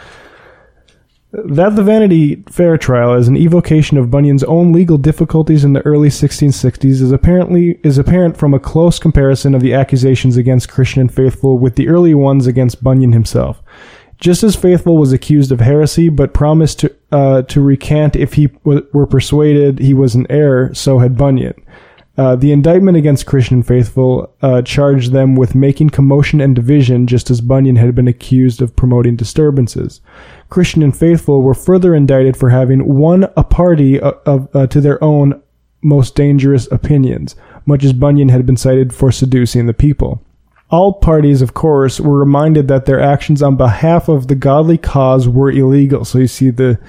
[1.44, 5.86] That the Vanity Fair trial is an evocation of Bunyan's own legal difficulties in the
[5.86, 11.02] early 1660s is apparently is apparent from a close comparison of the accusations against Christian
[11.02, 13.62] and Faithful with the early ones against Bunyan himself.
[14.18, 18.48] Just as Faithful was accused of heresy, but promised to uh, to recant if he
[18.48, 21.54] w- were persuaded he was in error, so had Bunyan.
[22.18, 27.30] Uh, the indictment against Christian Faithful uh, charged them with making commotion and division, just
[27.30, 30.00] as Bunyan had been accused of promoting disturbances.
[30.50, 34.80] Christian and Faithful were further indicted for having won a party uh, of, uh, to
[34.80, 35.42] their own
[35.82, 37.36] most dangerous opinions,
[37.66, 40.24] much as Bunyan had been cited for seducing the people.
[40.72, 45.28] All parties, of course, were reminded that their actions on behalf of the godly cause
[45.28, 46.06] were illegal.
[46.06, 46.80] So you see the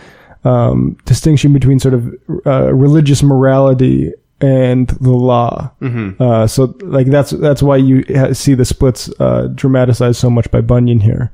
[0.45, 2.15] um, distinction between sort of
[2.47, 5.73] uh, religious morality and the law.
[6.21, 8.05] Uh, so like that's that's why you
[8.35, 11.33] see the splits uh, dramatized so much by Bunyan here.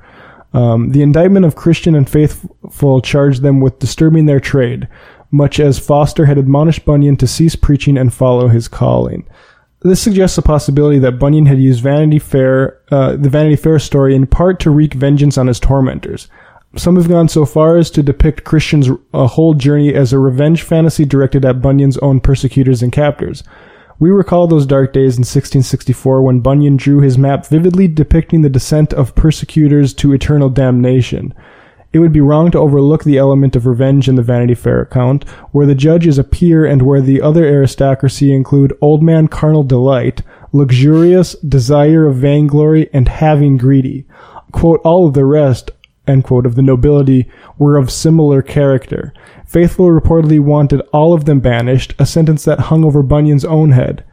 [0.54, 4.86] Um, the indictment of Christian and Faithful charged them with disturbing their trade,
[5.30, 9.26] much as Foster had admonished Bunyan to cease preaching and follow his calling.
[9.80, 14.14] This suggests a possibility that Bunyan had used Vanity Fair, uh, the Vanity Fair story
[14.14, 16.28] in part to wreak vengeance on his tormentors.
[16.74, 20.62] Some have gone so far as to depict Christian's uh, whole journey as a revenge
[20.62, 23.44] fantasy directed at Bunyan's own persecutors and captors.
[23.98, 28.48] We recall those dark days in 1664 when Bunyan drew his map vividly depicting the
[28.48, 31.34] descent of persecutors to eternal damnation.
[31.92, 35.28] It would be wrong to overlook the element of revenge in the Vanity Fair account,
[35.52, 39.62] where the judge is a peer and where the other aristocracy include old man carnal
[39.62, 40.22] delight,
[40.52, 44.06] luxurious, desire of vainglory, and having greedy.
[44.52, 45.70] Quote, all of the rest,
[46.06, 49.12] end quote, of the nobility were of similar character.
[49.46, 54.04] Faithful reportedly wanted all of them banished, a sentence that hung over Bunyan's own head.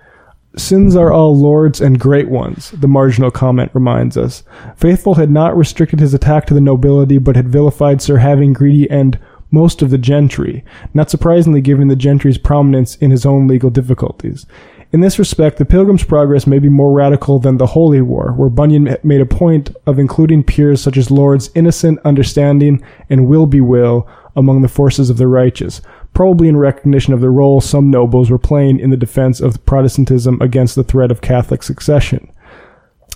[0.58, 4.44] Sins are all lords and great ones, the marginal comment reminds us.
[4.76, 8.90] Faithful had not restricted his attack to the nobility, but had vilified Sir Having Greedy
[8.90, 9.20] and
[9.52, 10.64] most of the gentry,
[10.94, 14.46] not surprisingly given the gentry's prominence in his own legal difficulties.
[14.92, 18.50] In this respect, the Pilgrim's Progress may be more radical than the Holy War, where
[18.50, 23.62] Bunyan made a point of including peers such as Lords Innocent, Understanding, and Will Be
[23.62, 25.82] Will among the forces of the righteous,
[26.16, 30.42] probably in recognition of the role some nobles were playing in the defense of Protestantism
[30.42, 32.32] against the threat of Catholic succession.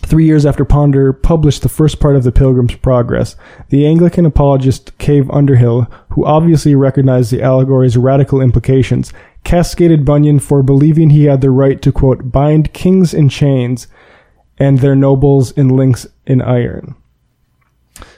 [0.06, 3.36] Three years after Ponder published the first part of the Pilgrim's Progress,
[3.70, 9.12] the Anglican apologist Cave Underhill, who obviously recognized the allegory's radical implications,
[9.44, 13.88] cascaded Bunyan for believing he had the right to, quote, bind kings in chains
[14.58, 16.96] and their nobles in links in iron.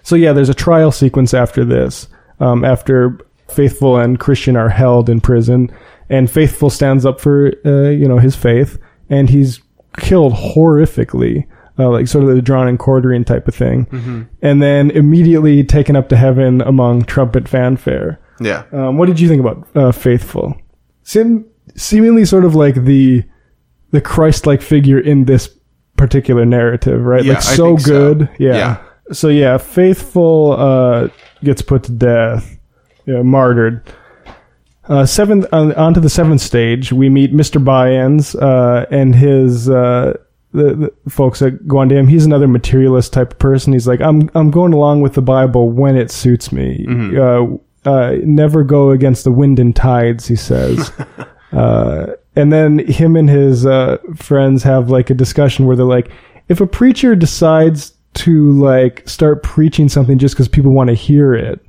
[0.03, 2.07] So yeah, there's a trial sequence after this,
[2.39, 5.71] um, after Faithful and Christian are held in prison,
[6.09, 8.77] and Faithful stands up for, uh, you know, his faith,
[9.09, 9.61] and he's
[9.97, 11.45] killed horrifically,
[11.77, 13.87] uh, like sort of the drawn and quartering type of thing,
[14.41, 18.19] and then immediately taken up to heaven among trumpet fanfare.
[18.39, 18.63] Yeah.
[18.71, 20.55] Um, what did you think about uh, Faithful?
[21.05, 21.45] Sim-
[21.75, 23.23] seemingly sort of like the
[23.91, 25.49] the Christ-like figure in this
[25.95, 27.23] particular narrative, right?
[27.23, 27.87] Yeah, like so think so.
[27.87, 28.29] good.
[28.37, 28.55] Yeah.
[28.55, 28.83] Yeah.
[29.13, 31.07] So yeah, faithful uh,
[31.43, 32.57] gets put to death,
[33.05, 33.87] yeah, martyred.
[34.87, 37.63] Uh, seventh on, on to the seventh stage, we meet Mr.
[37.63, 40.17] By-ends uh, and his uh,
[40.53, 42.09] the, the folks at Guandam.
[42.09, 43.73] He's another materialist type of person.
[43.73, 46.85] He's like, I'm I'm going along with the Bible when it suits me.
[47.19, 50.91] Uh, uh, never go against the wind and tides, he says.
[51.51, 56.11] uh, and then him and his uh, friends have like a discussion where they're like,
[56.49, 61.33] if a preacher decides to like start preaching something just because people want to hear
[61.33, 61.59] it,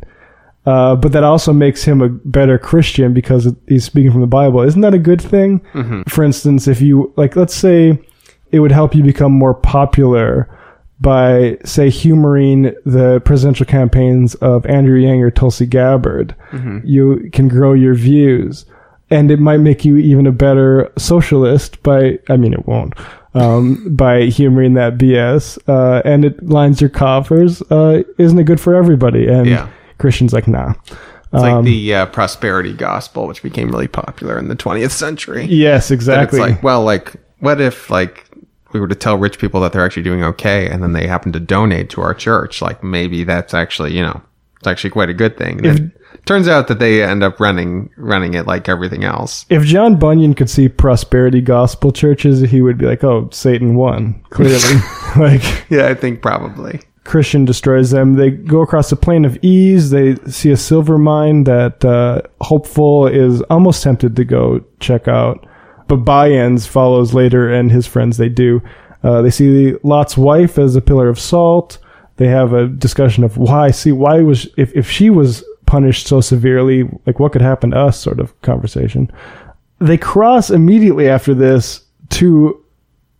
[0.64, 4.62] uh, but that also makes him a better Christian because he's speaking from the Bible.
[4.62, 5.60] Isn't that a good thing?
[6.08, 8.00] For instance, if you like, let's say
[8.50, 10.48] it would help you become more popular
[11.00, 16.34] by, say, humoring the presidential campaigns of Andrew Yang or Tulsi Gabbard.
[16.84, 18.64] You can grow your views,
[19.10, 22.18] and it might make you even a better socialist by.
[22.28, 22.94] I mean, it won't.
[23.34, 27.60] Um, by humoring that BS, uh, and it lines your coffers.
[27.70, 29.28] Uh, isn't it good for everybody?
[29.28, 29.68] And Yeah.
[29.98, 30.72] Christian's like, nah.
[31.32, 35.44] It's Um, like the uh, prosperity gospel, which became really popular in the 20th century.
[35.44, 36.38] Yes, exactly.
[36.40, 38.25] It's like, well, like, what if like
[38.76, 41.32] we were to tell rich people that they're actually doing okay, and then they happen
[41.32, 42.60] to donate to our church?
[42.62, 44.20] Like, maybe that's actually, you know,
[44.58, 45.64] it's actually quite a good thing.
[45.66, 49.46] And it turns out that they end up running running it like everything else.
[49.48, 54.22] if John Bunyan could see prosperity gospel churches, he would be like, "Oh, Satan won."
[54.30, 54.80] Clearly,
[55.16, 56.80] like Yeah, I think probably.
[57.04, 58.14] Christian destroys them.
[58.14, 59.90] They go across the plain of ease.
[59.90, 65.46] They see a silver mine that uh, Hopeful is almost tempted to go check out,
[65.88, 68.62] but By-ends follows later, and his friends they do.
[69.02, 71.78] Uh, they see Lot's wife as a pillar of salt.
[72.16, 73.70] They have a discussion of why.
[73.70, 77.78] See, why was if if she was punished so severely, like what could happen to
[77.78, 78.00] us?
[78.00, 79.12] Sort of conversation.
[79.78, 82.64] They cross immediately after this to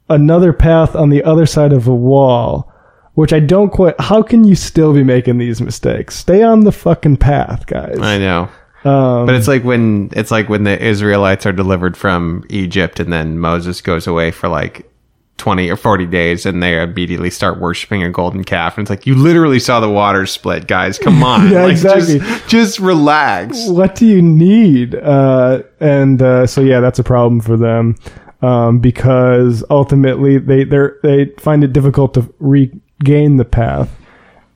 [0.09, 2.73] another path on the other side of a wall,
[3.15, 3.95] which I don't quite.
[4.01, 6.17] How can you still be making these mistakes?
[6.17, 7.99] Stay on the fucking path, guys.
[8.01, 8.49] I know.
[8.87, 13.13] Um, But it's like when it's like when the Israelites are delivered from Egypt, and
[13.13, 14.91] then Moses goes away for like
[15.39, 18.79] twenty or forty days, and they immediately start worshiping a golden calf.
[18.79, 20.99] And it's like you literally saw the waters split, guys.
[20.99, 22.19] Come on, Yeah, like, exactly.
[22.21, 23.69] Just, just relax.
[23.69, 24.95] what do you need?
[24.95, 27.97] Uh, and uh, so yeah, that's a problem for them
[28.43, 33.91] um, because ultimately they they they find it difficult to regain the path,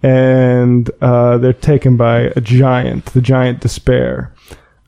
[0.02, 4.32] and uh, they're taken by a giant, the giant despair,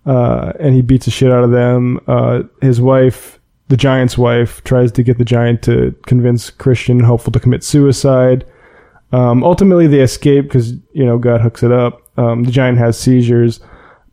[0.06, 2.01] uh, and he beats the shit out of them.
[2.06, 3.39] Uh, his wife.
[3.68, 8.44] The giant's wife tries to get the giant to convince Christian hopeful to commit suicide.
[9.12, 12.02] Um, ultimately, they escape because you know God hooks it up.
[12.18, 13.60] Um, the giant has seizures.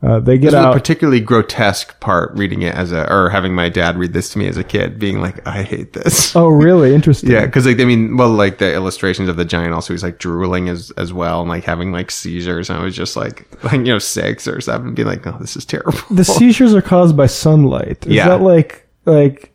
[0.02, 0.74] Uh, they get This out.
[0.74, 4.48] particularly grotesque part reading it as a, or having my dad read this to me
[4.48, 6.34] as a kid, being like, I hate this.
[6.38, 6.96] oh, really?
[6.96, 7.30] Interesting.
[7.32, 10.18] Yeah, because like I mean, well, like the illustrations of the giant also he's like
[10.18, 13.74] drooling as as well and like having like seizures, and I was just like, like
[13.74, 16.00] you know, six or seven, being like, oh, this is terrible.
[16.12, 18.06] The seizures are caused by sunlight.
[18.08, 18.30] Is Yeah.
[18.30, 19.52] that like like?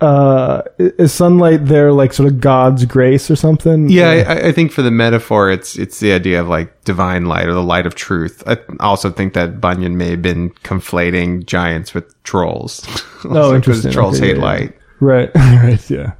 [0.00, 3.88] Uh, is sunlight there like sort of God's grace or something?
[3.88, 7.46] Yeah, I, I think for the metaphor, it's it's the idea of like divine light
[7.48, 8.42] or the light of truth.
[8.46, 12.86] I also think that Bunyan may have been conflating giants with trolls.
[13.24, 13.90] Oh, interesting.
[13.90, 14.78] Trolls Okay, hate yeah, light.
[15.00, 15.30] Right.
[15.34, 15.90] right.
[15.90, 16.12] Yeah.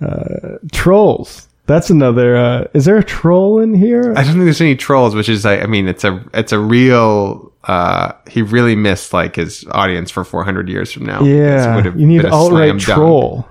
[0.00, 1.46] Uh, trolls.
[1.66, 2.38] That's another.
[2.38, 4.12] Uh, is there a troll in here?
[4.16, 6.58] I don't think there's any trolls, which is like, I mean, it's a it's a
[6.58, 7.52] real.
[7.68, 11.22] Uh He really missed like his audience for 400 years from now.
[11.22, 12.98] Yeah, you need an a alt right slam dunk.
[12.98, 13.48] troll.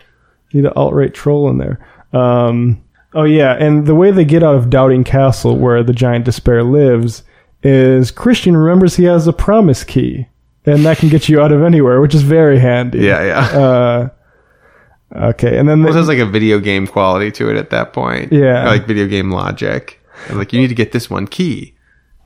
[0.51, 1.79] You need an alt right troll in there.
[2.13, 2.81] Um,
[3.13, 6.63] oh yeah, and the way they get out of Doubting Castle, where the giant despair
[6.63, 7.23] lives,
[7.63, 10.27] is Christian remembers he has a promise key,
[10.65, 12.99] and that can get you out of anywhere, which is very handy.
[12.99, 13.59] Yeah, yeah.
[13.59, 14.09] Uh,
[15.29, 17.69] okay, and then Well, the, it has like a video game quality to it at
[17.71, 18.31] that point.
[18.31, 18.65] Yeah.
[18.67, 20.01] Like video game logic.
[20.31, 21.75] Like you need to get this one key.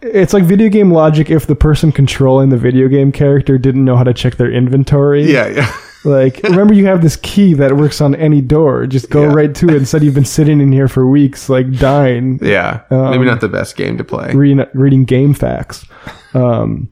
[0.01, 3.95] It's like video game logic if the person controlling the video game character didn't know
[3.95, 5.31] how to check their inventory.
[5.31, 5.75] Yeah, yeah.
[6.03, 8.87] Like, remember you have this key that works on any door.
[8.87, 9.33] Just go Yeah.
[9.33, 9.75] right to it.
[9.75, 12.81] Instead, you've been sitting in here for weeks, like dying, Yeah.
[12.89, 14.31] Um, Maybe not the best game to play.
[14.33, 15.85] reading, reading game facts.
[16.33, 16.89] Um,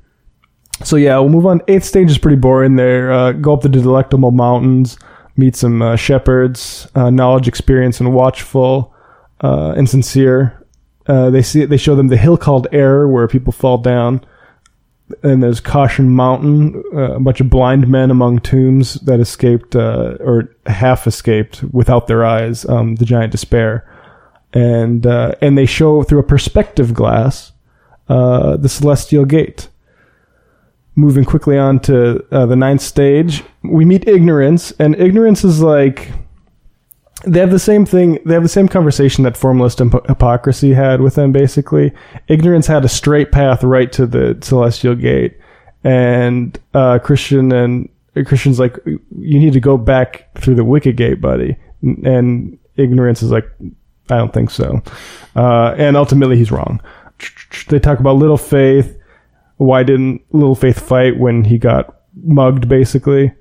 [0.83, 1.61] so yeah, we'll move on.
[1.67, 2.75] Eighth stage is pretty boring.
[2.75, 4.97] There, uh, go up the delectable mountains,
[5.35, 8.93] meet some uh, shepherds, uh, knowledge, experience, and watchful,
[9.41, 10.58] uh, and sincere.
[11.09, 14.23] Uh, they see they show them the hill called Error, where people fall down.
[15.23, 20.17] And there's Caution Mountain, uh, a bunch of blind men among tombs that escaped uh,
[20.19, 22.63] or half escaped without their eyes.
[22.69, 23.89] Um, the giant despair,
[24.53, 27.53] and uh, and they show through a perspective glass
[28.07, 29.69] uh, the celestial gate.
[30.95, 36.11] moving quickly on to uh, the ninth stage, we meet ignorance, and ignorance is like
[37.25, 38.19] they have the same thing.
[38.25, 41.31] They have the same conversation that formalist and hypocrisy had with them.
[41.31, 41.91] Basically,
[42.27, 45.37] ignorance had a straight path right to the celestial gate,
[45.83, 47.89] and uh, Christian and
[48.25, 51.55] Christian's like, you need to go back through the wicket gate, buddy.
[51.81, 53.49] And ignorance is like,
[54.09, 54.81] I don't think so.
[55.35, 56.81] Uh, and ultimately, he's wrong.
[57.67, 58.97] They talk about little faith.
[59.57, 62.69] Why didn't little faith fight when he got mugged?
[62.69, 63.33] Basically,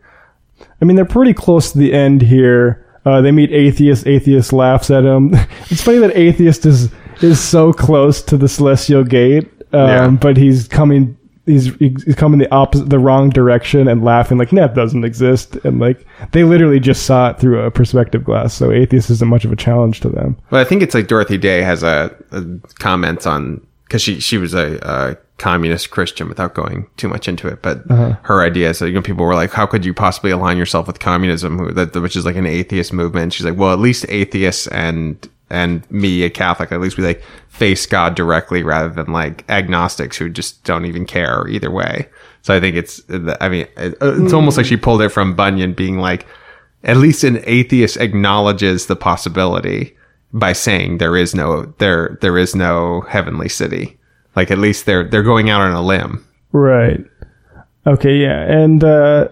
[0.80, 2.84] I mean, they're pretty close to the end here.
[3.08, 4.06] Uh, they meet atheist.
[4.06, 5.30] Atheist laughs at him.
[5.70, 6.90] it's funny that atheist is
[7.22, 10.08] is so close to the celestial gate, um, Yeah.
[10.10, 11.16] but he's coming.
[11.46, 15.56] He's, he's coming the opposite, the wrong direction, and laughing like that doesn't exist.
[15.64, 18.52] And like they literally just saw it through a perspective glass.
[18.52, 20.36] So atheist isn't much of a challenge to them.
[20.50, 22.44] But I think it's like Dorothy Day has a, a
[22.78, 27.48] comments on because she she was a, a communist Christian without going too much into
[27.48, 27.62] it.
[27.62, 28.16] But uh-huh.
[28.22, 30.86] her idea is that you know people were like, how could you possibly align yourself
[30.86, 33.32] with communism, who, that, which is like an atheist movement?
[33.32, 37.22] She's like, well, at least atheists and and me, a Catholic, at least we like
[37.48, 42.08] face God directly rather than like agnostics who just don't even care either way.
[42.42, 43.00] So I think it's,
[43.40, 44.82] I mean, it- uh, it's almost like she mm.
[44.82, 46.26] pulled it from Bunyan being like,
[46.84, 49.96] at least an atheist acknowledges the possibility
[50.32, 53.98] by saying there is no there there is no heavenly city.
[54.38, 56.24] Like at least they're they're going out on a limb.
[56.52, 57.04] Right.
[57.88, 58.40] Okay, yeah.
[58.42, 59.30] And uh,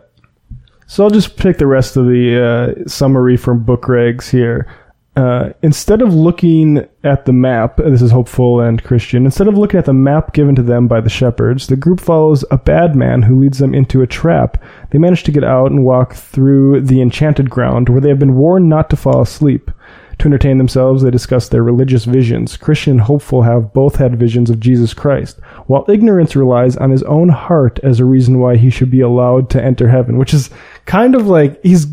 [0.89, 4.67] so I'll just pick the rest of the uh, summary from BookRags here.
[5.15, 9.79] Uh, instead of looking at the map, this is hopeful and Christian, instead of looking
[9.79, 13.23] at the map given to them by the shepherds, the group follows a bad man
[13.23, 14.61] who leads them into a trap.
[14.91, 18.35] They manage to get out and walk through the enchanted ground where they have been
[18.35, 19.71] warned not to fall asleep.
[20.19, 22.57] To entertain themselves, they discuss their religious visions.
[22.57, 27.03] Christian and hopeful have both had visions of Jesus Christ, while ignorance relies on his
[27.03, 30.49] own heart as a reason why he should be allowed to enter heaven, which is
[30.87, 31.87] kind of like he's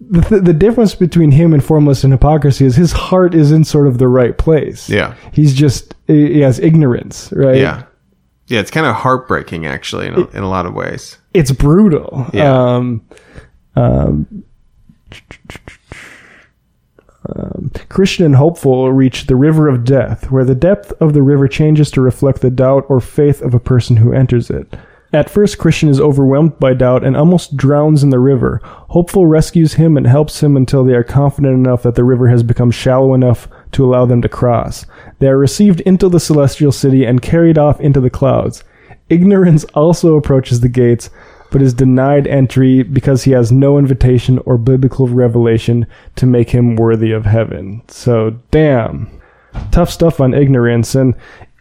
[0.00, 3.64] the, th- the difference between him and formless and hypocrisy is his heart is in
[3.64, 4.88] sort of the right place.
[4.88, 5.14] Yeah.
[5.32, 7.56] He's just he has ignorance, right?
[7.58, 7.84] Yeah.
[8.46, 11.16] Yeah, it's kind of heartbreaking actually in a, in a lot of ways.
[11.32, 12.26] it's brutal.
[12.34, 12.74] Yeah.
[12.76, 13.06] Um,
[13.76, 14.44] um,
[17.36, 21.48] um, Christian and hopeful reach the river of death, where the depth of the river
[21.48, 24.74] changes to reflect the doubt or faith of a person who enters it.
[25.14, 28.60] At first, Christian is overwhelmed by doubt and almost drowns in the river.
[28.64, 32.42] Hopeful rescues him and helps him until they are confident enough that the river has
[32.42, 34.84] become shallow enough to allow them to cross.
[35.20, 38.64] They are received into the celestial city and carried off into the clouds.
[39.08, 41.10] Ignorance also approaches the gates,
[41.54, 45.86] but is denied entry because he has no invitation or biblical revelation
[46.16, 47.80] to make him worthy of heaven.
[47.86, 49.20] So, damn.
[49.70, 51.14] Tough stuff on ignorance and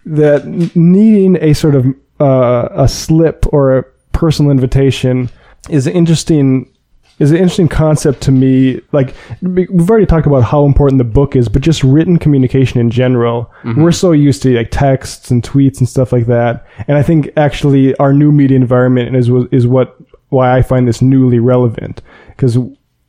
[0.08, 1.86] that needing a sort of
[2.20, 3.84] uh, a slip or a
[4.14, 5.30] personal invitation
[5.70, 6.73] is an interesting
[7.20, 8.82] is an interesting concept to me.
[8.92, 12.80] Like we- we've already talked about how important the book is, but just written communication
[12.80, 16.66] in general, we're so used to like texts and tweets and stuff like that.
[16.88, 19.96] And I think actually our new media environment is is what
[20.30, 22.58] why I find this newly relevant because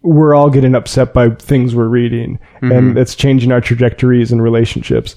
[0.02, 5.16] we're all getting upset by things we're reading, and it's changing our trajectories and relationships.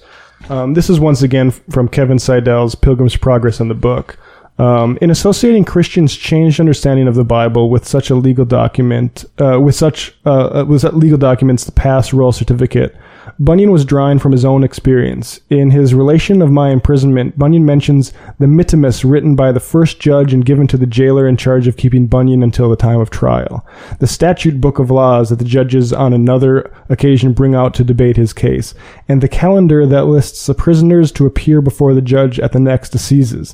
[0.50, 4.18] Um, this is once again from Kevin Seidel's Pilgrim's Progress in the book.
[4.60, 9.60] Um, in associating Christians' changed understanding of the Bible with such a legal document, uh,
[9.62, 12.96] with such uh, uh, with such legal documents, the pass royal certificate,
[13.38, 15.40] Bunyan was drawing from his own experience.
[15.52, 20.34] In his Relation of My Imprisonment, Bunyan mentions the mittimus written by the first judge
[20.34, 23.64] and given to the jailer in charge of keeping Bunyan until the time of trial.
[24.00, 28.18] The statute book of laws that the judges on another occasion bring out to debate
[28.18, 28.74] his case,
[29.08, 32.96] and the calendar that lists the prisoners to appear before the judge at the next
[32.96, 33.54] assizes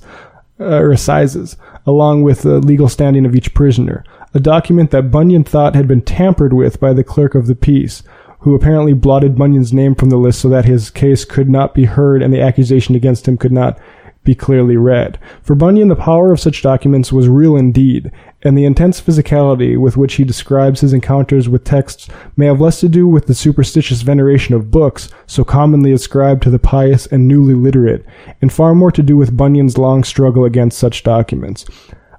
[0.60, 4.04] uh, or assizes, along with the legal standing of each prisoner,
[4.34, 8.04] a document that Bunyan thought had been tampered with by the clerk of the peace,
[8.40, 11.86] who apparently blotted Bunyan's name from the list so that his case could not be
[11.86, 13.80] heard and the accusation against him could not
[14.24, 15.20] be clearly read.
[15.42, 19.98] For Bunyan, the power of such documents was real indeed, and the intense physicality with
[19.98, 24.02] which he describes his encounters with texts may have less to do with the superstitious
[24.02, 28.06] veneration of books so commonly ascribed to the pious and newly literate,
[28.42, 31.66] and far more to do with Bunyan's long struggle against such documents.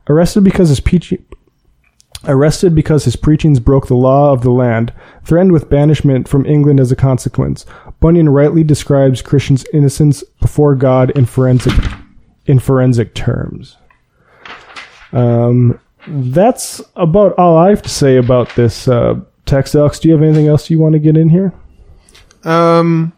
[0.09, 1.25] Arrested because his peachy,
[2.27, 4.93] arrested because his preachings broke the law of the land,
[5.25, 7.67] threatened with banishment from England as a consequence.
[8.05, 11.73] Bunyan rightly describes Christian's innocence before God in forensic
[12.45, 13.79] in forensic terms.
[15.15, 19.75] Um, that's about all I have to say about this uh, text.
[19.75, 21.55] Alex, do you have anything else you want to get in here?
[22.43, 23.15] Um,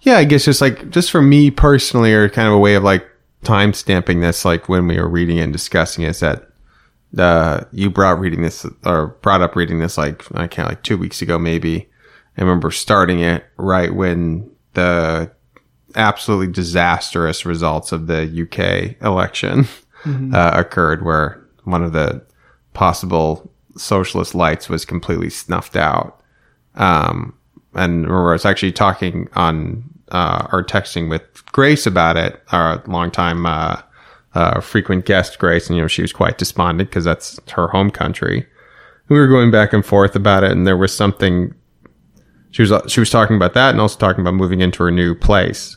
[0.00, 2.82] yeah, I guess just like just for me personally, or kind of a way of
[2.82, 3.06] like
[3.44, 6.48] time stamping this, like when we were reading and discussing it, is that
[7.16, 10.98] uh, you brought reading this or brought up reading this like I can't like two
[10.98, 11.88] weeks ago maybe.
[12.36, 15.30] I remember starting it right when the
[15.94, 19.66] absolutely disastrous results of the UK election
[20.34, 22.24] uh, occurred, where one of the
[22.74, 26.20] possible socialist lights was completely snuffed out.
[26.74, 27.34] Um,
[27.74, 31.22] and remember, I was actually talking on uh, or texting with
[31.52, 33.80] Grace about it, our longtime uh,
[34.34, 37.90] uh, frequent guest Grace, and you know she was quite despondent because that's her home
[37.90, 38.46] country.
[39.08, 41.54] We were going back and forth about it, and there was something.
[42.56, 45.14] She was she was talking about that, and also talking about moving into her new
[45.14, 45.76] place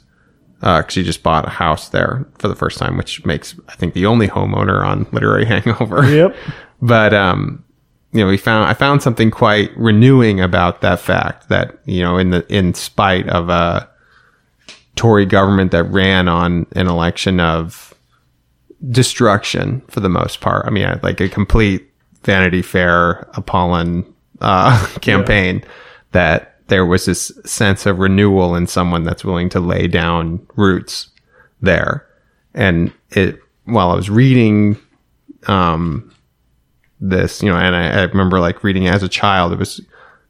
[0.62, 3.94] because she just bought a house there for the first time, which makes I think
[3.94, 6.10] the only homeowner on Literary Hangover.
[6.10, 6.34] Yep.
[6.82, 7.66] but um,
[8.14, 12.18] you know, we found I found something quite renewing about that fact that you know,
[12.18, 13.90] in the in spite of a
[14.96, 17.94] Tory government that ran on an election of
[18.90, 20.66] destruction for the most part.
[20.66, 21.92] I mean, like a complete
[22.24, 24.06] Vanity Fair, Apollyon
[24.40, 25.62] uh, campaign.
[26.14, 31.10] That there was this sense of renewal in someone that's willing to lay down roots
[31.62, 32.08] there,
[32.54, 33.40] and it.
[33.66, 34.80] While I was reading,
[35.46, 36.12] um,
[37.00, 39.82] this, you know, and I, I remember like reading as a child, it was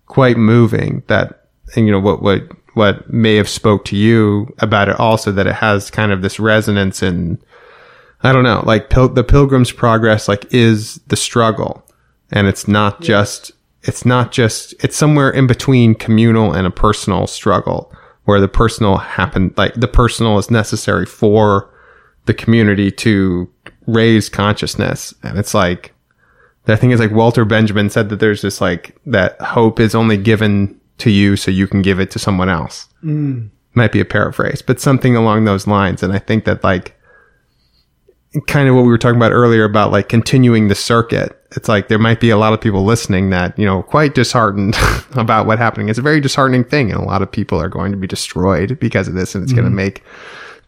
[0.07, 2.43] quite moving that, and you know, what, what,
[2.73, 6.39] what may have spoke to you about it also that it has kind of this
[6.39, 7.41] resonance in,
[8.23, 11.85] I don't know, like pil- the pilgrim's progress, like is the struggle
[12.31, 13.51] and it's not just,
[13.83, 17.93] it's not just, it's somewhere in between communal and a personal struggle
[18.25, 21.73] where the personal happened, like the personal is necessary for
[22.25, 23.49] the community to
[23.87, 25.13] raise consciousness.
[25.23, 25.93] And it's like,
[26.67, 30.17] I think it's like Walter Benjamin said that there's this like that hope is only
[30.17, 32.87] given to you so you can give it to someone else.
[33.03, 33.49] Mm.
[33.73, 36.03] Might be a paraphrase, but something along those lines.
[36.03, 36.95] And I think that like
[38.47, 41.35] kind of what we were talking about earlier about like continuing the circuit.
[41.55, 44.77] It's like there might be a lot of people listening that, you know, quite disheartened
[45.13, 45.89] about what happening.
[45.89, 46.91] It's a very disheartening thing.
[46.91, 49.33] And a lot of people are going to be destroyed because of this.
[49.33, 49.77] And it's going to mm-hmm.
[49.77, 50.03] make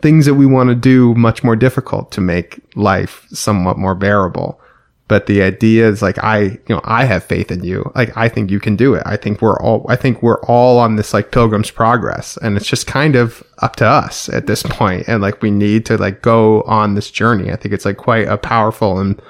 [0.01, 4.59] things that we want to do much more difficult to make life somewhat more bearable.
[5.07, 7.91] But the idea is like I, you know, I have faith in you.
[7.95, 9.03] Like I think you can do it.
[9.05, 12.65] I think we're all, I think we're all on this like pilgrim's progress, and it's
[12.65, 15.09] just kind of up to us at this point.
[15.09, 17.51] And like we need to like go on this journey.
[17.51, 19.21] I think it's like quite a powerful and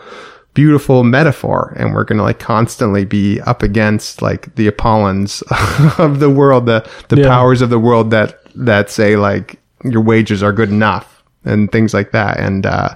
[0.54, 5.42] beautiful metaphor, and we're gonna like constantly be up against like the Apollyons
[6.00, 7.28] of the world, the the Yeah.
[7.28, 11.94] powers of the world that that say like your wages are good enough and things
[11.94, 12.40] like that.
[12.40, 12.96] And uh,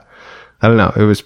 [0.61, 0.94] I don't know.
[0.95, 1.23] It was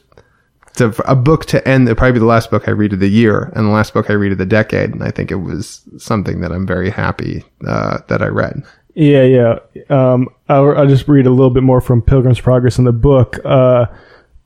[0.68, 1.88] it's a, a book to end.
[1.98, 4.14] Probably be the last book I read of the year and the last book I
[4.14, 4.92] read of the decade.
[4.92, 8.64] And I think it was something that I'm very happy uh, that I read.
[8.94, 9.60] Yeah, yeah.
[9.90, 13.38] Um, I'll, I'll just read a little bit more from Pilgrim's Progress in the book.
[13.44, 13.88] Uh,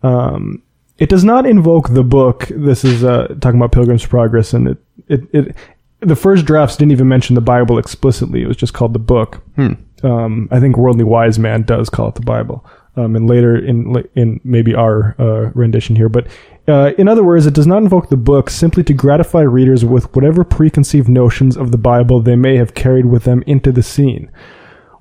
[0.01, 0.62] um,
[0.97, 2.47] it does not invoke the book.
[2.49, 5.55] This is uh, talking about Pilgrim's Progress, and it, it, it
[6.01, 8.43] the first drafts didn't even mention the Bible explicitly.
[8.43, 9.41] It was just called the book.
[10.03, 12.65] Um, I think Worldly Wise Man does call it the Bible,
[12.95, 16.09] um, and later in in maybe our uh, rendition here.
[16.09, 16.27] But
[16.67, 20.13] uh, in other words, it does not invoke the book simply to gratify readers with
[20.15, 24.29] whatever preconceived notions of the Bible they may have carried with them into the scene.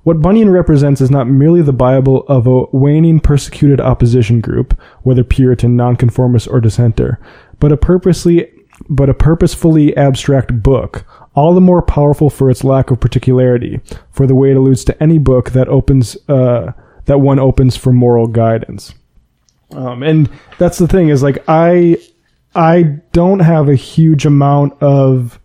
[0.03, 5.23] What Bunyan represents is not merely the Bible of a waning persecuted opposition group, whether
[5.23, 7.19] Puritan, nonconformist, or dissenter,
[7.59, 8.49] but a purposely
[8.89, 11.05] but a purposefully abstract book,
[11.35, 13.79] all the more powerful for its lack of particularity,
[14.11, 16.73] for the way it alludes to any book that opens uh,
[17.05, 18.93] that one opens for moral guidance.
[19.71, 21.97] Um, and that's the thing is like I
[22.55, 25.39] I don't have a huge amount of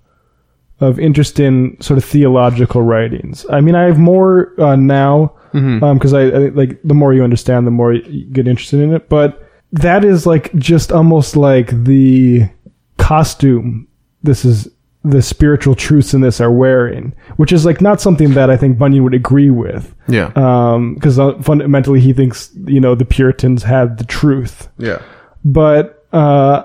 [0.81, 3.45] of interest in sort of theological writings.
[3.51, 7.67] I mean, I have more uh, now because I, I like the more you understand,
[7.67, 9.09] the more you get interested in it.
[9.09, 12.49] But that is like just almost like the
[12.97, 13.89] costume.
[14.23, 14.69] This is
[15.05, 18.79] the spiritual truths in this are wearing, which is like not something that I think
[18.79, 19.95] Bunyan would agree with.
[20.07, 20.33] Yeah.
[20.35, 25.03] Um because uh, fundamentally, he thinks you know the Puritans had the truth yeah.
[25.45, 26.65] but uh,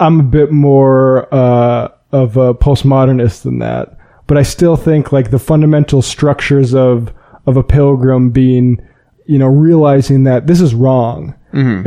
[0.00, 3.98] I'm a bit more uh, of a postmodernist than that.
[4.26, 7.12] But I still think like the fundamental structures of
[7.46, 8.78] of a pilgrim being,
[9.26, 11.34] you know, realizing that this is wrong,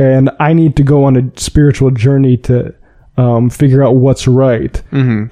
[0.00, 2.74] and I need to go on a spiritual journey to
[3.16, 4.80] um, figure out what's right.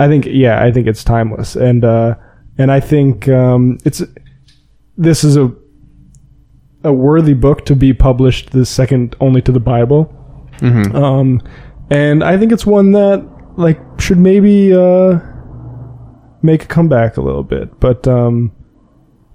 [0.01, 2.17] I think, yeah, I think it's timeless, and uh,
[2.59, 4.03] and I think um, it's
[4.97, 5.53] this is a
[6.85, 10.13] a worthy book to be published, the second only to the Bible.
[10.97, 11.43] Um,
[11.91, 13.25] and I think it's one that
[13.57, 15.19] like should maybe uh,
[16.43, 17.79] make a comeback a little bit.
[17.81, 18.53] But um,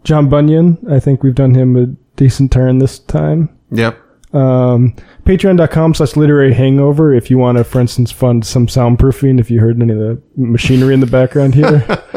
[0.03, 3.55] John Bunyan, I think we've done him a decent turn this time.
[3.71, 3.97] Yep.
[4.33, 4.95] Um,
[5.25, 9.59] Patreon.com slash literary hangover if you want to, for instance, fund some soundproofing if you
[9.59, 11.85] heard any of the machinery in the background here.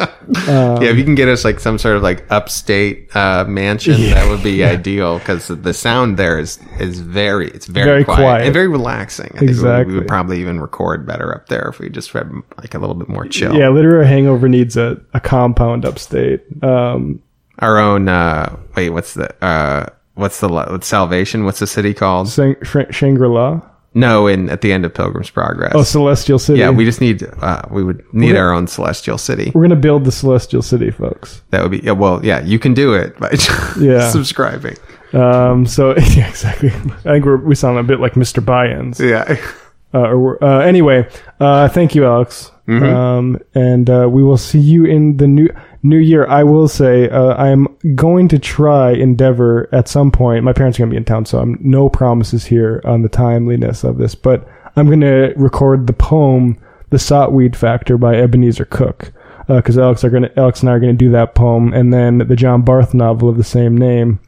[0.48, 4.26] yeah, if you can get us like some sort of like upstate uh, mansion, that
[4.28, 8.44] would be ideal because the sound there is is very it's very, Very quiet, quiet.
[8.46, 9.30] and very relaxing.
[9.34, 12.30] I think we- we, would probably even record better up there if we just had
[12.58, 13.54] like a little bit more chill.
[13.54, 16.42] yeah, literary hangover needs a, a compound upstate.
[16.62, 17.22] Um,
[17.58, 18.08] Our own.
[18.08, 21.44] Uh, wait, what's the uh, what's the what's Salvation?
[21.44, 22.28] What's the city called?
[22.30, 23.60] Shang- Shang- Shangri-La.
[23.96, 25.70] No, in at the end of Pilgrim's Progress.
[25.74, 26.58] Oh, Celestial City.
[26.58, 29.52] yeah, we just need uh, we would need our own celestial city.
[29.54, 31.42] We're gonna build the Celestial City, folks.
[31.50, 31.92] That would be yeah.
[31.92, 33.30] Well, yeah, you can do it by
[33.80, 34.08] Yeah.
[34.08, 34.76] subscribing.
[35.12, 36.70] Um, so yeah, exactly.
[36.70, 38.44] I think we're, we sound a bit like Mr.
[38.44, 38.98] By-ends.
[38.98, 39.36] Yeah.
[39.94, 41.08] Uh, or uh, anyway,
[41.38, 42.50] uh, thank you, Alex.
[42.66, 45.48] Um, and uh, we will see you in the new
[45.84, 46.26] new year.
[46.26, 50.42] I will say uh, I'm going to try endeavor at some point.
[50.42, 53.08] My parents are going to be in town, so I'm no promises here on the
[53.08, 54.16] timeliness of this.
[54.16, 56.58] But I'm going to record the poem
[56.90, 59.12] "The Sotweed Factor" by Ebenezer Cooke
[59.46, 62.18] because Alex are going Alex and I are going to do that poem, and then
[62.18, 64.18] the John Barth novel of the same name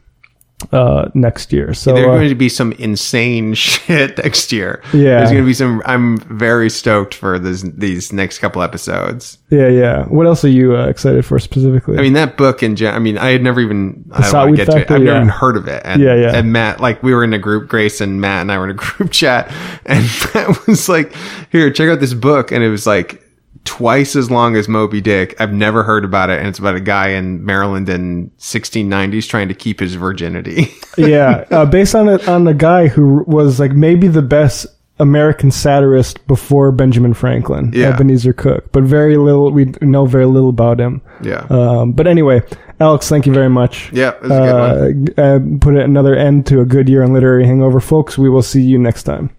[0.71, 1.73] uh, next year.
[1.73, 4.81] So There's uh, going to be some insane shit next year.
[4.93, 5.17] Yeah.
[5.17, 5.81] There's going to be some.
[5.85, 9.37] I'm very stoked for this, these next couple episodes.
[9.49, 10.05] yeah, yeah.
[10.05, 11.97] What else are you uh, excited for specifically?
[11.97, 14.09] I mean, that book in gen- I mean, I had never even.
[14.11, 14.81] I don't want Sotweed to get to it.
[14.81, 15.15] I've never yeah.
[15.17, 15.81] even heard of it.
[15.85, 16.35] And, Yeah, yeah.
[16.35, 17.69] And Matt, like, we were in a group.
[17.69, 19.51] Grace and Matt and I were in a group chat,
[19.85, 20.03] and
[20.33, 21.13] Matt was like,
[21.51, 23.23] "Here, check out this book," and it was like
[23.67, 25.35] twice as long as Moby Dick.
[25.39, 29.49] I've never heard about it, and it's about a guy in Maryland in 1690s trying
[29.49, 30.73] to keep his virginity.
[30.97, 34.65] yeah, uh, based on a, on a guy who was like maybe the best
[34.99, 37.89] American satirist before Benjamin Franklin, Yeah.
[37.89, 39.51] Ebenezer Cooke, but very little.
[39.51, 41.01] We know very little about him.
[41.21, 41.45] yeah.
[41.51, 42.41] Um, but anyway,
[42.79, 43.91] Alex, thank you very much.
[43.93, 45.19] yeah, it was a good one.
[45.19, 48.17] Uh, uh, put another end to a good year on literary hangover, folks.
[48.17, 49.29] We will see you next time.